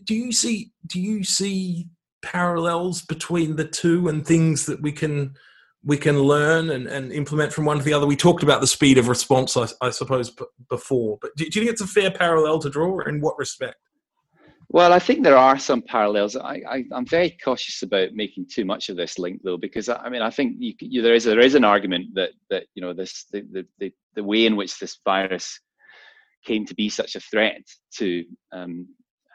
do 0.05 0.15
you 0.15 0.31
see 0.31 0.71
do 0.87 0.99
you 0.99 1.23
see 1.23 1.87
parallels 2.21 3.01
between 3.01 3.55
the 3.55 3.65
two 3.65 4.07
and 4.07 4.25
things 4.25 4.65
that 4.65 4.81
we 4.81 4.91
can 4.91 5.35
we 5.85 5.97
can 5.97 6.17
learn 6.19 6.69
and, 6.69 6.87
and 6.87 7.11
implement 7.11 7.51
from 7.51 7.65
one 7.65 7.77
to 7.77 7.83
the 7.83 7.93
other 7.93 8.07
we 8.07 8.15
talked 8.15 8.43
about 8.43 8.61
the 8.61 8.67
speed 8.67 8.97
of 8.97 9.07
response 9.07 9.55
i, 9.57 9.67
I 9.81 9.89
suppose 9.89 10.33
before 10.69 11.17
but 11.21 11.35
do 11.35 11.45
you 11.45 11.51
think 11.51 11.69
it's 11.69 11.81
a 11.81 11.87
fair 11.87 12.11
parallel 12.11 12.59
to 12.59 12.69
draw 12.69 13.01
in 13.01 13.21
what 13.21 13.37
respect 13.37 13.75
Well, 14.73 14.91
I 14.91 14.97
think 14.97 15.23
there 15.23 15.37
are 15.37 15.59
some 15.59 15.83
parallels. 15.83 16.35
I, 16.35 16.61
I, 16.67 16.83
I'm 16.91 17.05
very 17.05 17.37
cautious 17.43 17.83
about 17.83 18.13
making 18.13 18.47
too 18.51 18.65
much 18.65 18.89
of 18.89 18.97
this 18.97 19.19
link, 19.19 19.41
though, 19.43 19.55
because 19.55 19.87
I 19.87 20.09
mean, 20.09 20.23
I 20.23 20.31
think 20.31 20.55
you, 20.57 20.73
you, 20.79 21.03
there 21.03 21.13
is 21.13 21.25
there 21.25 21.39
is 21.39 21.53
an 21.53 21.63
argument 21.63 22.15
that 22.15 22.31
that 22.49 22.63
you 22.73 22.81
know 22.81 22.91
this 22.91 23.25
the, 23.31 23.41
the 23.51 23.67
the 23.79 23.93
the 24.15 24.23
way 24.23 24.47
in 24.47 24.55
which 24.55 24.79
this 24.79 24.97
virus 25.05 25.59
came 26.43 26.65
to 26.65 26.73
be 26.73 26.89
such 26.89 27.15
a 27.15 27.19
threat 27.19 27.61
to 27.97 28.25
um, 28.51 28.87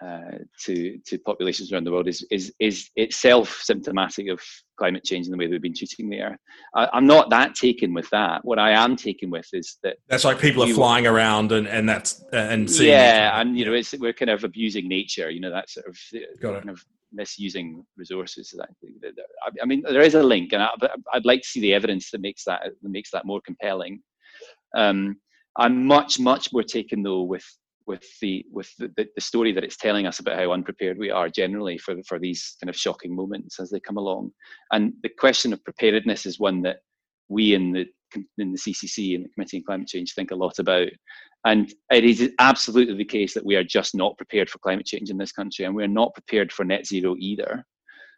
uh, 0.05 0.39
to 0.65 0.99
to 1.07 1.19
populations 1.19 1.73
around 1.73 1.85
the 1.85 1.91
world 1.91 2.07
is 2.09 2.25
is 2.31 2.53
is 2.61 2.89
itself 2.97 3.61
symptomatic 3.63 4.29
of 4.29 4.41
climate 4.79 5.03
change 5.05 5.27
and 5.27 5.35
the 5.35 5.37
way 5.39 5.49
we've 5.49 5.61
been 5.61 5.75
treating 5.75 6.09
the 6.09 6.21
earth. 6.21 6.39
I, 6.77 6.89
I'm 6.93 7.07
not 7.07 7.31
that 7.31 7.55
taken 7.57 7.93
with 7.93 8.09
that. 8.11 8.45
What 8.45 8.59
I 8.61 8.71
am 8.71 8.95
taken 8.95 9.29
with 9.31 9.49
is 9.53 9.79
that 9.83 9.97
that's 10.09 10.25
like 10.25 10.39
people 10.39 10.63
are 10.63 10.73
flying 10.73 11.07
around 11.07 11.51
and 11.53 11.67
and 11.67 11.89
that's 11.89 12.23
and 12.33 12.71
seeing 12.71 12.91
yeah, 12.91 13.41
and 13.41 13.59
you 13.59 13.65
know, 13.65 13.73
it's 13.75 13.93
we're 13.99 14.13
kind 14.13 14.31
of 14.31 14.45
abusing 14.45 14.89
nature. 14.89 15.31
You 15.31 15.41
know, 15.41 15.51
that 15.51 15.69
sort 15.69 15.87
of 15.87 15.97
uh, 16.15 16.19
Got 16.41 16.51
it. 16.55 16.59
kind 16.59 16.71
of 16.71 16.85
misusing 17.13 17.85
resources. 17.97 18.55
I 18.61 18.67
think 18.81 19.01
that- 19.01 19.17
that- 19.17 19.27
I- 19.45 19.63
I 19.63 19.67
mean, 19.67 19.83
there 19.83 20.03
is 20.03 20.15
a 20.15 20.23
link, 20.23 20.53
and 20.53 20.63
I, 20.63 20.71
I'd 21.13 21.25
like 21.25 21.43
to 21.43 21.49
see 21.49 21.61
the 21.61 21.75
evidence 21.75 22.11
that 22.13 22.21
makes 22.21 22.45
that 22.45 22.61
that 22.83 22.89
makes 22.91 23.11
that 23.11 23.25
more 23.27 23.41
compelling. 23.41 24.01
Um, 24.77 25.17
I'm 25.57 25.87
much 25.87 26.21
much 26.21 26.53
more 26.53 26.63
taken 26.63 27.03
though 27.03 27.23
with 27.23 27.45
with 27.89 28.05
the 28.21 28.45
with 28.53 28.71
the, 28.79 28.93
the, 28.97 29.21
story 29.21 29.51
that 29.51 29.65
it's 29.65 29.79
telling 29.79 30.07
us 30.07 30.21
about 30.21 30.37
how 30.37 30.53
unprepared 30.53 30.99
we 30.99 31.11
are 31.11 31.29
generally 31.29 31.79
for 31.79 31.97
for 32.07 32.19
these 32.19 32.57
kind 32.61 32.69
of 32.69 32.77
shocking 32.77 33.17
moments 33.17 33.59
as 33.59 33.71
they 33.71 33.81
come 33.81 33.97
along. 33.97 34.31
And 34.71 34.93
the 35.03 35.09
question 35.09 35.53
of 35.53 35.65
preparedness 35.65 36.27
is 36.27 36.39
one 36.39 36.63
that 36.63 36.81
we 37.29 37.55
in 37.55 37.73
the 37.73 37.87
in 38.39 38.53
the 38.53 38.59
CCC 38.59 39.17
and 39.17 39.25
the 39.25 39.29
Committee 39.31 39.59
on 39.59 39.65
Climate 39.65 39.89
Change 39.89 40.15
think 40.15 40.31
a 40.31 40.37
lot 40.37 40.59
about. 40.59 40.89
And 41.45 41.73
it 41.91 42.05
is 42.05 42.31
absolutely 42.39 42.95
the 42.95 43.05
case 43.05 43.33
that 43.35 43.45
we 43.45 43.57
are 43.57 43.65
just 43.65 43.95
not 43.95 44.17
prepared 44.17 44.51
for 44.51 44.59
climate 44.59 44.87
change 44.87 45.09
in 45.09 45.19
this 45.19 45.33
country, 45.33 45.65
and 45.65 45.75
we 45.75 45.85
are 45.85 45.89
not 45.89 46.15
prepared 46.15 46.53
for 46.53 46.65
net 46.65 46.87
zero 46.87 47.17
either. 47.19 47.65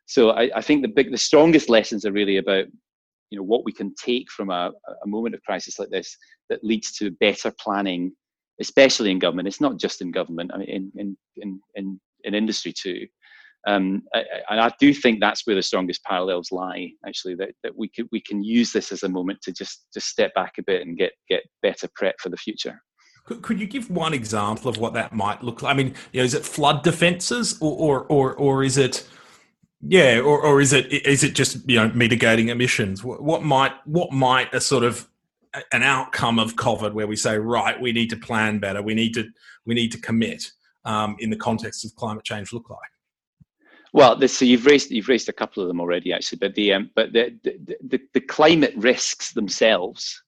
So 0.07 0.31
I, 0.31 0.51
I 0.57 0.61
think 0.61 0.83
the 0.83 0.89
big, 0.89 1.13
the 1.13 1.19
strongest 1.19 1.69
lessons 1.69 2.05
are 2.05 2.13
really 2.13 2.39
about 2.39 2.67
you 3.31 3.39
know 3.39 3.45
what 3.45 3.65
we 3.65 3.73
can 3.73 3.95
take 3.95 4.29
from 4.31 4.51
a, 4.51 4.73
a 5.05 5.07
moment 5.07 5.37
of 5.37 5.43
crisis 5.43 5.79
like 5.79 5.91
this 5.91 6.17
that 6.49 6.65
leads 6.65 6.91
to 6.93 7.13
better 7.13 7.53
planning 7.61 8.13
especially 8.61 9.11
in 9.11 9.19
government. 9.19 9.49
It's 9.49 9.61
not 9.61 9.79
just 9.79 10.01
in 10.01 10.11
government. 10.11 10.51
I 10.55 10.59
mean, 10.59 10.69
in 10.69 10.93
in 10.97 11.17
in 11.37 11.61
in, 11.75 12.01
in 12.25 12.35
industry 12.35 12.73
too. 12.73 13.07
Um, 13.67 14.05
and 14.15 14.59
I 14.61 14.73
do 14.81 14.95
think 14.95 15.21
that's 15.21 15.47
where 15.47 15.57
the 15.57 15.63
strongest 15.63 16.03
parallels 16.05 16.51
lie. 16.51 16.93
Actually, 17.07 17.35
that, 17.37 17.51
that 17.63 17.77
we 17.77 17.89
can 17.89 18.09
we 18.11 18.21
can 18.21 18.43
use 18.43 18.73
this 18.73 18.91
as 18.93 19.03
a 19.03 19.09
moment 19.09 19.43
to 19.43 19.53
just 19.53 19.87
just 19.93 20.09
step 20.09 20.33
back 20.35 20.55
a 20.59 20.63
bit 20.63 20.87
and 20.87 20.97
get 20.97 21.13
get 21.29 21.43
better 21.63 21.89
prep 21.95 22.17
for 22.21 22.31
the 22.31 22.37
future. 22.37 22.81
Could, 23.27 23.43
could 23.43 23.61
you 23.61 23.67
give 23.67 23.91
one 23.91 24.15
example 24.15 24.71
of 24.71 24.79
what 24.79 24.95
that 24.95 25.13
might 25.13 25.43
look 25.43 25.61
like? 25.63 25.75
I 25.75 25.77
mean, 25.77 25.95
you 26.13 26.21
know, 26.21 26.25
is 26.25 26.35
it 26.35 26.45
flood 26.45 26.83
defences 26.83 27.59
or 27.61 27.73
or 27.73 28.05
or, 28.05 28.35
or 28.35 28.65
is 28.65 28.79
it? 28.79 29.07
Yeah, 29.83 30.19
or, 30.19 30.43
or 30.43 30.61
is 30.61 30.75
it 30.75 30.93
is 30.93 31.23
it 31.23 31.35
just 31.35 31.69
you 31.69 31.77
know 31.77 31.91
mitigating 31.95 32.49
emissions? 32.49 33.05
What, 33.05 33.23
what 33.23 33.43
might 33.43 33.73
what 33.85 34.13
might 34.13 34.53
a 34.55 34.61
sort 34.61 34.85
of 34.85 35.07
an 35.73 35.83
outcome 35.83 36.39
of 36.39 36.57
COVID 36.57 36.93
where 36.93 37.07
we 37.07 37.17
say, 37.17 37.39
right, 37.39 37.81
we 37.81 37.93
need 37.93 38.11
to 38.11 38.17
plan 38.17 38.59
better, 38.59 38.83
we 38.83 38.95
need 38.95 39.15
to 39.15 39.29
we 39.67 39.75
need 39.75 39.93
to 39.93 40.01
commit 40.01 40.45
um, 40.85 41.17
in 41.19 41.31
the 41.31 41.37
context 41.37 41.85
of 41.85 41.95
climate 41.97 42.25
change 42.25 42.53
look 42.53 42.71
like? 42.71 42.79
Well, 43.93 44.17
this, 44.17 44.39
so 44.39 44.45
you've 44.45 44.67
raised 44.67 44.91
you've 44.91 45.09
raised 45.09 45.29
a 45.29 45.33
couple 45.33 45.63
of 45.63 45.69
them 45.69 45.81
already, 45.81 46.13
actually. 46.13 46.39
But 46.39 46.55
the 46.55 46.75
um, 46.75 46.91
but 46.95 47.13
the, 47.13 47.37
the, 47.43 47.77
the, 47.89 48.01
the 48.15 48.21
climate 48.21 48.75
risks 48.77 49.33
themselves 49.33 50.23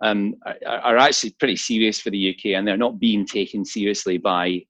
um, 0.00 0.34
are, 0.44 0.78
are, 0.78 0.96
actually 0.96 1.30
pretty 1.38 1.56
serious 1.56 2.00
for 2.00 2.10
the 2.10 2.34
UK, 2.34 2.56
and 2.56 2.66
they're 2.66 2.76
not 2.76 2.98
being 2.98 3.24
taken 3.24 3.64
seriously 3.64 4.18
by 4.18 4.62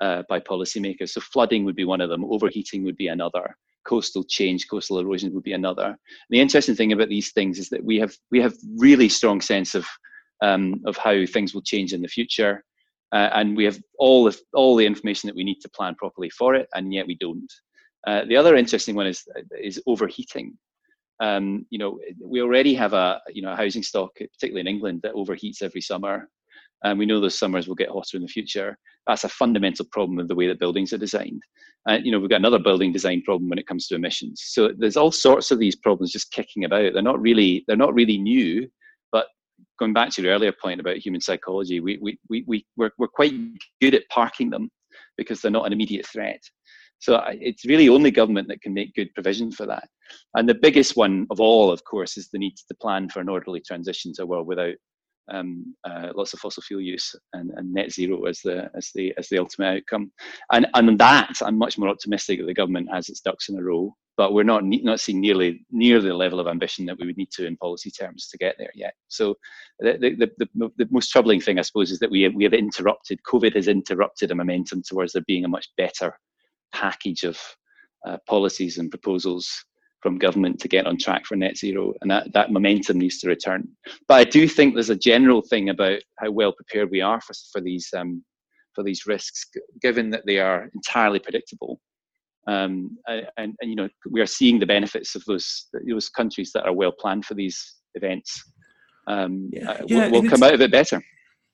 uh, 0.00 0.24
by 0.28 0.40
policymakers. 0.40 1.10
So 1.10 1.20
flooding 1.20 1.64
would 1.64 1.76
be 1.76 1.84
one 1.84 2.00
of 2.00 2.10
them. 2.10 2.24
Overheating 2.24 2.84
would 2.84 2.96
be 2.96 3.08
another 3.08 3.56
coastal 3.86 4.24
change, 4.24 4.68
coastal 4.68 4.98
erosion 4.98 5.32
would 5.32 5.42
be 5.42 5.52
another. 5.52 5.86
And 5.86 5.96
the 6.30 6.40
interesting 6.40 6.74
thing 6.74 6.92
about 6.92 7.08
these 7.08 7.32
things 7.32 7.58
is 7.58 7.68
that 7.70 7.84
we 7.84 7.98
have 7.98 8.14
we 8.30 8.40
have 8.40 8.54
really 8.76 9.08
strong 9.08 9.40
sense 9.40 9.74
of 9.74 9.86
um, 10.42 10.82
of 10.86 10.96
how 10.96 11.24
things 11.26 11.54
will 11.54 11.62
change 11.62 11.92
in 11.92 12.02
the 12.02 12.08
future, 12.08 12.64
uh, 13.12 13.30
and 13.32 13.56
we 13.56 13.64
have 13.64 13.80
all 13.98 14.24
the 14.24 14.38
all 14.54 14.76
the 14.76 14.86
information 14.86 15.26
that 15.28 15.36
we 15.36 15.44
need 15.44 15.60
to 15.60 15.70
plan 15.70 15.94
properly 15.94 16.30
for 16.30 16.54
it, 16.54 16.68
and 16.74 16.92
yet 16.92 17.06
we 17.06 17.16
don't. 17.16 17.52
Uh, 18.06 18.24
the 18.26 18.36
other 18.36 18.56
interesting 18.56 18.94
one 18.94 19.06
is 19.06 19.22
is 19.60 19.82
overheating. 19.86 20.56
Um, 21.18 21.64
you 21.70 21.78
know, 21.78 21.98
we 22.22 22.42
already 22.42 22.74
have 22.74 22.92
a 22.92 23.20
you 23.32 23.42
know 23.42 23.52
a 23.52 23.56
housing 23.56 23.82
stock, 23.82 24.10
particularly 24.14 24.60
in 24.60 24.74
England, 24.74 25.00
that 25.02 25.14
overheats 25.14 25.62
every 25.62 25.80
summer 25.80 26.28
and 26.82 26.98
we 26.98 27.06
know 27.06 27.20
those 27.20 27.38
summers 27.38 27.68
will 27.68 27.74
get 27.74 27.88
hotter 27.88 28.16
in 28.16 28.22
the 28.22 28.28
future. 28.28 28.78
That's 29.06 29.24
a 29.24 29.28
fundamental 29.28 29.86
problem 29.92 30.18
of 30.18 30.28
the 30.28 30.34
way 30.34 30.48
that 30.48 30.58
buildings 30.58 30.92
are 30.92 30.98
designed. 30.98 31.42
And 31.86 32.04
you 32.04 32.10
know, 32.10 32.18
we've 32.18 32.30
got 32.30 32.40
another 32.40 32.58
building 32.58 32.92
design 32.92 33.22
problem 33.22 33.48
when 33.48 33.58
it 33.58 33.66
comes 33.66 33.86
to 33.86 33.94
emissions. 33.94 34.42
So 34.46 34.72
there's 34.76 34.96
all 34.96 35.12
sorts 35.12 35.50
of 35.50 35.58
these 35.58 35.76
problems 35.76 36.12
just 36.12 36.32
kicking 36.32 36.64
about. 36.64 36.92
They're 36.92 37.02
not 37.02 37.20
really 37.20 37.64
they're 37.66 37.76
not 37.76 37.94
really 37.94 38.18
new, 38.18 38.68
but 39.12 39.26
going 39.78 39.92
back 39.92 40.10
to 40.10 40.22
your 40.22 40.32
earlier 40.32 40.52
point 40.52 40.80
about 40.80 40.96
human 40.96 41.20
psychology, 41.20 41.80
we 41.80 41.98
we 41.98 42.18
we, 42.28 42.44
we 42.46 42.66
we're, 42.76 42.90
we're 42.98 43.08
quite 43.08 43.34
good 43.80 43.94
at 43.94 44.08
parking 44.10 44.50
them 44.50 44.70
because 45.16 45.40
they're 45.40 45.50
not 45.50 45.66
an 45.66 45.72
immediate 45.72 46.06
threat. 46.06 46.40
So 46.98 47.22
it's 47.28 47.66
really 47.66 47.88
only 47.88 48.10
government 48.10 48.48
that 48.48 48.62
can 48.62 48.72
make 48.72 48.94
good 48.94 49.12
provision 49.14 49.52
for 49.52 49.66
that. 49.66 49.88
And 50.34 50.48
the 50.48 50.54
biggest 50.54 50.96
one 50.96 51.26
of 51.30 51.40
all, 51.40 51.70
of 51.70 51.84
course, 51.84 52.16
is 52.16 52.28
the 52.28 52.38
need 52.38 52.54
to 52.56 52.74
plan 52.80 53.08
for 53.08 53.20
an 53.20 53.28
orderly 53.28 53.60
transition 53.60 54.12
to 54.14 54.22
a 54.22 54.26
world 54.26 54.46
without 54.46 54.74
um, 55.32 55.74
uh, 55.84 56.08
lots 56.14 56.32
of 56.32 56.40
fossil 56.40 56.62
fuel 56.62 56.80
use 56.80 57.14
and, 57.32 57.50
and, 57.56 57.72
net 57.72 57.92
zero 57.92 58.24
as 58.24 58.40
the 58.40 58.70
as 58.76 58.90
the 58.94 59.12
as 59.18 59.28
the 59.28 59.38
ultimate 59.38 59.78
outcome. 59.78 60.12
And 60.52 60.66
and 60.74 60.98
that 60.98 61.34
I'm 61.42 61.58
much 61.58 61.78
more 61.78 61.88
optimistic 61.88 62.38
that 62.38 62.46
the 62.46 62.54
government 62.54 62.88
has 62.92 63.08
its 63.08 63.20
ducks 63.20 63.48
in 63.48 63.58
a 63.58 63.62
row. 63.62 63.94
But 64.16 64.32
we're 64.32 64.44
not 64.44 64.62
not 64.64 65.00
seeing 65.00 65.20
nearly 65.20 65.66
near 65.70 66.00
the 66.00 66.14
level 66.14 66.40
of 66.40 66.46
ambition 66.46 66.86
that 66.86 66.98
we 66.98 67.06
would 67.06 67.18
need 67.18 67.30
to 67.32 67.46
in 67.46 67.56
policy 67.56 67.90
terms 67.90 68.28
to 68.28 68.38
get 68.38 68.56
there 68.58 68.70
yet. 68.74 68.94
So 69.08 69.36
the 69.80 69.98
the, 69.98 70.30
the, 70.54 70.70
the 70.76 70.88
most 70.90 71.10
troubling 71.10 71.40
thing 71.40 71.58
I 71.58 71.62
suppose 71.62 71.90
is 71.90 71.98
that 71.98 72.10
we 72.10 72.22
have, 72.22 72.34
we 72.34 72.44
have 72.44 72.54
interrupted 72.54 73.20
COVID 73.30 73.54
has 73.54 73.68
interrupted 73.68 74.30
a 74.30 74.34
momentum 74.34 74.82
towards 74.82 75.12
there 75.12 75.22
being 75.26 75.44
a 75.44 75.48
much 75.48 75.68
better 75.76 76.18
package 76.72 77.24
of 77.24 77.38
uh, 78.06 78.18
policies 78.26 78.78
and 78.78 78.90
proposals 78.90 79.64
from 80.00 80.18
government 80.18 80.60
to 80.60 80.68
get 80.68 80.86
on 80.86 80.98
track 80.98 81.26
for 81.26 81.36
net 81.36 81.56
zero, 81.56 81.92
and 82.00 82.10
that, 82.10 82.32
that 82.32 82.52
momentum 82.52 82.98
needs 82.98 83.18
to 83.18 83.28
return. 83.28 83.68
But 84.08 84.14
I 84.14 84.24
do 84.24 84.46
think 84.48 84.74
there's 84.74 84.90
a 84.90 84.96
general 84.96 85.42
thing 85.42 85.70
about 85.70 86.00
how 86.18 86.30
well 86.30 86.52
prepared 86.52 86.90
we 86.90 87.00
are 87.00 87.20
for, 87.20 87.34
for 87.52 87.60
these 87.60 87.88
um, 87.96 88.22
for 88.74 88.84
these 88.84 89.06
risks, 89.06 89.46
given 89.80 90.10
that 90.10 90.26
they 90.26 90.38
are 90.38 90.68
entirely 90.74 91.18
predictable. 91.18 91.80
Um, 92.46 92.98
and, 93.08 93.56
and, 93.60 93.70
you 93.70 93.74
know 93.74 93.88
we 94.08 94.20
are 94.20 94.26
seeing 94.26 94.60
the 94.60 94.66
benefits 94.66 95.16
of 95.16 95.24
those 95.24 95.66
those 95.88 96.08
countries 96.08 96.52
that 96.52 96.64
are 96.64 96.72
well 96.72 96.92
planned 96.92 97.24
for 97.24 97.34
these 97.34 97.76
events. 97.94 98.40
Um, 99.08 99.50
yeah, 99.52 99.70
uh, 99.70 99.82
yeah, 99.86 100.08
will, 100.08 100.22
will 100.22 100.30
come 100.30 100.42
out 100.42 100.54
of 100.54 100.60
it 100.60 100.70
better. 100.70 101.02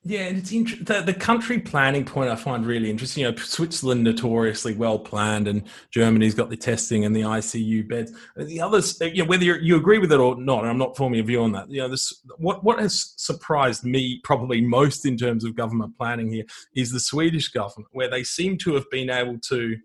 Yeah, 0.04 0.22
and 0.22 0.38
it's 0.38 0.50
int- 0.50 0.84
the, 0.84 1.00
the 1.00 1.14
country 1.14 1.60
planning 1.60 2.04
point 2.04 2.28
I 2.28 2.34
find 2.34 2.66
really 2.66 2.90
interesting. 2.90 3.22
You 3.22 3.30
know, 3.30 3.36
Switzerland 3.36 4.02
notoriously 4.02 4.74
well 4.74 4.98
planned, 4.98 5.46
and 5.46 5.62
Germany's 5.92 6.34
got 6.34 6.50
the 6.50 6.56
testing 6.56 7.04
and 7.04 7.14
the 7.14 7.20
ICU 7.20 7.88
beds. 7.88 8.12
The 8.36 8.60
others, 8.60 9.00
uh, 9.00 9.04
you 9.04 9.22
know, 9.22 9.28
whether 9.28 9.44
you 9.44 9.76
agree 9.76 9.98
with 9.98 10.10
it 10.10 10.18
or 10.18 10.34
not, 10.36 10.64
I'm 10.64 10.78
not 10.78 10.96
forming 10.96 11.20
a 11.20 11.22
view 11.22 11.44
on 11.44 11.52
that. 11.52 11.70
You 11.70 11.82
know, 11.82 11.88
this 11.88 12.20
what 12.36 12.64
what 12.64 12.80
has 12.80 13.14
surprised 13.16 13.84
me 13.84 14.20
probably 14.24 14.60
most 14.60 15.06
in 15.06 15.16
terms 15.16 15.44
of 15.44 15.54
government 15.54 15.96
planning 15.96 16.32
here 16.32 16.44
is 16.74 16.90
the 16.90 16.98
Swedish 16.98 17.48
government, 17.48 17.88
where 17.92 18.10
they 18.10 18.24
seem 18.24 18.58
to 18.58 18.74
have 18.74 18.90
been 18.90 19.08
able 19.08 19.38
to 19.50 19.76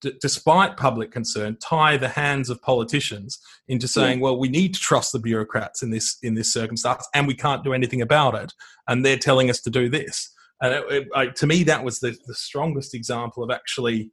d- 0.00 0.14
despite 0.20 0.76
public 0.76 1.10
concern, 1.10 1.56
tie 1.60 1.96
the 1.96 2.08
hands 2.08 2.50
of 2.50 2.60
politicians 2.62 3.38
into 3.68 3.88
saying, 3.88 4.18
yeah. 4.18 4.24
"Well, 4.24 4.38
we 4.38 4.48
need 4.48 4.74
to 4.74 4.80
trust 4.80 5.12
the 5.12 5.18
bureaucrats 5.18 5.82
in 5.82 5.90
this 5.90 6.18
in 6.22 6.34
this 6.34 6.52
circumstance, 6.52 7.06
and 7.14 7.26
we 7.26 7.34
can't 7.34 7.64
do 7.64 7.72
anything 7.72 8.02
about 8.02 8.34
it." 8.34 8.52
And 8.88 9.04
they're 9.04 9.18
telling 9.18 9.50
us 9.50 9.60
to 9.62 9.70
do 9.70 9.88
this. 9.88 10.32
And 10.62 10.72
it, 10.72 11.08
it, 11.14 11.36
to 11.36 11.46
me, 11.46 11.64
that 11.64 11.84
was 11.84 12.00
the, 12.00 12.16
the 12.26 12.34
strongest 12.34 12.94
example 12.94 13.42
of 13.42 13.50
actually 13.50 14.10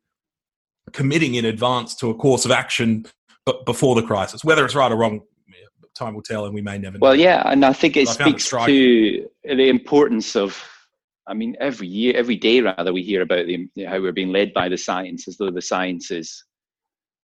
committing 0.91 1.35
in 1.35 1.45
advance 1.45 1.95
to 1.95 2.09
a 2.09 2.15
course 2.15 2.43
of 2.43 2.51
action, 2.51 3.05
but 3.45 3.65
before 3.65 3.95
the 3.95 4.03
crisis, 4.03 4.43
whether 4.43 4.65
it's 4.65 4.75
right 4.75 4.91
or 4.91 4.97
wrong. 4.97 5.21
Time 5.95 6.15
will 6.15 6.23
tell, 6.23 6.45
and 6.45 6.55
we 6.55 6.61
may 6.61 6.79
never. 6.79 6.97
Know. 6.97 7.03
Well, 7.03 7.15
yeah, 7.15 7.43
and 7.45 7.63
I 7.63 7.71
think 7.71 7.95
it 7.95 8.07
speaks 8.07 8.49
to 8.49 9.29
the 9.43 9.69
importance 9.69 10.35
of 10.35 10.59
I 11.27 11.33
mean, 11.33 11.55
every 11.59 11.88
year, 11.88 12.13
every 12.15 12.36
day 12.36 12.62
rather, 12.62 12.91
we 12.91 13.01
hear 13.01 13.21
about 13.21 13.45
the, 13.45 13.69
how 13.86 14.01
we're 14.01 14.12
being 14.12 14.31
led 14.31 14.53
by 14.53 14.69
the 14.69 14.77
science 14.77 15.27
as 15.27 15.38
though 15.38 15.51
the 15.51 15.62
science 15.62 16.12
is, 16.12 16.43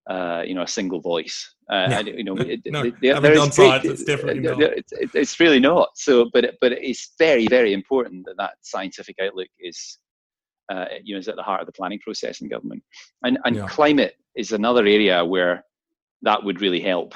uh, 0.10 0.44
you 0.46 0.54
know, 0.56 0.64
a 0.64 0.68
single 0.68 1.02
voice. 1.02 1.56
Uh, 1.70 2.02
you 2.06 2.24
know, 2.24 2.36
it, 2.38 2.62
no, 2.66 2.84
it, 2.84 2.96
there 3.02 3.34
is 3.34 3.40
science, 3.52 3.86
it's 3.86 5.16
it's 5.16 5.40
really 5.40 5.60
not. 5.60 5.90
So, 5.96 6.30
but 6.34 6.56
but 6.62 6.72
it's 6.72 7.14
very 7.20 7.48
very 7.48 7.74
important 7.74 8.26
that 8.26 8.38
that 8.38 8.54
scientific 8.62 9.18
outlook 9.22 9.50
is, 9.60 9.98
uh, 10.72 10.86
you 11.04 11.14
know, 11.14 11.20
is 11.20 11.28
at 11.28 11.36
the 11.36 11.44
heart 11.44 11.62
of 11.62 11.66
the 11.66 11.74
planning 11.74 12.00
process 12.00 12.42
in 12.42 12.48
government. 12.48 12.82
And 13.24 13.38
and 13.44 13.58
yeah. 13.58 13.68
climate 13.68 14.16
is 14.36 14.54
another 14.54 14.86
area 14.86 15.24
where 15.26 15.64
that 16.22 16.44
would 16.44 16.62
really 16.62 16.82
help. 16.82 17.16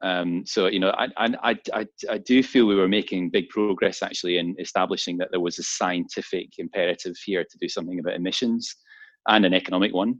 Um, 0.00 0.44
so 0.46 0.66
you 0.66 0.78
know, 0.78 0.90
I, 0.90 1.08
I, 1.16 1.58
I, 1.74 1.86
I 2.08 2.18
do 2.18 2.42
feel 2.42 2.66
we 2.66 2.76
were 2.76 2.88
making 2.88 3.30
big 3.30 3.48
progress 3.48 4.02
actually 4.02 4.38
in 4.38 4.54
establishing 4.58 5.18
that 5.18 5.28
there 5.30 5.40
was 5.40 5.58
a 5.58 5.64
scientific 5.64 6.50
imperative 6.58 7.16
here 7.24 7.44
to 7.44 7.58
do 7.60 7.68
something 7.68 7.98
about 7.98 8.14
emissions 8.14 8.76
and 9.26 9.44
an 9.44 9.54
economic 9.54 9.92
one. 9.92 10.18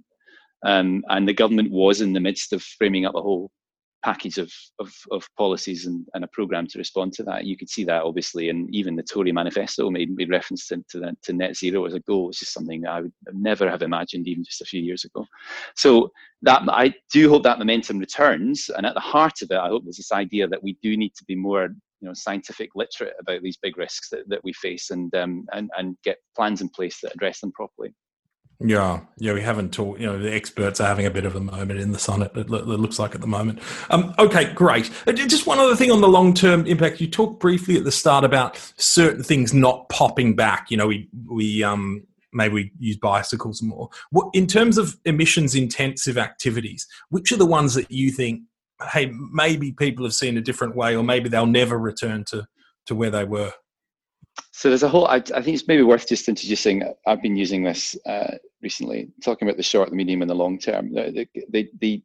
Um, 0.67 1.05
and 1.09 1.29
the 1.29 1.35
government 1.35 1.71
was 1.71 2.01
in 2.01 2.13
the 2.13 2.21
midst 2.21 2.53
of 2.53 2.63
framing 2.63 3.07
up 3.07 3.15
a 3.15 3.23
whole 3.23 3.53
package 4.05 4.39
of, 4.39 4.53
of, 4.79 4.93
of 5.11 5.29
policies 5.37 5.87
and, 5.87 6.07
and, 6.15 6.25
a 6.25 6.29
program 6.29 6.67
to 6.69 6.79
respond 6.79 7.13
to 7.13 7.23
that. 7.25 7.45
You 7.45 7.57
could 7.57 7.69
see 7.69 7.85
that 7.85 8.03
obviously, 8.03 8.49
and 8.49 8.73
even 8.75 8.97
the 8.97 9.03
Tory 9.03 9.33
manifesto 9.33 9.91
made, 9.91 10.11
made 10.15 10.31
reference 10.31 10.67
to, 10.69 10.85
to, 10.91 11.13
to 11.23 11.33
net 11.33 11.57
zero 11.57 11.85
as 11.85 11.95
a 11.95 12.01
goal, 12.01 12.29
which 12.29 12.43
is 12.43 12.53
something 12.53 12.83
that 12.83 12.91
I 12.91 13.01
would 13.03 13.13
never 13.33 13.69
have 13.69 13.83
imagined 13.83 14.29
even 14.29 14.45
just 14.45 14.61
a 14.61 14.67
few 14.67 14.81
years 14.81 15.05
ago. 15.05 15.27
So 15.77 16.11
that 16.43 16.63
I 16.69 16.95
do 17.13 17.29
hope 17.29 17.43
that 17.43 17.59
momentum 17.59 17.99
returns, 17.99 18.71
and 18.77 18.87
at 18.87 18.95
the 18.95 19.01
heart 19.01 19.43
of 19.43 19.51
it, 19.51 19.57
I 19.57 19.69
hope 19.69 19.85
there's 19.85 19.97
this 19.97 20.13
idea 20.13 20.47
that 20.49 20.63
we 20.63 20.77
do 20.83 20.97
need 20.97 21.15
to 21.17 21.25
be 21.25 21.35
more 21.35 21.69
you 22.01 22.07
know 22.07 22.15
scientific 22.15 22.71
literate 22.77 23.15
about 23.21 23.43
these 23.43 23.59
big 23.61 23.77
risks 23.77 24.09
that, 24.11 24.29
that 24.29 24.45
we 24.45 24.53
face 24.53 24.91
and 24.91 25.13
um, 25.17 25.45
and 25.53 25.71
and 25.77 25.97
get 26.05 26.19
plans 26.37 26.61
in 26.61 26.69
place 26.69 27.01
that 27.01 27.15
address 27.15 27.41
them 27.41 27.53
properly. 27.53 27.93
Yeah, 28.61 29.03
yeah, 29.19 29.35
we 29.35 29.41
haven't 29.41 29.73
talked. 29.73 30.01
You 30.01 30.07
know, 30.07 30.19
the 30.19 30.35
experts 30.35 30.81
are 30.81 30.89
having 30.89 31.07
a 31.07 31.13
bit 31.13 31.25
of 31.25 31.37
a 31.37 31.41
moment 31.41 31.79
in 31.79 31.93
the 31.93 31.99
sun. 31.99 32.23
It, 32.23 32.33
it, 32.35 32.51
looks 32.51 32.99
like 32.99 33.15
at 33.15 33.21
the 33.21 33.29
moment. 33.29 33.61
Um, 33.91 34.13
okay, 34.19 34.53
great. 34.53 34.91
Uh, 35.07 35.13
just 35.13 35.47
one 35.47 35.61
other 35.61 35.77
thing 35.77 35.93
on 35.93 36.01
the 36.01 36.09
long 36.09 36.35
term 36.35 36.67
impact. 36.67 37.01
You 37.01 37.07
talked 37.07 37.39
briefly 37.39 37.77
at 37.77 37.85
the 37.85 37.93
start 37.93 38.25
about 38.25 38.57
certain 38.77 39.23
things 39.23 39.55
not 39.55 39.89
popping 39.91 40.35
back. 40.35 40.73
You 40.73 40.77
know, 40.77 40.89
we 40.89 41.09
we 41.31 41.63
um, 41.63 42.05
maybe 42.33 42.55
we 42.55 42.73
use 42.81 42.97
bicycles 42.97 43.63
more. 43.63 43.91
What, 44.11 44.29
in 44.33 44.49
terms 44.49 44.77
of 44.77 44.97
emissions 45.05 45.55
intensive 45.55 46.19
activities, 46.19 46.85
which 47.11 47.31
are 47.31 47.37
the 47.37 47.47
ones 47.47 47.75
that 47.75 47.93
you 47.93 48.11
think, 48.11 48.43
hey, 48.93 49.13
maybe 49.33 49.71
people 49.71 50.05
have 50.05 50.15
seen 50.15 50.37
a 50.37 50.43
different 50.43 50.75
way, 50.75 50.97
or 50.97 51.05
maybe 51.05 51.29
they'll 51.29 51.47
never 51.47 51.79
return 51.79 52.25
to 52.31 52.49
to 52.87 52.97
where 52.97 53.11
they 53.11 53.25
were? 53.25 53.53
So 54.53 54.69
there's 54.69 54.83
a 54.83 54.89
whole. 54.89 55.07
I, 55.07 55.17
I 55.17 55.43
think 55.43 55.49
it's 55.49 55.69
maybe 55.69 55.83
worth 55.83 56.09
just 56.09 56.29
introducing. 56.29 56.83
I've 57.07 57.23
been 57.23 57.37
using 57.37 57.63
this 57.63 57.97
uh, 58.07 58.35
recently, 58.63 59.09
talking 59.25 59.47
about 59.47 59.57
the 59.57 59.63
short, 59.63 59.91
the 59.91 59.97
medium, 59.97 60.23
and 60.23 60.31
the 60.31 60.35
long 60.35 60.59
term. 60.59 60.93
The 60.93 61.29
the, 61.51 61.69
the, 61.81 62.03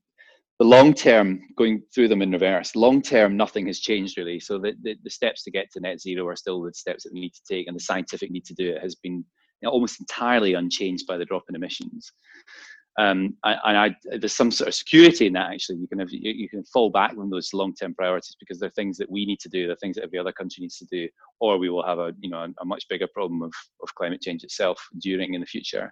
the 0.60 0.66
long 0.66 0.94
term, 0.94 1.42
going 1.58 1.82
through 1.94 2.10
them 2.10 2.22
in 2.22 2.32
reverse. 2.32 2.76
Long 2.76 3.02
term, 3.02 3.36
nothing 3.36 3.68
has 3.68 3.80
changed 3.80 4.18
really. 4.18 4.40
So 4.40 4.60
the, 4.60 4.74
the, 4.84 4.96
the 5.04 5.10
steps 5.10 5.44
to 5.44 5.52
get 5.52 5.72
to 5.72 5.80
net 5.80 6.00
zero 6.00 6.28
are 6.28 6.36
still 6.36 6.62
the 6.62 6.74
steps 6.74 7.04
that 7.04 7.14
we 7.14 7.22
need 7.22 7.34
to 7.34 7.42
take, 7.50 7.68
and 7.68 7.76
the 7.76 7.84
scientific 7.84 8.30
need 8.30 8.46
to 8.46 8.54
do 8.54 8.72
it 8.72 8.82
has 8.82 8.96
been 8.96 9.26
almost 9.66 10.00
entirely 10.00 10.54
unchanged 10.54 11.08
by 11.08 11.18
the 11.18 11.26
drop 11.26 11.44
in 11.50 11.56
emissions. 11.56 12.12
Um, 13.00 13.36
and 13.44 13.78
I, 13.78 13.96
there's 14.04 14.36
some 14.36 14.52
sort 14.52 14.68
of 14.68 14.76
security 14.76 15.26
in 15.26 15.34
that 15.34 15.52
actually. 15.52 15.78
You 15.78 15.88
can 15.88 16.00
have, 16.00 16.12
you, 16.12 16.32
you 16.32 16.48
can 16.48 16.64
fall 16.66 16.92
back 16.92 17.16
on 17.18 17.30
those 17.30 17.54
long-term 17.54 17.96
priorities 17.96 18.36
because 18.40 18.60
they're 18.60 18.70
things 18.70 18.98
that 18.98 19.10
we 19.10 19.26
need 19.26 19.40
to 19.40 19.50
do, 19.50 19.66
they're 19.66 19.76
things 19.78 19.96
that 19.96 20.04
every 20.04 20.20
other 20.20 20.32
country 20.32 20.62
needs 20.62 20.78
to 20.78 20.86
do, 20.92 21.10
or 21.40 21.58
we 21.58 21.70
will 21.70 21.84
have 21.84 21.98
a 21.98 22.14
you 22.20 22.30
know 22.30 22.40
a, 22.40 22.50
a 22.62 22.66
much 22.66 22.86
bigger 22.90 23.08
problem 23.08 23.42
of, 23.42 23.52
of 23.82 23.94
climate 23.96 24.22
change 24.22 24.44
itself 24.44 24.80
during 25.00 25.34
in 25.34 25.42
the 25.42 25.48
future. 25.48 25.92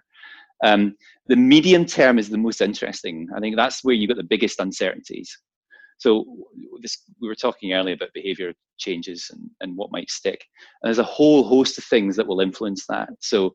Um, 0.64 0.94
the 1.26 1.36
medium 1.36 1.86
term 1.86 2.18
is 2.18 2.28
the 2.28 2.38
most 2.38 2.60
interesting. 2.60 3.26
I 3.36 3.40
think 3.40 3.56
that's 3.56 3.82
where 3.82 3.94
you've 3.94 4.08
got 4.08 4.16
the 4.16 4.22
biggest 4.22 4.60
uncertainties. 4.60 5.36
So 5.98 6.24
this, 6.80 6.98
we 7.20 7.28
were 7.28 7.34
talking 7.34 7.72
earlier 7.72 7.94
about 7.94 8.12
behavior 8.12 8.52
changes 8.78 9.28
and, 9.32 9.48
and 9.60 9.76
what 9.76 9.92
might 9.92 10.10
stick. 10.10 10.44
And 10.82 10.88
there's 10.88 10.98
a 10.98 11.04
whole 11.04 11.44
host 11.44 11.78
of 11.78 11.84
things 11.84 12.16
that 12.16 12.26
will 12.26 12.40
influence 12.40 12.86
that. 12.88 13.08
So 13.20 13.54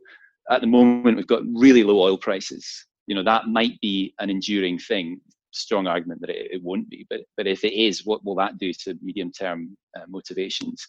at 0.50 0.62
the 0.62 0.68
moment, 0.68 1.18
we've 1.18 1.28
got 1.28 1.44
really 1.46 1.84
low 1.84 2.00
oil 2.00 2.18
prices. 2.18 2.87
You 3.08 3.16
know, 3.16 3.24
that 3.24 3.48
might 3.48 3.80
be 3.82 4.14
an 4.20 4.30
enduring 4.30 4.80
thing. 4.80 5.22
Strong 5.52 5.88
argument 5.88 6.22
that 6.22 6.30
it, 6.30 6.52
it 6.52 6.64
won't 6.64 6.90
be, 6.90 7.08
but 7.10 7.22
but 7.36 7.48
if 7.48 7.64
it 7.64 7.74
is, 7.74 8.06
what 8.06 8.24
will 8.24 8.36
that 8.36 8.58
do 8.58 8.74
to 8.74 8.98
medium 9.02 9.32
term 9.32 9.76
uh, 9.98 10.04
motivations? 10.08 10.86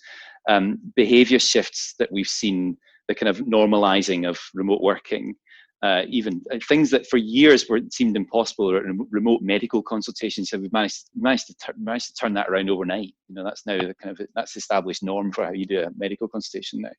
Um, 0.49 0.79
behavior 0.97 1.39
shifts 1.39 1.95
that 1.99 2.13
we've 2.13 2.29
seen, 2.29 2.77
the 3.07 3.15
kind 3.15 3.31
of 3.31 3.39
normalizing 3.39 4.29
of 4.29 4.39
remote 4.55 4.83
working, 4.83 5.37
uh, 5.83 6.03
even 6.09 6.43
uh, 6.53 6.59
things 6.69 6.91
that 6.91 7.07
for 7.07 7.19
years 7.19 7.67
were 7.69 7.81
seemed 7.93 8.17
impossible 8.17 8.71
or 8.71 8.83
remote 9.11 9.41
medical 9.43 9.83
consultations 9.83 10.51
have 10.51 10.61
we 10.61 10.69
managed 10.73 11.09
managed 11.15 11.47
to, 11.47 11.55
tur- 11.55 11.75
managed 11.79 12.09
to 12.09 12.15
turn 12.15 12.35
that 12.35 12.49
around 12.49 12.69
overnight 12.69 13.15
you 13.29 13.35
know 13.35 13.45
that's 13.45 13.65
now 13.65 13.79
the 13.79 13.95
kind 13.95 14.19
of 14.19 14.27
that's 14.35 14.57
established 14.57 15.05
norm 15.05 15.31
for 15.31 15.45
how 15.45 15.53
you 15.53 15.67
do 15.67 15.81
a 15.81 15.91
medical 15.97 16.27
consultation 16.27 16.81
now 16.81 16.91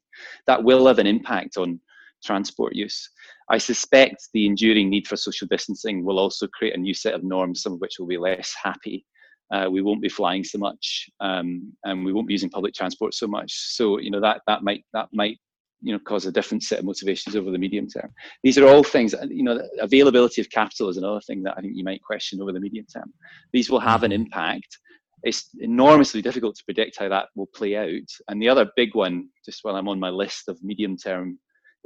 that 0.48 0.64
will 0.64 0.88
have 0.88 1.00
an 1.00 1.08
impact 1.08 1.58
on 1.58 1.80
transport 2.24 2.76
use. 2.76 3.10
I 3.50 3.58
suspect 3.58 4.30
the 4.34 4.46
enduring 4.46 4.90
need 4.90 5.08
for 5.08 5.18
social 5.18 5.48
distancing 5.48 6.06
will 6.06 6.20
also 6.20 6.48
create 6.48 6.76
a 6.76 6.80
new 6.80 6.94
set 6.94 7.14
of 7.14 7.24
norms 7.24 7.62
some 7.62 7.74
of 7.74 7.80
which 7.80 7.96
will 8.00 8.08
be 8.08 8.18
less 8.18 8.54
happy. 8.62 9.06
Uh, 9.52 9.68
we 9.72 9.82
won't 9.82 10.02
be 10.02 10.10
flying 10.10 10.44
so 10.44 10.60
much 10.60 11.10
um, 11.22 11.74
and 11.84 12.06
we 12.06 12.14
won't 12.14 12.28
be 12.28 12.34
using 12.34 12.50
public 12.50 12.74
transport 12.74 13.14
so 13.14 13.28
much. 13.28 13.52
So 13.52 14.00
you 14.00 14.12
know 14.12 14.22
that 14.22 14.42
that 14.48 14.64
might 14.64 14.84
that 14.94 15.10
might 15.12 15.38
you 15.82 15.94
know 15.94 16.00
cause 16.00 16.26
a 16.26 16.32
different 16.32 16.64
set 16.64 16.80
of 16.80 16.86
motivations 16.86 17.36
over 17.36 17.52
the 17.52 17.58
medium 17.58 17.88
term. 17.88 18.12
These 18.44 18.58
are 18.58 18.68
all 18.68 18.84
things 18.84 19.16
you 19.30 19.44
know 19.44 19.62
availability 19.80 20.42
of 20.42 20.50
capital 20.50 20.90
is 20.90 20.98
another 20.98 21.22
thing 21.22 21.42
that 21.44 21.58
i 21.58 21.62
think 21.62 21.76
you 21.76 21.84
might 21.84 22.04
question 22.04 22.42
over 22.42 22.52
the 22.52 22.60
medium 22.60 22.86
term. 22.86 23.14
These 23.54 23.70
will 23.70 23.80
have 23.80 24.04
an 24.04 24.12
mm-hmm. 24.12 24.24
impact. 24.24 24.78
It's 25.24 25.50
enormously 25.60 26.22
difficult 26.22 26.56
to 26.56 26.64
predict 26.64 26.98
how 26.98 27.10
that 27.10 27.28
will 27.36 27.50
play 27.54 27.76
out. 27.76 28.10
And 28.30 28.42
the 28.42 28.48
other 28.48 28.72
big 28.76 28.96
one 28.96 29.30
just 29.46 29.64
while 29.64 29.76
i'm 29.76 29.88
on 29.88 30.00
my 30.00 30.10
list 30.10 30.48
of 30.48 30.62
medium 30.64 30.96
term 30.96 31.40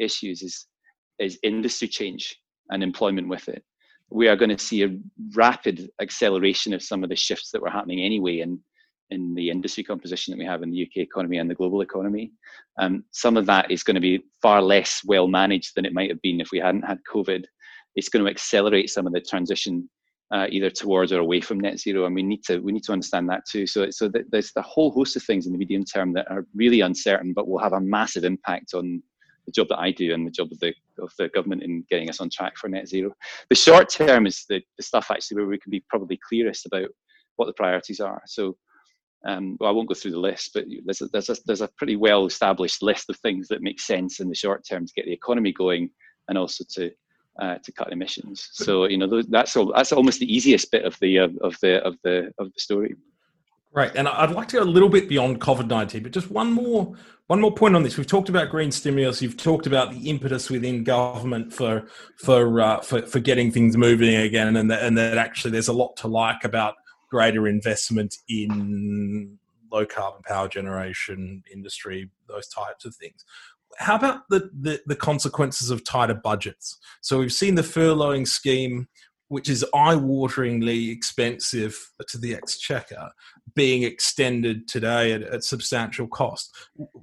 issues 0.03 0.41
is 0.41 0.67
is 1.19 1.39
industry 1.43 1.87
change 1.87 2.37
and 2.69 2.83
employment 2.83 3.27
with 3.27 3.47
it 3.47 3.63
we 4.09 4.27
are 4.27 4.35
going 4.35 4.49
to 4.49 4.57
see 4.57 4.83
a 4.83 4.95
rapid 5.35 5.89
acceleration 6.01 6.73
of 6.73 6.83
some 6.83 7.03
of 7.03 7.09
the 7.09 7.15
shifts 7.15 7.49
that 7.51 7.61
were 7.61 7.69
happening 7.69 8.01
anyway 8.01 8.39
and 8.39 8.59
in 9.09 9.33
the 9.35 9.49
industry 9.49 9.83
composition 9.83 10.31
that 10.31 10.39
we 10.39 10.45
have 10.45 10.63
in 10.63 10.71
the 10.71 10.83
UK 10.83 10.97
economy 10.97 11.37
and 11.37 11.49
the 11.49 11.55
global 11.55 11.81
economy. 11.81 12.31
Um, 12.79 13.03
some 13.11 13.37
of 13.37 13.45
that 13.45 13.69
is 13.69 13.83
going 13.83 13.95
to 13.95 14.01
be 14.01 14.23
far 14.41 14.61
less 14.61 15.01
well 15.05 15.27
managed 15.27 15.75
than 15.75 15.85
it 15.85 15.93
might 15.93 16.09
have 16.09 16.21
been 16.21 16.41
if 16.41 16.49
we 16.51 16.59
hadn't 16.59 16.83
had 16.83 16.99
COVID. 17.11 17.43
It's 17.95 18.09
going 18.09 18.25
to 18.25 18.31
accelerate 18.31 18.89
some 18.89 19.05
of 19.05 19.13
the 19.13 19.21
transition 19.21 19.89
uh, 20.33 20.47
either 20.49 20.69
towards 20.69 21.11
or 21.11 21.19
away 21.19 21.41
from 21.41 21.59
net 21.59 21.79
zero, 21.79 22.05
and 22.05 22.15
we 22.15 22.23
need 22.23 22.43
to 22.45 22.57
we 22.57 22.71
need 22.71 22.83
to 22.83 22.91
understand 22.91 23.29
that 23.29 23.43
too. 23.47 23.67
So, 23.67 23.91
so 23.91 24.09
there's 24.31 24.51
the 24.53 24.63
whole 24.63 24.89
host 24.89 25.15
of 25.15 25.21
things 25.23 25.45
in 25.45 25.51
the 25.51 25.59
medium 25.59 25.83
term 25.83 26.11
that 26.13 26.25
are 26.31 26.47
really 26.55 26.79
uncertain, 26.79 27.33
but 27.33 27.47
will 27.47 27.59
have 27.59 27.73
a 27.73 27.79
massive 27.79 28.23
impact 28.23 28.73
on 28.73 29.03
the 29.45 29.51
job 29.51 29.67
that 29.69 29.79
I 29.79 29.91
do 29.91 30.13
and 30.13 30.25
the 30.25 30.31
job 30.31 30.51
of 30.51 30.59
the 30.59 30.73
of 30.99 31.11
the 31.17 31.29
government 31.29 31.63
in 31.63 31.83
getting 31.89 32.09
us 32.09 32.19
on 32.21 32.29
track 32.29 32.57
for 32.57 32.69
net 32.69 32.87
zero. 32.87 33.13
The 33.49 33.55
short 33.55 33.89
term 33.89 34.25
is 34.25 34.45
the, 34.47 34.61
the 34.77 34.83
stuff 34.83 35.11
actually 35.11 35.37
where 35.37 35.47
we 35.47 35.59
can 35.59 35.71
be 35.71 35.83
probably 35.89 36.19
clearest 36.27 36.65
about 36.65 36.89
what 37.35 37.47
the 37.47 37.53
priorities 37.53 37.99
are. 37.99 38.21
So 38.25 38.55
um, 39.25 39.57
well, 39.59 39.69
I 39.69 39.73
won't 39.73 39.87
go 39.87 39.93
through 39.93 40.11
the 40.11 40.19
list, 40.19 40.51
but 40.53 40.65
there's 40.85 41.01
a, 41.01 41.07
there's, 41.07 41.29
a, 41.29 41.37
there's 41.45 41.61
a 41.61 41.69
pretty 41.77 41.95
well 41.95 42.25
established 42.25 42.83
list 42.83 43.09
of 43.09 43.17
things 43.17 43.47
that 43.47 43.61
make 43.61 43.79
sense 43.79 44.19
in 44.19 44.27
the 44.27 44.35
short 44.35 44.65
term 44.69 44.85
to 44.85 44.93
get 44.93 45.05
the 45.05 45.13
economy 45.13 45.53
going 45.53 45.89
and 46.27 46.37
also 46.37 46.63
to 46.71 46.91
uh, 47.41 47.57
to 47.63 47.71
cut 47.71 47.91
emissions. 47.91 48.49
So 48.51 48.85
you 48.85 48.97
know 48.97 49.23
that's 49.29 49.55
all, 49.55 49.73
that's 49.73 49.91
almost 49.91 50.19
the 50.19 50.33
easiest 50.33 50.71
bit 50.71 50.85
of 50.85 50.97
the 50.99 51.19
uh, 51.19 51.29
of 51.41 51.57
the 51.61 51.81
of 51.83 51.95
the 52.03 52.31
of 52.37 52.53
the 52.53 52.59
story. 52.59 52.95
Right, 53.75 53.91
and 53.95 54.07
I'd 54.07 54.29
like 54.29 54.49
to 54.49 54.57
go 54.57 54.63
a 54.63 54.65
little 54.65 54.87
bit 54.87 55.09
beyond 55.09 55.41
COVID 55.41 55.67
nineteen, 55.67 56.03
but 56.03 56.11
just 56.11 56.29
one 56.29 56.51
more 56.51 56.95
one 57.25 57.41
more 57.41 57.51
point 57.51 57.75
on 57.75 57.81
this. 57.81 57.97
We've 57.97 58.05
talked 58.05 58.29
about 58.29 58.51
green 58.51 58.71
stimulus. 58.71 59.19
You've 59.19 59.35
talked 59.35 59.65
about 59.65 59.91
the 59.91 60.09
impetus 60.11 60.51
within 60.51 60.83
government 60.83 61.51
for 61.51 61.87
for 62.17 62.61
uh, 62.61 62.81
for, 62.81 63.01
for 63.07 63.19
getting 63.19 63.51
things 63.51 63.75
moving 63.75 64.13
again, 64.13 64.57
and 64.57 64.69
that, 64.69 64.83
and 64.83 64.95
that 64.99 65.17
actually 65.17 65.51
there's 65.51 65.69
a 65.69 65.73
lot 65.73 65.95
to 65.97 66.07
like 66.07 66.43
about 66.43 66.75
greater 67.09 67.47
investment 67.47 68.15
in 68.29 69.39
low 69.71 69.87
carbon 69.87 70.21
power 70.21 70.47
generation 70.47 71.43
industry, 71.51 72.11
those 72.27 72.47
types 72.49 72.85
of 72.85 72.95
things. 72.95 73.25
How 73.79 73.95
about 73.95 74.29
the, 74.29 74.51
the, 74.53 74.81
the 74.85 74.95
consequences 74.95 75.71
of 75.71 75.83
tighter 75.83 76.13
budgets? 76.13 76.77
So 77.01 77.17
we've 77.17 77.33
seen 77.33 77.55
the 77.55 77.63
furloughing 77.63 78.27
scheme, 78.27 78.87
which 79.29 79.49
is 79.49 79.65
eye-wateringly 79.73 80.91
expensive 80.91 81.77
to 82.07 82.17
the 82.17 82.35
exchequer, 82.35 83.09
being 83.55 83.83
extended 83.83 84.67
today 84.67 85.13
at, 85.13 85.23
at 85.23 85.43
substantial 85.43 86.07
cost. 86.07 86.55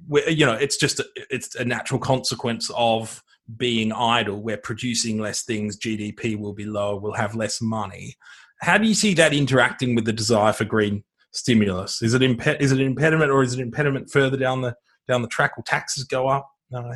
Where, 0.07 0.29
you 0.29 0.45
know, 0.45 0.53
it's 0.53 0.77
just 0.77 0.99
a, 0.99 1.05
it's 1.29 1.55
a 1.55 1.65
natural 1.65 1.99
consequence 1.99 2.71
of 2.75 3.21
being 3.57 3.91
idle. 3.91 4.41
We're 4.41 4.57
producing 4.57 5.19
less 5.19 5.43
things. 5.43 5.77
GDP 5.77 6.37
will 6.37 6.53
be 6.53 6.65
lower. 6.65 6.99
We'll 6.99 7.13
have 7.13 7.35
less 7.35 7.61
money 7.61 8.15
how 8.61 8.77
do 8.77 8.87
you 8.87 8.93
see 8.93 9.13
that 9.15 9.33
interacting 9.33 9.95
with 9.95 10.05
the 10.05 10.13
desire 10.13 10.53
for 10.53 10.65
green 10.65 11.03
stimulus? 11.31 12.01
Is 12.01 12.13
it 12.13 12.21
is 12.21 12.71
it 12.71 12.79
an 12.79 12.85
impediment, 12.85 13.31
or 13.31 13.43
is 13.43 13.53
it 13.53 13.57
an 13.57 13.63
impediment 13.63 14.09
further 14.11 14.37
down 14.37 14.61
the 14.61 14.75
down 15.07 15.21
the 15.21 15.27
track? 15.27 15.57
Will 15.57 15.63
taxes 15.63 16.03
go 16.03 16.27
up? 16.27 16.47
No, 16.69 16.91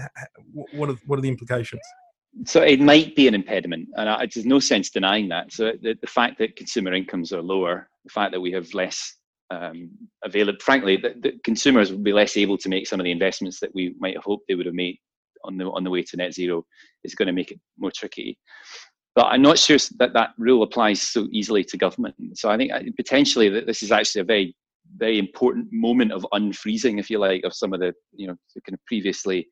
what 0.74 0.90
are 0.90 0.96
what 1.08 1.20
are 1.20 1.22
the 1.22 1.30
implications? 1.30 1.82
So 2.44 2.62
it 2.62 2.82
might 2.82 3.16
be 3.16 3.28
an 3.28 3.34
impediment, 3.34 3.88
and 3.96 4.10
I, 4.10 4.28
there's 4.34 4.46
no 4.46 4.60
sense 4.60 4.90
denying 4.90 5.30
that. 5.30 5.54
So 5.54 5.72
the, 5.82 5.96
the 6.02 6.08
fact 6.08 6.38
that 6.40 6.58
consumer 6.58 6.94
incomes 6.94 7.32
are 7.32 7.42
lower, 7.42 7.88
the 8.04 8.10
fact 8.10 8.34
that 8.34 8.42
we 8.42 8.52
have 8.52 8.74
less 8.74 9.16
um, 9.52 9.90
available, 10.24 10.60
frankly, 10.62 10.98
that, 10.98 11.22
the 11.22 11.34
consumers 11.44 11.92
will 11.92 12.00
be 12.00 12.12
less 12.12 12.36
able 12.36 12.58
to 12.58 12.70
make 12.70 12.88
some 12.88 13.00
of 13.00 13.06
the 13.06 13.12
investments 13.12 13.60
that 13.62 13.74
we 13.74 13.96
might 14.00 14.16
have 14.16 14.26
hoped 14.26 14.44
they 14.48 14.56
would 14.56 14.66
have 14.66 14.76
made 14.76 14.98
on 15.46 15.58
the 15.58 15.66
on 15.66 15.84
the 15.84 15.90
way 15.90 16.02
to 16.02 16.18
net 16.18 16.34
zero 16.34 16.66
is 17.04 17.16
going 17.16 17.28
to 17.28 17.34
make 17.34 17.52
it 17.52 17.60
more 17.78 17.92
tricky. 17.92 18.38
But 19.16 19.28
I'm 19.28 19.42
not 19.42 19.58
sure 19.58 19.78
that 20.00 20.14
that 20.14 20.32
rule 20.38 20.64
applies 20.64 21.02
so 21.02 21.28
easily 21.32 21.64
to 21.64 21.78
government. 21.78 22.16
So 22.34 22.50
I 22.50 22.58
think 22.58 22.74
uh, 22.74 22.82
potentially 22.98 23.48
that 23.50 23.66
this 23.66 23.82
is 23.82 23.94
actually 23.94 24.22
a 24.22 24.26
very, 24.26 24.56
very 24.98 25.20
important 25.20 25.68
moment 25.72 26.12
of 26.12 26.28
unfreezing, 26.34 27.00
if 27.00 27.10
you 27.10 27.20
like, 27.20 27.46
of 27.46 27.54
some 27.54 27.72
of 27.72 27.80
the, 27.80 27.94
you 28.14 28.28
know, 28.28 28.36
the 28.56 28.62
kind 28.62 28.74
of 28.74 28.86
previously 28.86 29.48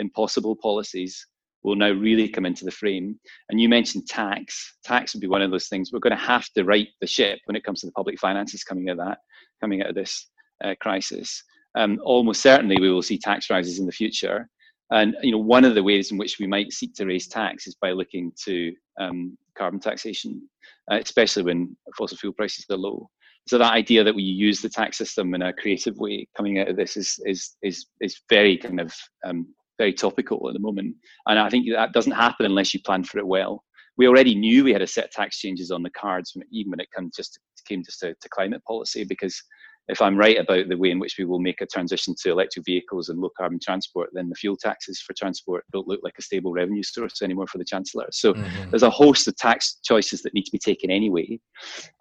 impossible 0.00 0.56
policies 0.56 1.24
will 1.66 1.76
now 1.76 1.90
really 1.90 2.28
come 2.28 2.46
into 2.46 2.64
the 2.64 2.70
frame. 2.70 3.18
And 3.50 3.60
you 3.60 3.68
mentioned 3.68 4.06
tax. 4.06 4.76
Tax 4.84 5.12
would 5.12 5.20
be 5.20 5.26
one 5.26 5.42
of 5.42 5.50
those 5.50 5.66
things. 5.66 5.90
We're 5.92 5.98
going 5.98 6.16
to 6.16 6.24
have 6.24 6.48
to 6.50 6.64
right 6.64 6.88
the 7.00 7.08
ship 7.08 7.40
when 7.46 7.56
it 7.56 7.64
comes 7.64 7.80
to 7.80 7.86
the 7.86 7.92
public 7.92 8.20
finances 8.20 8.62
coming 8.62 8.88
out 8.88 8.98
of 9.00 9.06
that, 9.06 9.18
coming 9.60 9.82
out 9.82 9.88
of 9.88 9.96
this 9.96 10.30
uh, 10.64 10.74
crisis. 10.80 11.42
Um, 11.76 11.98
almost 12.04 12.40
certainly, 12.40 12.80
we 12.80 12.90
will 12.90 13.02
see 13.02 13.18
tax 13.18 13.50
rises 13.50 13.80
in 13.80 13.86
the 13.86 13.92
future. 13.92 14.48
And 14.90 15.16
you 15.22 15.32
know, 15.32 15.38
one 15.38 15.64
of 15.64 15.74
the 15.74 15.82
ways 15.82 16.12
in 16.12 16.18
which 16.18 16.38
we 16.38 16.46
might 16.46 16.72
seek 16.72 16.94
to 16.94 17.06
raise 17.06 17.26
tax 17.26 17.66
is 17.66 17.74
by 17.74 17.90
looking 17.90 18.32
to 18.44 18.72
um, 19.00 19.36
carbon 19.58 19.80
taxation, 19.80 20.48
uh, 20.90 20.98
especially 21.02 21.42
when 21.42 21.76
fossil 21.98 22.16
fuel 22.16 22.32
prices 22.32 22.64
are 22.70 22.76
low. 22.76 23.10
So 23.48 23.58
that 23.58 23.72
idea 23.72 24.04
that 24.04 24.14
we 24.14 24.22
use 24.22 24.60
the 24.60 24.68
tax 24.68 24.96
system 24.98 25.34
in 25.34 25.42
a 25.42 25.52
creative 25.52 25.96
way 25.98 26.28
coming 26.36 26.60
out 26.60 26.68
of 26.68 26.76
this 26.76 26.96
is 26.96 27.18
is 27.26 27.56
is 27.62 27.86
is 28.00 28.20
very 28.28 28.56
kind 28.56 28.80
of 28.80 28.94
um, 29.24 29.48
very 29.78 29.92
topical 29.92 30.48
at 30.48 30.54
the 30.54 30.60
moment. 30.60 30.94
And 31.26 31.38
I 31.38 31.48
think 31.48 31.66
that 31.72 31.92
doesn't 31.92 32.12
happen 32.12 32.46
unless 32.46 32.72
you 32.72 32.80
plan 32.80 33.04
for 33.04 33.18
it 33.18 33.26
well. 33.26 33.62
We 33.98 34.06
already 34.06 34.34
knew 34.34 34.64
we 34.64 34.72
had 34.72 34.82
a 34.82 34.86
set 34.86 35.06
of 35.06 35.10
tax 35.10 35.38
changes 35.38 35.70
on 35.70 35.82
the 35.82 35.90
cards, 35.90 36.32
when, 36.34 36.46
even 36.50 36.70
when 36.70 36.80
it 36.80 36.88
came 36.96 37.10
just 37.16 37.38
came 37.66 37.82
just 37.82 38.00
to, 38.00 38.14
to 38.14 38.28
climate 38.28 38.62
policy, 38.64 39.04
because 39.04 39.42
if 39.88 40.02
I'm 40.02 40.16
right 40.16 40.38
about 40.38 40.68
the 40.68 40.76
way 40.76 40.90
in 40.90 40.98
which 40.98 41.16
we 41.18 41.24
will 41.24 41.38
make 41.38 41.60
a 41.60 41.66
transition 41.66 42.14
to 42.20 42.30
electric 42.30 42.64
vehicles 42.64 43.08
and 43.08 43.20
low 43.20 43.30
carbon 43.36 43.60
transport, 43.62 44.10
then 44.12 44.28
the 44.28 44.34
fuel 44.34 44.56
taxes 44.56 45.00
for 45.00 45.14
transport 45.14 45.64
don't 45.72 45.86
look 45.86 46.00
like 46.02 46.14
a 46.18 46.22
stable 46.22 46.52
revenue 46.52 46.82
source 46.82 47.22
anymore 47.22 47.46
for 47.46 47.58
the 47.58 47.64
Chancellor. 47.64 48.06
So 48.10 48.34
mm-hmm. 48.34 48.70
there's 48.70 48.82
a 48.82 48.90
host 48.90 49.28
of 49.28 49.36
tax 49.36 49.78
choices 49.84 50.22
that 50.22 50.34
need 50.34 50.44
to 50.44 50.52
be 50.52 50.58
taken 50.58 50.90
anyway. 50.90 51.38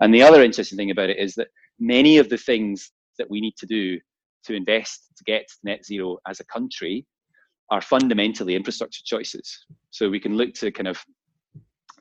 And 0.02 0.14
the 0.14 0.24
other 0.24 0.44
interesting 0.44 0.78
thing 0.78 0.92
about 0.92 1.12
it 1.12 1.20
is 1.20 1.36
that 1.36 1.50
many 1.80 2.18
of 2.18 2.30
the 2.30 2.38
things 2.38 2.92
that 3.20 3.30
we 3.30 3.40
need 3.40 3.56
to 3.58 3.68
do 3.68 4.00
to 4.46 4.56
invest 4.56 5.12
to 5.18 5.24
get 5.24 5.48
to 5.48 5.56
net 5.64 5.86
zero 5.86 6.18
as 6.28 6.40
a 6.40 6.46
country 6.46 7.06
are 7.72 7.82
fundamentally 7.82 8.56
infrastructure 8.56 9.02
choices. 9.04 9.66
So 9.92 10.10
we 10.10 10.20
can 10.20 10.38
look 10.38 10.54
to 10.56 10.72
kind 10.72 10.88
of 10.88 11.04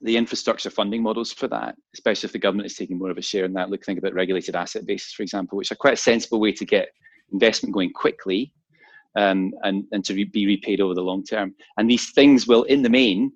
the 0.02 0.16
infrastructure 0.16 0.70
funding 0.70 1.02
models 1.02 1.32
for 1.32 1.48
that, 1.48 1.76
especially 1.94 2.26
if 2.26 2.32
the 2.32 2.38
government 2.38 2.66
is 2.66 2.76
taking 2.76 2.98
more 2.98 3.10
of 3.10 3.18
a 3.18 3.22
share 3.22 3.44
in 3.44 3.54
that. 3.54 3.70
Look, 3.70 3.84
think 3.84 3.98
about 3.98 4.12
regulated 4.12 4.54
asset 4.54 4.84
bases, 4.86 5.12
for 5.12 5.22
example, 5.22 5.56
which 5.56 5.72
are 5.72 5.76
quite 5.76 5.94
a 5.94 5.96
sensible 5.96 6.40
way 6.40 6.52
to 6.52 6.64
get 6.64 6.88
investment 7.32 7.74
going 7.74 7.92
quickly 7.92 8.52
um, 9.16 9.54
and, 9.62 9.84
and 9.92 10.04
to 10.04 10.14
re- 10.14 10.24
be 10.24 10.46
repaid 10.46 10.80
over 10.80 10.94
the 10.94 11.02
long 11.02 11.24
term. 11.24 11.54
And 11.78 11.88
these 11.88 12.10
things 12.10 12.46
will, 12.46 12.64
in 12.64 12.82
the 12.82 12.90
main, 12.90 13.32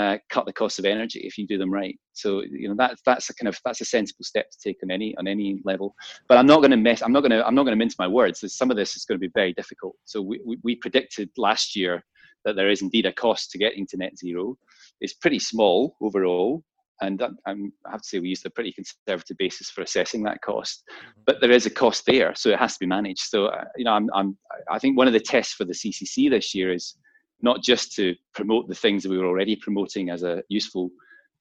uh, 0.00 0.18
cut 0.30 0.46
the 0.46 0.52
cost 0.52 0.78
of 0.78 0.84
energy 0.84 1.20
if 1.20 1.36
you 1.36 1.46
do 1.46 1.58
them 1.58 1.70
right. 1.70 1.98
So 2.12 2.42
you 2.42 2.68
know 2.68 2.74
that's 2.76 3.00
that's 3.04 3.28
a 3.30 3.34
kind 3.34 3.48
of 3.48 3.58
that's 3.64 3.80
a 3.80 3.84
sensible 3.84 4.24
step 4.24 4.50
to 4.50 4.58
take 4.62 4.78
on 4.82 4.90
any 4.90 5.14
on 5.16 5.26
any 5.26 5.60
level. 5.64 5.94
But 6.28 6.38
I'm 6.38 6.46
not 6.46 6.58
going 6.58 6.70
to 6.70 6.76
mess. 6.76 7.02
I'm 7.02 7.12
not 7.12 7.20
going 7.20 7.32
to 7.32 7.46
I'm 7.46 7.54
not 7.54 7.64
going 7.64 7.76
to 7.76 7.84
mince 7.84 7.98
my 7.98 8.08
words. 8.08 8.42
Some 8.56 8.70
of 8.70 8.76
this 8.76 8.96
is 8.96 9.04
going 9.04 9.20
to 9.20 9.26
be 9.26 9.32
very 9.34 9.52
difficult. 9.52 9.96
So 10.04 10.22
we, 10.22 10.40
we, 10.44 10.58
we 10.62 10.76
predicted 10.76 11.28
last 11.36 11.76
year 11.76 12.02
that 12.44 12.56
there 12.56 12.70
is 12.70 12.80
indeed 12.80 13.06
a 13.06 13.12
cost 13.12 13.50
to 13.50 13.58
getting 13.58 13.86
to 13.88 13.96
net 13.98 14.16
zero. 14.16 14.56
It's 15.00 15.14
pretty 15.14 15.38
small 15.38 15.96
overall, 16.00 16.64
and 17.02 17.22
I'm, 17.46 17.72
have 17.90 18.00
to 18.00 18.08
say 18.08 18.18
we 18.20 18.30
used 18.30 18.46
a 18.46 18.50
pretty 18.50 18.72
conservative 18.72 19.36
basis 19.36 19.70
for 19.70 19.82
assessing 19.82 20.22
that 20.24 20.40
cost. 20.40 20.82
Mm-hmm. 20.82 21.20
But 21.26 21.40
there 21.42 21.50
is 21.50 21.66
a 21.66 21.70
cost 21.70 22.06
there, 22.06 22.34
so 22.34 22.48
it 22.48 22.58
has 22.58 22.74
to 22.74 22.80
be 22.80 22.86
managed. 22.86 23.24
So 23.28 23.46
uh, 23.46 23.64
you 23.76 23.84
know, 23.84 23.92
I'm, 23.92 24.08
I'm 24.14 24.38
I 24.70 24.78
think 24.78 24.96
one 24.96 25.08
of 25.08 25.12
the 25.12 25.20
tests 25.20 25.52
for 25.52 25.66
the 25.66 25.74
CCC 25.74 26.30
this 26.30 26.54
year 26.54 26.72
is 26.72 26.96
not 27.42 27.62
just 27.62 27.92
to 27.96 28.14
promote 28.34 28.68
the 28.68 28.74
things 28.74 29.02
that 29.02 29.10
we 29.10 29.18
were 29.18 29.26
already 29.26 29.56
promoting 29.56 30.10
as 30.10 30.22
a 30.22 30.42
useful 30.48 30.90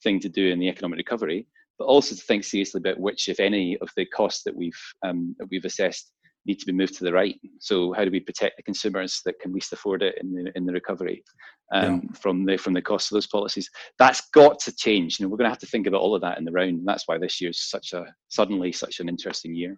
thing 0.04 0.20
to 0.20 0.30
do 0.30 0.48
in 0.48 0.60
the 0.60 0.70
economic 0.70 0.98
recovery, 0.98 1.48
but 1.78 1.86
also 1.86 2.16
to 2.16 2.22
think 2.22 2.44
seriously 2.44 2.80
about 2.80 3.00
which, 3.00 3.30
if 3.30 3.40
any, 3.40 3.78
of 3.78 3.90
the 3.96 4.06
costs 4.06 4.44
that 4.44 4.56
we've 4.56 4.80
um, 5.04 5.36
that 5.40 5.48
we've 5.50 5.66
assessed 5.66 6.12
need 6.46 6.60
to 6.60 6.66
be 6.66 6.72
moved 6.72 6.96
to 6.98 7.04
the 7.04 7.14
right. 7.14 7.36
So 7.60 7.94
how 7.94 8.06
do 8.06 8.12
we 8.12 8.20
protect 8.20 8.58
the 8.58 8.64
consumers 8.64 9.22
that 9.26 9.40
can 9.40 9.54
least 9.54 9.74
afford 9.74 10.02
it 10.04 10.16
in 10.22 10.34
the 10.34 10.52
in 10.56 10.66
the 10.66 10.74
recovery 10.74 11.24
um, 11.74 12.02
yeah. 12.04 12.20
from 12.20 12.46
the 12.46 12.58
from 12.58 12.74
the 12.74 12.82
cost 12.82 13.12
of 13.12 13.16
those 13.16 13.28
policies? 13.28 13.70
That's 13.98 14.22
got 14.32 14.60
to 14.60 14.76
change. 14.76 15.20
You 15.20 15.26
know, 15.26 15.30
we're 15.30 15.38
going 15.38 15.50
to 15.50 15.52
have 15.52 15.60
to 15.60 15.68
think 15.68 15.88
about 15.88 16.02
all 16.02 16.16
of 16.16 16.22
that 16.22 16.38
in 16.38 16.46
the 16.46 16.52
round, 16.52 16.80
and 16.80 16.88
that's 16.88 17.08
why 17.08 17.18
this 17.18 17.40
year 17.42 17.50
is 17.50 17.62
such 17.62 17.94
a 17.94 18.06
suddenly 18.30 18.72
such 18.72 19.00
an 19.00 19.10
interesting 19.10 19.56
year. 19.56 19.78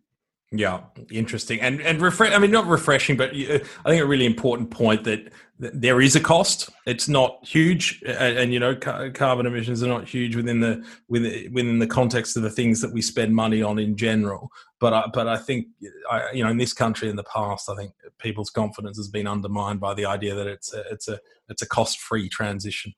Yeah, 0.54 0.82
interesting 1.10 1.62
and 1.62 1.80
and 1.80 2.02
refresh. 2.02 2.34
I 2.34 2.38
mean, 2.38 2.52
not 2.52 2.68
refreshing, 2.68 3.16
but 3.16 3.30
uh, 3.30 3.60
I 3.86 3.90
think 3.90 4.04
a 4.04 4.06
really 4.06 4.26
important 4.26 4.70
point 4.70 5.06
that, 5.06 5.32
there 5.60 6.02
is 6.02 6.16
a 6.16 6.20
cost. 6.20 6.70
It's 6.88 7.08
not 7.08 7.46
huge, 7.46 8.02
and, 8.06 8.38
and 8.38 8.54
you 8.54 8.60
know, 8.60 8.76
ca- 8.76 9.12
carbon 9.12 9.46
emissions 9.46 9.84
are 9.84 9.88
not 9.88 10.08
huge 10.08 10.36
within 10.36 10.60
the 10.60 10.84
within 11.08 11.54
within 11.54 11.80
the 11.80 11.88
context 11.88 12.36
of 12.36 12.44
the 12.44 12.50
things 12.50 12.82
that 12.82 12.92
we 12.92 13.02
spend 13.02 13.36
money 13.36 13.62
on 13.62 13.78
in 13.78 13.96
general. 13.96 14.50
But 14.80 14.94
I, 14.94 15.04
but 15.14 15.28
I 15.28 15.38
think 15.38 15.68
I, 16.12 16.32
you 16.34 16.44
know, 16.44 16.50
in 16.50 16.58
this 16.58 16.74
country 16.74 17.10
in 17.10 17.16
the 17.16 17.24
past, 17.24 17.70
I 17.70 17.76
think 17.76 17.94
people's 18.18 18.50
confidence 18.50 18.98
has 18.98 19.08
been 19.08 19.28
undermined 19.28 19.80
by 19.80 19.94
the 19.94 20.06
idea 20.06 20.34
that 20.34 20.48
it's 20.48 20.74
a 20.74 20.84
it's 20.92 21.08
a 21.08 21.20
it's 21.48 21.62
a 21.62 21.68
cost 21.68 22.00
free 22.00 22.28
transition. 22.28 22.94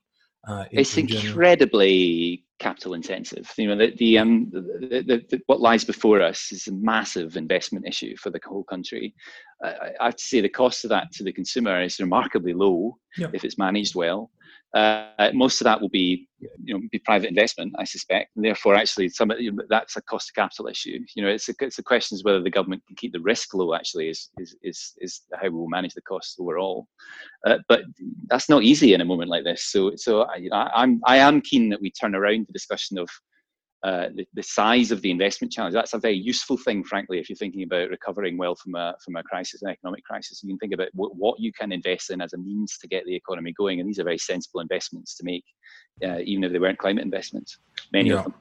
Uh, 0.48 0.64
it's 0.70 0.96
in 0.96 1.12
incredibly 1.12 2.43
capital 2.58 2.94
intensive. 2.94 3.52
You 3.56 3.68
know, 3.68 3.76
the, 3.76 3.94
the, 3.96 4.18
um, 4.18 4.50
the, 4.50 5.24
the, 5.28 5.40
what 5.46 5.60
lies 5.60 5.84
before 5.84 6.22
us 6.22 6.52
is 6.52 6.68
a 6.68 6.72
massive 6.72 7.36
investment 7.36 7.86
issue 7.86 8.16
for 8.16 8.30
the 8.30 8.40
whole 8.44 8.64
country. 8.64 9.14
I, 9.62 9.90
I 10.00 10.04
have 10.06 10.16
to 10.16 10.24
say 10.24 10.40
the 10.40 10.48
cost 10.48 10.84
of 10.84 10.90
that 10.90 11.12
to 11.12 11.24
the 11.24 11.32
consumer 11.32 11.82
is 11.82 12.00
remarkably 12.00 12.52
low 12.52 12.98
if 13.32 13.44
it's 13.44 13.58
managed 13.58 13.94
well. 13.94 14.30
Uh, 14.74 15.30
most 15.32 15.60
of 15.60 15.66
that 15.66 15.80
will 15.80 15.88
be, 15.88 16.28
you 16.40 16.74
know, 16.74 16.80
be 16.90 16.98
private 16.98 17.28
investment, 17.28 17.72
I 17.78 17.84
suspect, 17.84 18.32
and 18.34 18.44
therefore, 18.44 18.74
actually, 18.74 19.08
some 19.08 19.30
you 19.38 19.52
know, 19.52 19.62
that's 19.68 19.96
a 19.96 20.02
cost 20.02 20.30
of 20.30 20.34
capital 20.34 20.66
issue. 20.66 20.98
You 21.14 21.22
know, 21.22 21.28
it's 21.28 21.48
a, 21.48 21.54
it's 21.60 21.78
a 21.78 21.82
question 21.82 22.16
is 22.16 22.24
whether 22.24 22.42
the 22.42 22.50
government 22.50 22.82
can 22.88 22.96
keep 22.96 23.12
the 23.12 23.20
risk 23.20 23.54
low. 23.54 23.72
Actually, 23.74 24.08
is 24.08 24.30
is 24.36 24.56
is, 24.62 24.94
is 24.98 25.22
how 25.34 25.44
we 25.44 25.50
will 25.50 25.68
manage 25.68 25.94
the 25.94 26.02
costs 26.02 26.36
overall. 26.40 26.88
Uh, 27.46 27.58
but 27.68 27.82
that's 28.26 28.48
not 28.48 28.64
easy 28.64 28.94
in 28.94 29.00
a 29.00 29.04
moment 29.04 29.30
like 29.30 29.44
this. 29.44 29.70
So, 29.70 29.92
so 29.94 30.22
I, 30.22 30.48
I'm 30.74 31.00
I 31.06 31.18
am 31.18 31.40
keen 31.40 31.68
that 31.68 31.80
we 31.80 31.92
turn 31.92 32.16
around 32.16 32.48
the 32.48 32.52
discussion 32.52 32.98
of 32.98 33.08
uh, 33.84 34.08
the, 34.14 34.26
the, 34.32 34.42
size 34.42 34.90
of 34.90 35.02
the 35.02 35.10
investment 35.10 35.52
challenge. 35.52 35.74
That's 35.74 35.92
a 35.92 35.98
very 35.98 36.16
useful 36.16 36.56
thing, 36.56 36.82
frankly, 36.84 37.18
if 37.18 37.28
you're 37.28 37.36
thinking 37.36 37.64
about 37.64 37.90
recovering 37.90 38.38
well 38.38 38.54
from 38.54 38.74
a 38.76 38.94
from 39.04 39.16
a 39.16 39.22
crisis, 39.22 39.60
an 39.60 39.68
economic 39.68 40.04
crisis. 40.04 40.42
You 40.42 40.48
can 40.48 40.58
think 40.58 40.72
about 40.72 40.88
what, 40.94 41.14
what 41.16 41.38
you 41.38 41.52
can 41.52 41.70
invest 41.70 42.10
in 42.10 42.22
as 42.22 42.32
a 42.32 42.38
means 42.38 42.78
to 42.78 42.88
get 42.88 43.04
the 43.04 43.14
economy 43.14 43.52
going, 43.52 43.80
and 43.80 43.88
these 43.88 43.98
are 43.98 44.04
very 44.04 44.16
sensible 44.16 44.60
investments 44.60 45.14
to 45.16 45.24
make, 45.24 45.44
uh, 46.02 46.20
even 46.24 46.44
if 46.44 46.52
they 46.52 46.58
weren't 46.58 46.78
climate 46.78 47.04
investments. 47.04 47.58
Many 47.92 48.08
yeah. 48.08 48.20
of 48.20 48.24
them. 48.24 48.34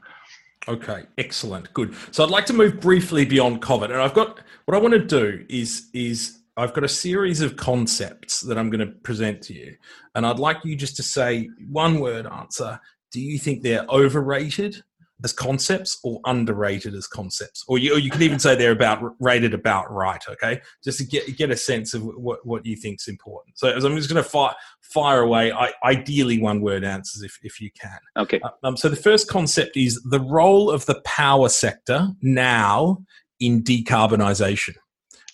Okay, 0.70 1.04
excellent, 1.18 1.74
good. 1.74 1.94
So 2.12 2.24
I'd 2.24 2.30
like 2.30 2.46
to 2.46 2.54
move 2.54 2.80
briefly 2.80 3.26
beyond 3.26 3.62
COVID, 3.62 3.92
and 3.92 3.96
I've 3.96 4.14
got 4.14 4.40
what 4.64 4.78
I 4.78 4.80
want 4.80 4.94
to 4.94 5.00
do 5.00 5.46
is 5.50 5.90
is 5.94 6.40
I've 6.56 6.74
got 6.74 6.86
a 6.86 6.90
series 6.90 7.42
of 7.42 7.58
concepts 7.58 8.40
that 8.42 8.58
I'm 8.58 8.70
going 8.70 8.88
to 8.88 8.94
present 8.94 9.42
to 9.42 9.54
you, 9.54 9.76
and 10.16 10.26
I'd 10.26 10.40
like 10.40 10.64
you 10.64 10.78
just 10.78 10.96
to 10.96 11.04
say 11.04 11.50
one 11.68 12.00
word 12.00 12.28
answer. 12.28 12.80
Do 13.12 13.20
you 13.20 13.38
think 13.38 13.62
they're 13.62 13.86
overrated? 13.90 14.82
As 15.24 15.32
concepts 15.32 16.00
or 16.04 16.20
underrated 16.26 16.94
as 16.94 17.08
concepts, 17.08 17.64
or 17.68 17.78
you, 17.78 17.96
or 17.96 18.00
you 18.00 18.10
can 18.10 18.22
even 18.22 18.40
say 18.40 18.56
they're 18.56 18.72
about 18.72 19.16
rated 19.20 19.54
about 19.54 19.92
right. 19.92 20.22
Okay, 20.28 20.62
just 20.84 20.98
to 21.00 21.06
get 21.06 21.38
get 21.38 21.52
a 21.52 21.58
sense 21.58 21.94
of 21.94 22.04
what 22.04 22.46
what 22.46 22.66
you 22.66 22.76
think 22.76 23.00
is 23.00 23.08
important. 23.08 23.58
So 23.58 23.70
I'm 23.70 23.96
just 23.96 24.10
going 24.10 24.24
to 24.24 24.30
fire 24.30 24.56
fire 24.82 25.22
away. 25.22 25.52
I, 25.52 25.72
ideally, 25.84 26.40
one 26.40 26.62
word 26.62 26.84
answers 26.84 27.24
if 27.24 27.38
if 27.42 27.62
you 27.62 27.70
can. 27.80 28.00
Okay. 28.18 28.40
Uh, 28.42 28.50
um, 28.64 28.78
so 28.78 28.90
the 28.90 28.96
first 28.96 29.30
concept 29.30 29.78
is 29.78 30.02
the 30.04 30.20
role 30.20 30.70
of 30.70 30.86
the 30.86 31.02
power 31.02 31.50
sector 31.50 32.10
now 32.22 33.04
in 33.40 33.64
decarbonisation. 33.64 34.76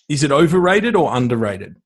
Is 0.08 0.22
it 0.24 0.32
overrated 0.32 0.96
or 0.96 1.14
underrated? 1.14 1.76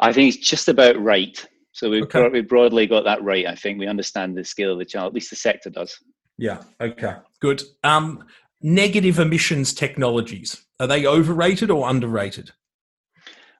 I 0.00 0.12
think 0.12 0.34
it's 0.34 0.48
just 0.48 0.68
about 0.68 1.00
right. 1.00 1.46
So 1.72 1.88
we've, 1.88 2.02
okay. 2.02 2.40
broadly 2.40 2.86
got 2.86 3.04
that 3.04 3.22
right. 3.22 3.46
I 3.46 3.54
think 3.54 3.78
we 3.78 3.86
understand 3.86 4.36
the 4.36 4.44
scale 4.44 4.72
of 4.72 4.78
the 4.78 4.84
challenge. 4.84 5.10
At 5.10 5.14
least 5.14 5.30
the 5.30 5.36
sector 5.36 5.70
does. 5.70 5.96
Yeah. 6.40 6.62
Okay. 6.80 7.16
Good. 7.40 7.62
Um, 7.84 8.24
negative 8.62 9.18
emissions 9.18 9.74
technologies 9.74 10.64
are 10.80 10.86
they 10.86 11.06
overrated 11.06 11.70
or 11.70 11.88
underrated? 11.88 12.52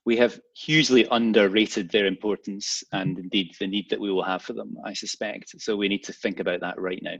We 0.07 0.17
have 0.17 0.41
hugely 0.57 1.07
underrated 1.11 1.91
their 1.91 2.07
importance 2.07 2.83
and 2.93 3.19
indeed 3.19 3.53
the 3.61 3.67
need 3.67 3.91
that 3.91 4.01
we 4.01 4.11
will 4.11 4.25
have 4.25 4.41
for 4.43 4.55
them. 4.55 4.75
I 4.85 4.95
suspect. 4.95 5.51
So 5.61 5.77
we 5.77 5.89
need 5.89 6.03
to 6.05 6.15
think 6.15 6.41
about 6.41 6.61
that 6.61 6.81
right 6.81 7.01
now. 7.03 7.17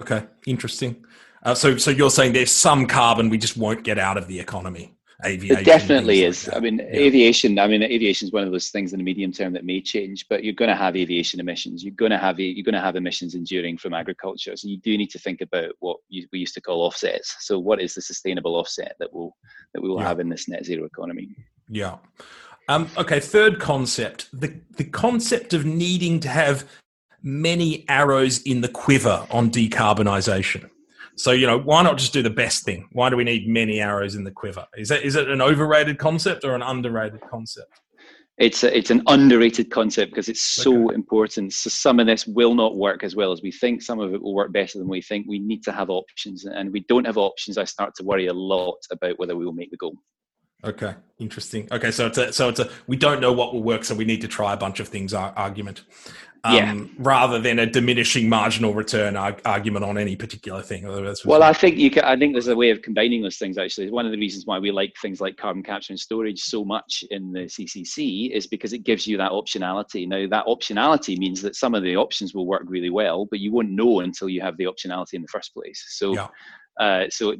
Okay. 0.00 0.24
Interesting. 0.46 1.04
Uh, 1.42 1.54
so, 1.54 1.76
so 1.76 1.90
you're 1.90 2.10
saying 2.10 2.32
there's 2.32 2.50
some 2.50 2.86
carbon 2.86 3.28
we 3.28 3.36
just 3.36 3.58
won't 3.58 3.84
get 3.84 3.98
out 3.98 4.16
of 4.16 4.28
the 4.28 4.40
economy 4.40 4.95
aviation. 5.24 5.58
It 5.58 5.64
definitely 5.64 6.24
is. 6.24 6.46
Like 6.46 6.56
I 6.56 6.60
mean, 6.60 6.78
yeah. 6.78 7.00
aviation. 7.00 7.58
I 7.58 7.66
mean, 7.66 7.82
aviation 7.82 8.28
is 8.28 8.32
one 8.32 8.42
of 8.42 8.52
those 8.52 8.68
things 8.68 8.92
in 8.92 8.98
the 8.98 9.04
medium 9.04 9.32
term 9.32 9.52
that 9.54 9.64
may 9.64 9.80
change, 9.80 10.26
but 10.28 10.44
you're 10.44 10.54
going 10.54 10.68
to 10.68 10.76
have 10.76 10.96
aviation 10.96 11.40
emissions. 11.40 11.82
You're 11.82 11.94
going 11.94 12.10
to 12.10 12.18
have 12.18 12.38
you're 12.38 12.64
going 12.64 12.74
to 12.74 12.80
have 12.80 12.96
emissions 12.96 13.34
enduring 13.34 13.78
from 13.78 13.94
agriculture. 13.94 14.56
So 14.56 14.68
you 14.68 14.78
do 14.78 14.96
need 14.98 15.10
to 15.10 15.18
think 15.18 15.40
about 15.40 15.72
what 15.80 15.98
you, 16.08 16.26
we 16.32 16.40
used 16.40 16.54
to 16.54 16.60
call 16.60 16.82
offsets. 16.82 17.36
So 17.40 17.58
what 17.58 17.80
is 17.80 17.94
the 17.94 18.02
sustainable 18.02 18.56
offset 18.56 18.96
that 18.98 19.12
will 19.12 19.36
that 19.74 19.82
we 19.82 19.88
will 19.88 20.00
yeah. 20.00 20.08
have 20.08 20.20
in 20.20 20.28
this 20.28 20.48
net 20.48 20.64
zero 20.64 20.84
economy? 20.84 21.34
Yeah. 21.68 21.96
Um, 22.68 22.90
okay. 22.98 23.20
Third 23.20 23.58
concept: 23.60 24.28
the 24.32 24.60
the 24.76 24.84
concept 24.84 25.54
of 25.54 25.64
needing 25.64 26.20
to 26.20 26.28
have 26.28 26.68
many 27.22 27.84
arrows 27.88 28.42
in 28.42 28.60
the 28.60 28.68
quiver 28.68 29.26
on 29.30 29.50
decarbonisation. 29.50 30.70
So 31.16 31.32
you 31.32 31.46
know, 31.46 31.58
why 31.58 31.82
not 31.82 31.98
just 31.98 32.12
do 32.12 32.22
the 32.22 32.30
best 32.30 32.64
thing? 32.64 32.88
Why 32.92 33.08
do 33.10 33.16
we 33.16 33.24
need 33.24 33.48
many 33.48 33.80
arrows 33.80 34.14
in 34.14 34.24
the 34.24 34.30
quiver? 34.30 34.66
Is 34.76 34.88
that 34.88 35.02
is 35.02 35.16
it 35.16 35.28
an 35.28 35.40
overrated 35.40 35.98
concept 35.98 36.44
or 36.44 36.54
an 36.54 36.62
underrated 36.62 37.20
concept? 37.30 37.80
It's 38.38 38.62
a, 38.62 38.76
it's 38.76 38.90
an 38.90 39.02
underrated 39.06 39.70
concept 39.70 40.12
because 40.12 40.28
it's 40.28 40.42
so 40.42 40.86
okay. 40.86 40.94
important. 40.94 41.54
So 41.54 41.70
some 41.70 41.98
of 42.00 42.06
this 42.06 42.26
will 42.26 42.54
not 42.54 42.76
work 42.76 43.02
as 43.02 43.16
well 43.16 43.32
as 43.32 43.40
we 43.40 43.50
think. 43.50 43.80
Some 43.80 43.98
of 43.98 44.12
it 44.12 44.20
will 44.20 44.34
work 44.34 44.52
better 44.52 44.78
than 44.78 44.88
we 44.88 45.00
think. 45.00 45.24
We 45.26 45.38
need 45.38 45.62
to 45.64 45.72
have 45.72 45.88
options, 45.88 46.44
and 46.44 46.70
we 46.70 46.80
don't 46.80 47.06
have 47.06 47.16
options. 47.16 47.56
I 47.56 47.64
start 47.64 47.94
to 47.96 48.04
worry 48.04 48.26
a 48.26 48.34
lot 48.34 48.76
about 48.90 49.18
whether 49.18 49.34
we 49.34 49.46
will 49.46 49.54
make 49.54 49.70
the 49.70 49.78
goal. 49.78 49.96
Okay, 50.64 50.94
interesting. 51.18 51.68
Okay, 51.72 51.90
so 51.90 52.06
it's 52.06 52.18
a 52.18 52.32
so 52.32 52.50
it's 52.50 52.60
a 52.60 52.68
we 52.86 52.96
don't 52.96 53.20
know 53.20 53.32
what 53.32 53.54
will 53.54 53.62
work, 53.62 53.84
so 53.84 53.94
we 53.94 54.04
need 54.04 54.20
to 54.20 54.28
try 54.28 54.52
a 54.52 54.56
bunch 54.56 54.80
of 54.80 54.88
things 54.88 55.14
argument 55.14 55.84
um, 56.44 56.54
yeah. 56.54 56.84
rather 56.98 57.40
than 57.40 57.58
a 57.58 57.66
diminishing 57.66 58.28
marginal 58.28 58.74
return 58.74 59.16
argument 59.16 59.84
on 59.84 59.98
any 59.98 60.16
particular 60.16 60.62
thing. 60.62 60.86
Well, 61.24 61.42
I 61.42 61.52
think 61.52 61.76
you 61.76 61.90
can, 61.90 62.04
I 62.04 62.16
think 62.16 62.34
there's 62.34 62.48
a 62.48 62.56
way 62.56 62.70
of 62.70 62.82
combining 62.82 63.22
those 63.22 63.38
things. 63.38 63.58
Actually, 63.58 63.90
one 63.90 64.06
of 64.06 64.12
the 64.12 64.18
reasons 64.18 64.46
why 64.46 64.58
we 64.58 64.70
like 64.70 64.94
things 65.00 65.20
like 65.20 65.36
carbon 65.36 65.62
capture 65.62 65.92
and 65.92 66.00
storage 66.00 66.40
so 66.40 66.64
much 66.64 67.04
in 67.10 67.32
the 67.32 67.40
CCC 67.40 68.30
is 68.30 68.46
because 68.46 68.72
it 68.72 68.84
gives 68.84 69.06
you 69.06 69.16
that 69.18 69.32
optionality. 69.32 70.06
Now, 70.06 70.26
that 70.28 70.46
optionality 70.46 71.18
means 71.18 71.42
that 71.42 71.56
some 71.56 71.74
of 71.74 71.82
the 71.82 71.96
options 71.96 72.34
will 72.34 72.46
work 72.46 72.64
really 72.66 72.90
well, 72.90 73.26
but 73.26 73.40
you 73.40 73.52
won't 73.52 73.70
know 73.70 74.00
until 74.00 74.28
you 74.28 74.40
have 74.40 74.56
the 74.56 74.64
optionality 74.64 75.14
in 75.14 75.22
the 75.22 75.28
first 75.28 75.52
place. 75.52 75.84
So. 75.88 76.14
Yeah 76.14 76.28
Uh, 76.78 77.04
so 77.08 77.34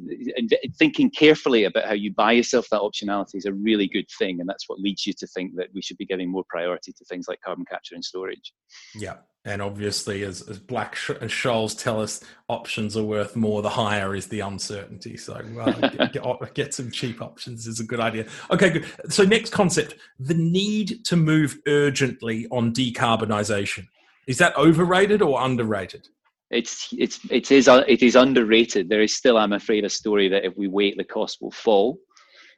thinking 0.77 1.11
carefully 1.11 1.65
about 1.65 1.85
how 1.85 1.93
you 1.93 2.11
buy 2.11 2.31
yourself 2.31 2.67
that 2.71 2.81
optionality 2.81 3.35
is 3.35 3.45
a 3.45 3.53
really 3.53 3.87
good 3.87 4.07
thing, 4.17 4.39
and 4.39 4.49
that's 4.49 4.67
what 4.67 4.79
leads 4.79 5.05
you 5.05 5.13
to 5.13 5.27
think 5.27 5.55
that 5.55 5.67
we 5.73 5.81
should 5.81 5.97
be 5.97 6.05
giving 6.05 6.29
more 6.29 6.43
priority 6.49 6.91
to 6.91 7.05
things 7.05 7.27
like 7.27 7.39
carbon 7.41 7.65
capture 7.65 7.95
and 7.95 8.03
storage. 8.03 8.53
Yeah, 8.95 9.17
and 9.45 9.61
obviously, 9.61 10.23
as, 10.23 10.41
as 10.49 10.59
Black 10.59 10.97
and 11.07 11.29
Scholes 11.29 11.81
tell 11.81 12.01
us, 12.01 12.21
options 12.49 12.97
are 12.97 13.03
worth 13.03 13.35
more. 13.35 13.61
The 13.61 13.69
higher 13.69 14.13
is 14.13 14.27
the 14.27 14.41
uncertainty. 14.41 15.15
So 15.15 15.35
get, 15.81 16.13
get, 16.13 16.53
get, 16.53 16.73
some 16.73 16.91
cheap 16.91 17.21
options 17.21 17.65
is 17.65 17.79
a 17.79 17.85
good 17.85 18.01
idea. 18.01 18.25
Okay, 18.51 18.71
good. 18.71 18.85
So 19.09 19.23
next 19.23 19.51
concept: 19.51 19.95
the 20.19 20.33
need 20.33 21.05
to 21.05 21.15
move 21.15 21.59
urgently 21.67 22.47
on 22.51 22.73
decarbonisation. 22.73 23.87
Is 24.27 24.37
that 24.39 24.57
overrated 24.57 25.21
or 25.21 25.41
underrated? 25.41 26.09
It's 26.49 26.93
it's 26.97 27.19
it 27.29 27.51
is 27.51 27.67
it 27.67 28.01
is 28.01 28.15
underrated. 28.15 28.89
There 28.89 29.01
is 29.01 29.15
still, 29.15 29.37
I'm 29.37 29.53
afraid, 29.53 29.83
a 29.85 29.89
story 29.89 30.29
that 30.29 30.45
if 30.45 30.55
we 30.55 30.67
wait, 30.67 30.97
the 30.97 31.03
cost 31.03 31.39
will 31.41 31.51
fall. 31.51 31.99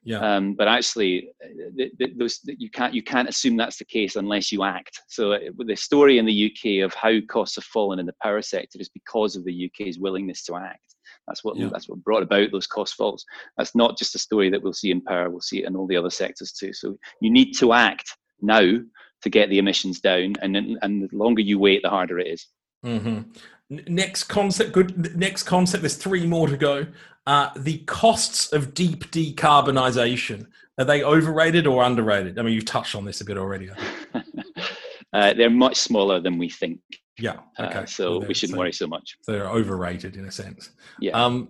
Yeah. 0.04 0.20
Um, 0.20 0.54
but 0.54 0.68
actually, 0.68 1.30
the, 1.76 1.92
the, 1.98 2.14
those 2.18 2.40
you 2.46 2.70
can't 2.70 2.94
you 2.94 3.04
can't 3.04 3.28
assume 3.28 3.58
that's 3.58 3.78
the 3.78 3.86
case 3.86 4.16
unless 4.16 4.52
you 4.52 4.64
act. 4.64 5.02
So 5.08 5.34
uh, 5.34 5.40
the 5.58 5.76
story 5.76 6.20
in 6.20 6.26
the 6.26 6.52
UK 6.52 6.86
of 6.86 6.94
how 6.94 7.20
costs 7.30 7.56
have 7.56 7.66
fallen 7.66 8.00
in 8.00 8.06
the 8.06 8.16
power 8.22 8.42
sector 8.42 8.80
is 8.80 8.90
because 8.90 9.36
of 9.36 9.44
the 9.44 9.72
UK's 9.72 10.00
willingness 10.00 10.44
to 10.46 10.56
act. 10.56 10.96
That's 11.28 11.44
what 11.44 11.58
yeah. 11.58 11.70
that's 11.72 11.90
what 11.90 12.04
brought 12.04 12.24
about 12.24 12.52
those 12.52 12.68
cost 12.68 12.96
falls. 12.96 13.26
That's 13.58 13.76
not 13.76 13.98
just 13.98 14.16
a 14.16 14.20
story 14.20 14.50
that 14.52 14.62
we'll 14.62 14.74
see 14.74 14.92
in 14.92 15.02
power. 15.02 15.30
We'll 15.30 15.42
see 15.42 15.64
it 15.64 15.68
in 15.68 15.76
all 15.76 15.88
the 15.88 15.98
other 15.98 16.10
sectors 16.10 16.52
too. 16.54 16.74
So 16.74 16.98
you 17.22 17.32
need 17.32 17.54
to 17.58 17.74
act 17.74 18.16
now 18.42 18.80
to 19.22 19.30
get 19.30 19.50
the 19.50 19.60
emissions 19.60 20.00
down, 20.00 20.36
and 20.42 20.56
and 20.56 21.04
the 21.04 21.10
longer 21.12 21.42
you 21.42 21.60
wait, 21.60 21.82
the 21.84 21.90
harder 21.90 22.20
it 22.20 22.28
is. 22.28 22.48
Mm-hmm. 22.86 23.32
Next 23.70 24.24
concept, 24.24 24.72
good. 24.72 25.16
Next 25.16 25.44
concept. 25.44 25.84
There's 25.84 25.96
three 25.96 26.26
more 26.26 26.48
to 26.48 26.58
go. 26.58 26.88
Uh, 27.28 27.50
the 27.56 27.80
costs 27.80 28.52
of 28.52 28.74
deep 28.74 29.12
decarbonisation 29.12 30.48
are 30.80 30.86
they 30.86 31.04
overrated 31.04 31.68
or 31.68 31.84
underrated? 31.84 32.40
I 32.40 32.42
mean, 32.42 32.54
you've 32.54 32.66
touched 32.66 32.96
on 32.96 33.04
this 33.04 33.20
a 33.20 33.26
bit 33.26 33.38
already. 33.38 33.70
uh, 35.14 35.34
they're 35.34 35.50
much 35.50 35.76
smaller 35.76 36.22
than 36.22 36.38
we 36.38 36.50
think. 36.50 36.80
Yeah. 37.20 37.40
Uh, 37.60 37.64
okay. 37.64 37.80
Uh, 37.80 37.86
so 37.86 38.20
we 38.20 38.34
shouldn't 38.34 38.56
so, 38.56 38.60
worry 38.60 38.72
so 38.72 38.88
much. 38.88 39.18
So 39.22 39.34
they're 39.34 39.50
overrated 39.50 40.16
in 40.16 40.24
a 40.26 40.32
sense. 40.32 40.70
Yeah. 41.02 41.12
Um, 41.12 41.50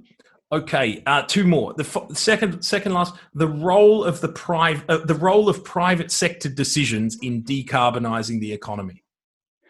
okay. 0.52 1.04
Uh, 1.06 1.22
two 1.22 1.44
more. 1.44 1.76
The 1.76 1.84
f- 1.84 2.18
second, 2.18 2.64
second 2.64 2.96
last. 2.96 3.14
The 3.36 3.48
role 3.48 4.04
of 4.04 4.20
the 4.20 4.30
private, 4.30 4.84
uh, 4.90 5.06
the 5.06 5.14
role 5.14 5.48
of 5.48 5.64
private 5.64 6.12
sector 6.12 6.50
decisions 6.50 7.20
in 7.22 7.44
decarbonising 7.44 8.40
the 8.40 8.52
economy. 8.52 9.04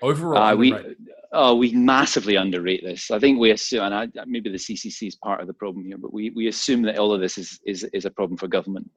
Overall, 0.01 0.55
we 0.55 0.73
Oh, 1.31 1.55
we 1.55 1.71
massively 1.73 2.35
underrate 2.35 2.83
this. 2.83 3.11
I 3.11 3.19
think 3.19 3.39
we 3.39 3.51
assume, 3.51 3.83
and 3.83 3.93
I, 3.93 4.07
maybe 4.25 4.49
the 4.49 4.57
CCC 4.57 5.09
is 5.09 5.15
part 5.15 5.41
of 5.41 5.47
the 5.47 5.53
problem 5.53 5.85
here, 5.85 5.97
but 5.97 6.11
we, 6.11 6.31
we 6.31 6.47
assume 6.47 6.81
that 6.83 6.97
all 6.97 7.13
of 7.13 7.21
this 7.21 7.37
is, 7.37 7.59
is, 7.67 7.83
is 7.93 8.05
a 8.05 8.09
problem 8.09 8.35
for 8.35 8.47
government. 8.47 8.89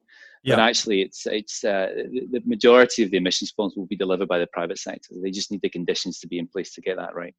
Yeah. 0.43 0.57
But 0.57 0.63
actually, 0.63 1.01
it's 1.01 1.25
it's 1.25 1.63
uh, 1.63 1.87
the 2.31 2.41
majority 2.45 3.01
of 3.01 3.11
the 3.11 3.17
emissions 3.17 3.47
response 3.47 3.77
will 3.77 3.85
be 3.85 3.95
delivered 3.95 4.27
by 4.27 4.39
the 4.39 4.47
private 4.47 4.77
sector. 4.77 5.15
They 5.23 5.31
just 5.31 5.51
need 5.51 5.61
the 5.61 5.69
conditions 5.69 6.19
to 6.19 6.27
be 6.27 6.37
in 6.37 6.47
place 6.47 6.73
to 6.73 6.81
get 6.81 6.97
that 6.97 7.15
right. 7.15 7.33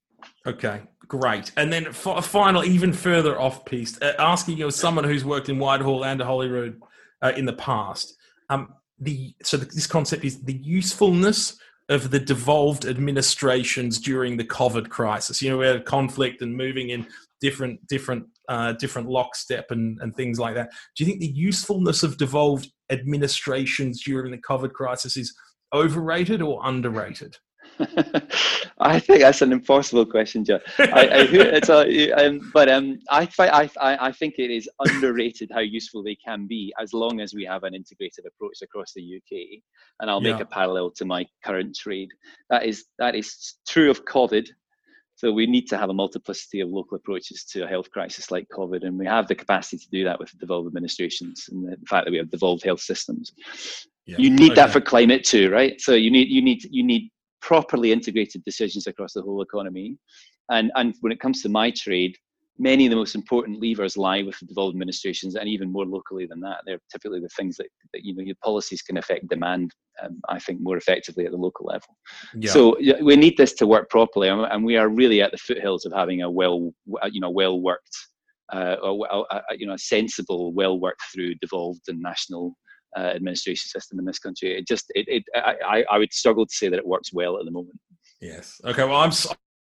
Okay, 0.47 0.81
great. 1.07 1.53
And 1.59 1.71
then 1.71 1.93
for 1.93 2.17
a 2.17 2.23
final, 2.23 2.65
even 2.65 2.95
further 2.95 3.39
off 3.39 3.67
piste, 3.67 4.03
uh, 4.03 4.15
asking 4.19 4.57
you 4.57 4.69
as 4.69 4.77
someone 4.77 5.05
who's 5.05 5.23
worked 5.23 5.51
in 5.51 5.59
Whitehall 5.59 6.03
and 6.03 6.19
Holyrood 6.23 6.81
uh, 7.21 7.33
in 7.37 7.45
the 7.45 7.53
past, 7.53 8.17
um, 8.49 8.73
the 8.99 9.35
so 9.43 9.59
the, 9.59 9.67
this 9.67 9.87
concept 9.87 10.25
is 10.25 10.43
the 10.43 10.55
usefulness 10.55 11.59
of 11.89 12.11
the 12.11 12.21
devolved 12.21 12.87
administrations 12.87 13.99
during 14.01 14.37
the 14.37 14.45
COVID 14.45 14.89
crisis. 14.89 15.43
You 15.43 15.51
know, 15.51 15.59
we 15.59 15.67
had 15.67 15.85
conflict 15.85 16.41
and 16.43 16.57
moving 16.57 16.91
in 16.91 17.07
different 17.41 17.87
different 17.87 18.27
uh, 18.49 18.73
different 18.73 19.09
lockstep 19.09 19.71
and, 19.71 19.99
and 20.01 20.15
things 20.15 20.39
like 20.39 20.55
that. 20.55 20.71
Do 20.97 21.05
you 21.05 21.07
think 21.07 21.21
the 21.21 21.27
usefulness 21.27 22.03
of 22.03 22.17
devolved 22.17 22.71
administrations 22.91 24.03
during 24.03 24.31
the 24.31 24.39
COVID 24.39 24.73
crisis 24.73 25.17
is 25.17 25.35
overrated 25.73 26.41
or 26.43 26.61
underrated? 26.65 27.37
I 28.79 28.99
think 29.01 29.21
that's 29.21 29.43
an 29.43 29.53
impossible 29.53 30.07
question, 30.07 30.45
John. 30.45 30.61
I, 30.79 30.85
I, 30.85 31.09
it's 31.31 31.69
a, 31.69 32.13
um, 32.13 32.51
but 32.53 32.69
um, 32.69 32.99
I, 33.11 33.29
I, 33.39 33.71
I 33.81 34.13
think 34.13 34.35
it 34.39 34.51
is 34.51 34.69
underrated 34.81 35.51
how 35.53 35.61
useful 35.61 36.03
they 36.03 36.17
can 36.17 36.47
be 36.47 36.73
as 36.81 36.93
long 36.93 37.21
as 37.21 37.35
we 37.35 37.45
have 37.45 37.65
an 37.65 37.75
integrated 37.75 38.27
approach 38.27 38.63
across 38.63 38.93
the 38.95 39.17
UK. 39.17 39.61
And 40.01 40.11
I'll 40.11 40.21
make 40.21 40.37
yeah. 40.37 40.43
a 40.43 40.47
parallel 40.47 40.91
to 40.93 41.05
my 41.05 41.27
current 41.45 41.77
trade. 41.77 42.11
That 42.51 42.65
is 42.65 42.85
that 42.99 43.15
is 43.15 43.55
true 43.67 43.91
of 43.91 44.05
COVID. 44.05 44.49
So 45.17 45.33
we 45.33 45.47
need 45.47 45.69
to 45.69 45.79
have 45.79 45.91
a 45.91 45.95
multiplicity 45.95 46.61
of 46.61 46.71
local 46.71 46.97
approaches 46.97 47.45
to 47.45 47.65
a 47.65 47.69
health 47.69 47.89
crisis 47.91 48.33
like 48.33 48.49
COVID, 48.49 48.85
and 48.85 48.99
we 48.99 49.07
have 49.07 49.29
the 49.29 49.35
capacity 49.35 49.79
to 49.79 49.91
do 49.91 50.05
that 50.05 50.19
with 50.19 50.37
devolved 50.39 50.67
administrations 50.67 51.47
and 51.51 51.65
the 51.71 51.77
fact 51.89 52.05
that 52.05 52.11
we 52.11 52.19
have 52.19 52.31
devolved 52.31 52.65
health 52.65 52.81
systems. 52.81 53.33
Yeah. 54.07 54.17
You 54.19 54.31
need 54.31 54.53
okay. 54.53 54.63
that 54.63 54.71
for 54.71 54.81
climate 54.81 55.25
too, 55.25 55.51
right? 55.51 55.81
So 55.81 55.95
you 55.95 56.11
need 56.11 56.29
you 56.29 56.43
need 56.43 56.65
you 56.71 56.83
need 56.83 57.11
properly 57.45 57.93
integrated 57.93 58.43
decisions 58.45 58.87
across 58.87 59.13
the 59.13 59.23
whole 59.23 59.43
economy. 59.43 59.89
And, 60.51 60.73
and 60.77 60.95
when 61.03 61.13
it 61.13 61.21
comes 61.21 61.43
to 61.43 61.49
my 61.49 61.71
trade, 61.71 62.17
many 62.59 62.87
of 62.87 62.91
the 62.91 62.97
most 62.97 63.15
important 63.15 63.61
levers 63.61 63.97
lie 63.97 64.23
with 64.23 64.39
the 64.39 64.47
devolved 64.47 64.75
administrations 64.75 65.35
and 65.35 65.49
even 65.49 65.73
more 65.77 65.85
locally 65.85 66.27
than 66.27 66.41
that. 66.41 66.59
They're 66.65 66.81
typically 66.91 67.21
the 67.21 67.37
things 67.37 67.57
that, 67.59 67.67
that 67.93 68.05
you 68.05 68.15
know, 68.15 68.23
your 68.23 68.37
policies 68.43 68.81
can 68.81 68.97
affect 68.97 69.29
demand, 69.29 69.73
um, 70.03 70.21
I 70.29 70.39
think, 70.39 70.61
more 70.63 70.79
effectively 70.79 71.27
at 71.27 71.33
the 71.33 71.45
local 71.47 71.67
level. 71.67 71.97
Yeah. 72.35 72.53
So 72.53 72.77
we 73.03 73.17
need 73.17 73.37
this 73.37 73.55
to 73.55 73.67
work 73.67 73.91
properly. 73.91 74.29
And 74.29 74.65
we 74.65 74.77
are 74.77 74.89
really 74.89 75.21
at 75.21 75.33
the 75.33 75.39
foothills 75.39 75.85
of 75.85 75.93
having 75.93 76.23
a 76.23 76.31
well, 76.31 76.73
you 77.11 77.21
know, 77.21 77.31
well 77.31 77.61
worked, 77.61 77.97
uh, 78.53 78.77
a, 78.83 78.91
a, 78.91 79.43
you 79.59 79.67
know, 79.67 79.75
a 79.75 79.79
sensible, 79.79 80.53
well 80.55 80.79
worked 80.79 81.03
through 81.13 81.35
devolved 81.37 81.83
and 81.89 82.01
national 82.01 82.57
uh, 82.97 83.13
administration 83.15 83.69
system 83.69 83.99
in 83.99 84.05
this 84.05 84.19
country. 84.19 84.57
It 84.57 84.67
just, 84.67 84.87
it, 84.95 85.07
it 85.09 85.25
I, 85.35 85.85
I 85.91 85.99
would 85.99 86.13
struggle 86.13 86.47
to 86.47 86.55
say 86.55 86.69
that 86.69 86.79
it 86.79 86.87
works 86.87 87.13
well 87.13 87.39
at 87.39 87.45
the 87.45 87.51
moment. 87.51 87.79
Yes. 88.21 88.61
Okay. 88.65 88.85
Well, 88.85 88.97
I'm 88.97 89.13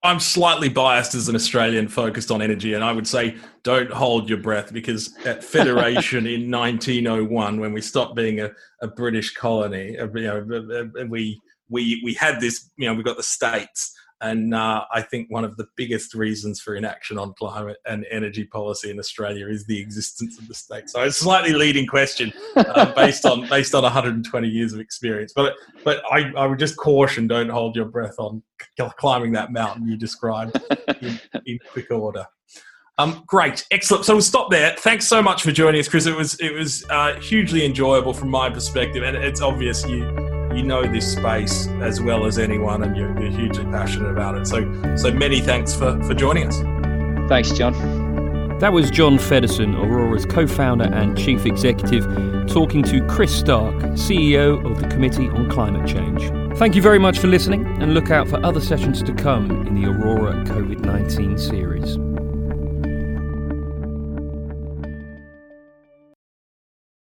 I'm 0.04 0.20
slightly 0.20 0.68
biased 0.68 1.14
as 1.14 1.30
an 1.30 1.34
Australian 1.34 1.88
focused 1.88 2.30
on 2.30 2.42
energy, 2.42 2.74
and 2.74 2.84
I 2.84 2.92
would 2.92 3.08
say 3.08 3.36
don't 3.62 3.90
hold 3.90 4.28
your 4.28 4.38
breath 4.38 4.70
because 4.70 5.16
at 5.24 5.42
Federation 5.56 6.26
in 6.26 6.50
1901, 6.50 7.58
when 7.58 7.72
we 7.72 7.80
stopped 7.80 8.14
being 8.14 8.40
a, 8.40 8.50
a 8.82 8.88
British 8.88 9.32
colony, 9.32 9.98
uh, 9.98 10.06
you 10.14 10.22
know, 10.24 10.90
we 11.08 11.40
we 11.70 12.02
we 12.04 12.12
had 12.12 12.38
this, 12.38 12.70
you 12.76 12.86
know, 12.86 12.94
we 12.94 13.02
got 13.02 13.16
the 13.16 13.22
states, 13.22 13.96
and 14.24 14.54
uh, 14.54 14.84
I 14.90 15.02
think 15.02 15.30
one 15.30 15.44
of 15.44 15.58
the 15.58 15.66
biggest 15.76 16.14
reasons 16.14 16.58
for 16.58 16.74
inaction 16.74 17.18
on 17.18 17.34
climate 17.34 17.76
and 17.86 18.06
energy 18.10 18.44
policy 18.44 18.90
in 18.90 18.98
Australia 18.98 19.46
is 19.48 19.66
the 19.66 19.78
existence 19.78 20.38
of 20.38 20.48
the 20.48 20.54
state. 20.54 20.88
So 20.88 21.02
it's 21.02 21.20
a 21.20 21.24
slightly 21.24 21.52
leading 21.52 21.86
question 21.86 22.32
uh, 22.56 22.92
based 22.96 23.26
on 23.26 23.46
based 23.48 23.74
on 23.74 23.82
120 23.82 24.48
years 24.48 24.72
of 24.72 24.80
experience. 24.80 25.34
But 25.36 25.54
but 25.84 26.02
I, 26.10 26.32
I 26.38 26.46
would 26.46 26.58
just 26.58 26.76
caution: 26.76 27.26
don't 27.26 27.50
hold 27.50 27.76
your 27.76 27.84
breath 27.84 28.14
on 28.18 28.42
climbing 28.96 29.32
that 29.32 29.52
mountain 29.52 29.86
you 29.86 29.98
described 29.98 30.58
in, 31.02 31.20
in 31.44 31.58
quick 31.70 31.90
order. 31.90 32.24
Um, 32.96 33.24
great, 33.26 33.66
excellent. 33.70 34.06
So 34.06 34.14
we'll 34.14 34.22
stop 34.22 34.50
there. 34.50 34.74
Thanks 34.78 35.06
so 35.06 35.20
much 35.20 35.42
for 35.42 35.52
joining 35.52 35.80
us, 35.80 35.88
Chris. 35.88 36.06
It 36.06 36.16
was 36.16 36.40
it 36.40 36.54
was 36.54 36.82
uh, 36.88 37.20
hugely 37.20 37.66
enjoyable 37.66 38.14
from 38.14 38.30
my 38.30 38.48
perspective, 38.48 39.02
and 39.02 39.16
it's 39.16 39.42
obvious 39.42 39.86
you 39.86 40.33
you 40.56 40.62
know 40.62 40.82
this 40.84 41.12
space 41.12 41.66
as 41.80 42.00
well 42.00 42.26
as 42.26 42.38
anyone 42.38 42.82
and 42.82 42.96
you're, 42.96 43.18
you're 43.20 43.30
hugely 43.30 43.64
passionate 43.64 44.10
about 44.10 44.36
it. 44.36 44.46
So, 44.46 44.96
so 44.96 45.12
many 45.12 45.40
thanks 45.40 45.74
for, 45.74 46.02
for 46.04 46.14
joining 46.14 46.48
us. 46.48 46.58
Thanks, 47.28 47.50
John. 47.52 47.72
That 48.60 48.72
was 48.72 48.90
John 48.90 49.18
Feddersen, 49.18 49.74
Aurora's 49.74 50.24
co 50.24 50.46
founder 50.46 50.84
and 50.84 51.18
chief 51.18 51.44
executive, 51.44 52.04
talking 52.46 52.82
to 52.84 53.04
Chris 53.08 53.36
Stark, 53.36 53.74
CEO 53.94 54.64
of 54.64 54.80
the 54.80 54.88
Committee 54.88 55.28
on 55.28 55.50
Climate 55.50 55.86
Change. 55.88 56.22
Thank 56.56 56.76
you 56.76 56.82
very 56.82 57.00
much 57.00 57.18
for 57.18 57.26
listening 57.26 57.66
and 57.82 57.94
look 57.94 58.10
out 58.10 58.28
for 58.28 58.44
other 58.46 58.60
sessions 58.60 59.02
to 59.02 59.12
come 59.12 59.50
in 59.66 59.74
the 59.74 59.88
Aurora 59.88 60.44
COVID 60.44 60.80
19 60.80 61.36
series. 61.36 61.98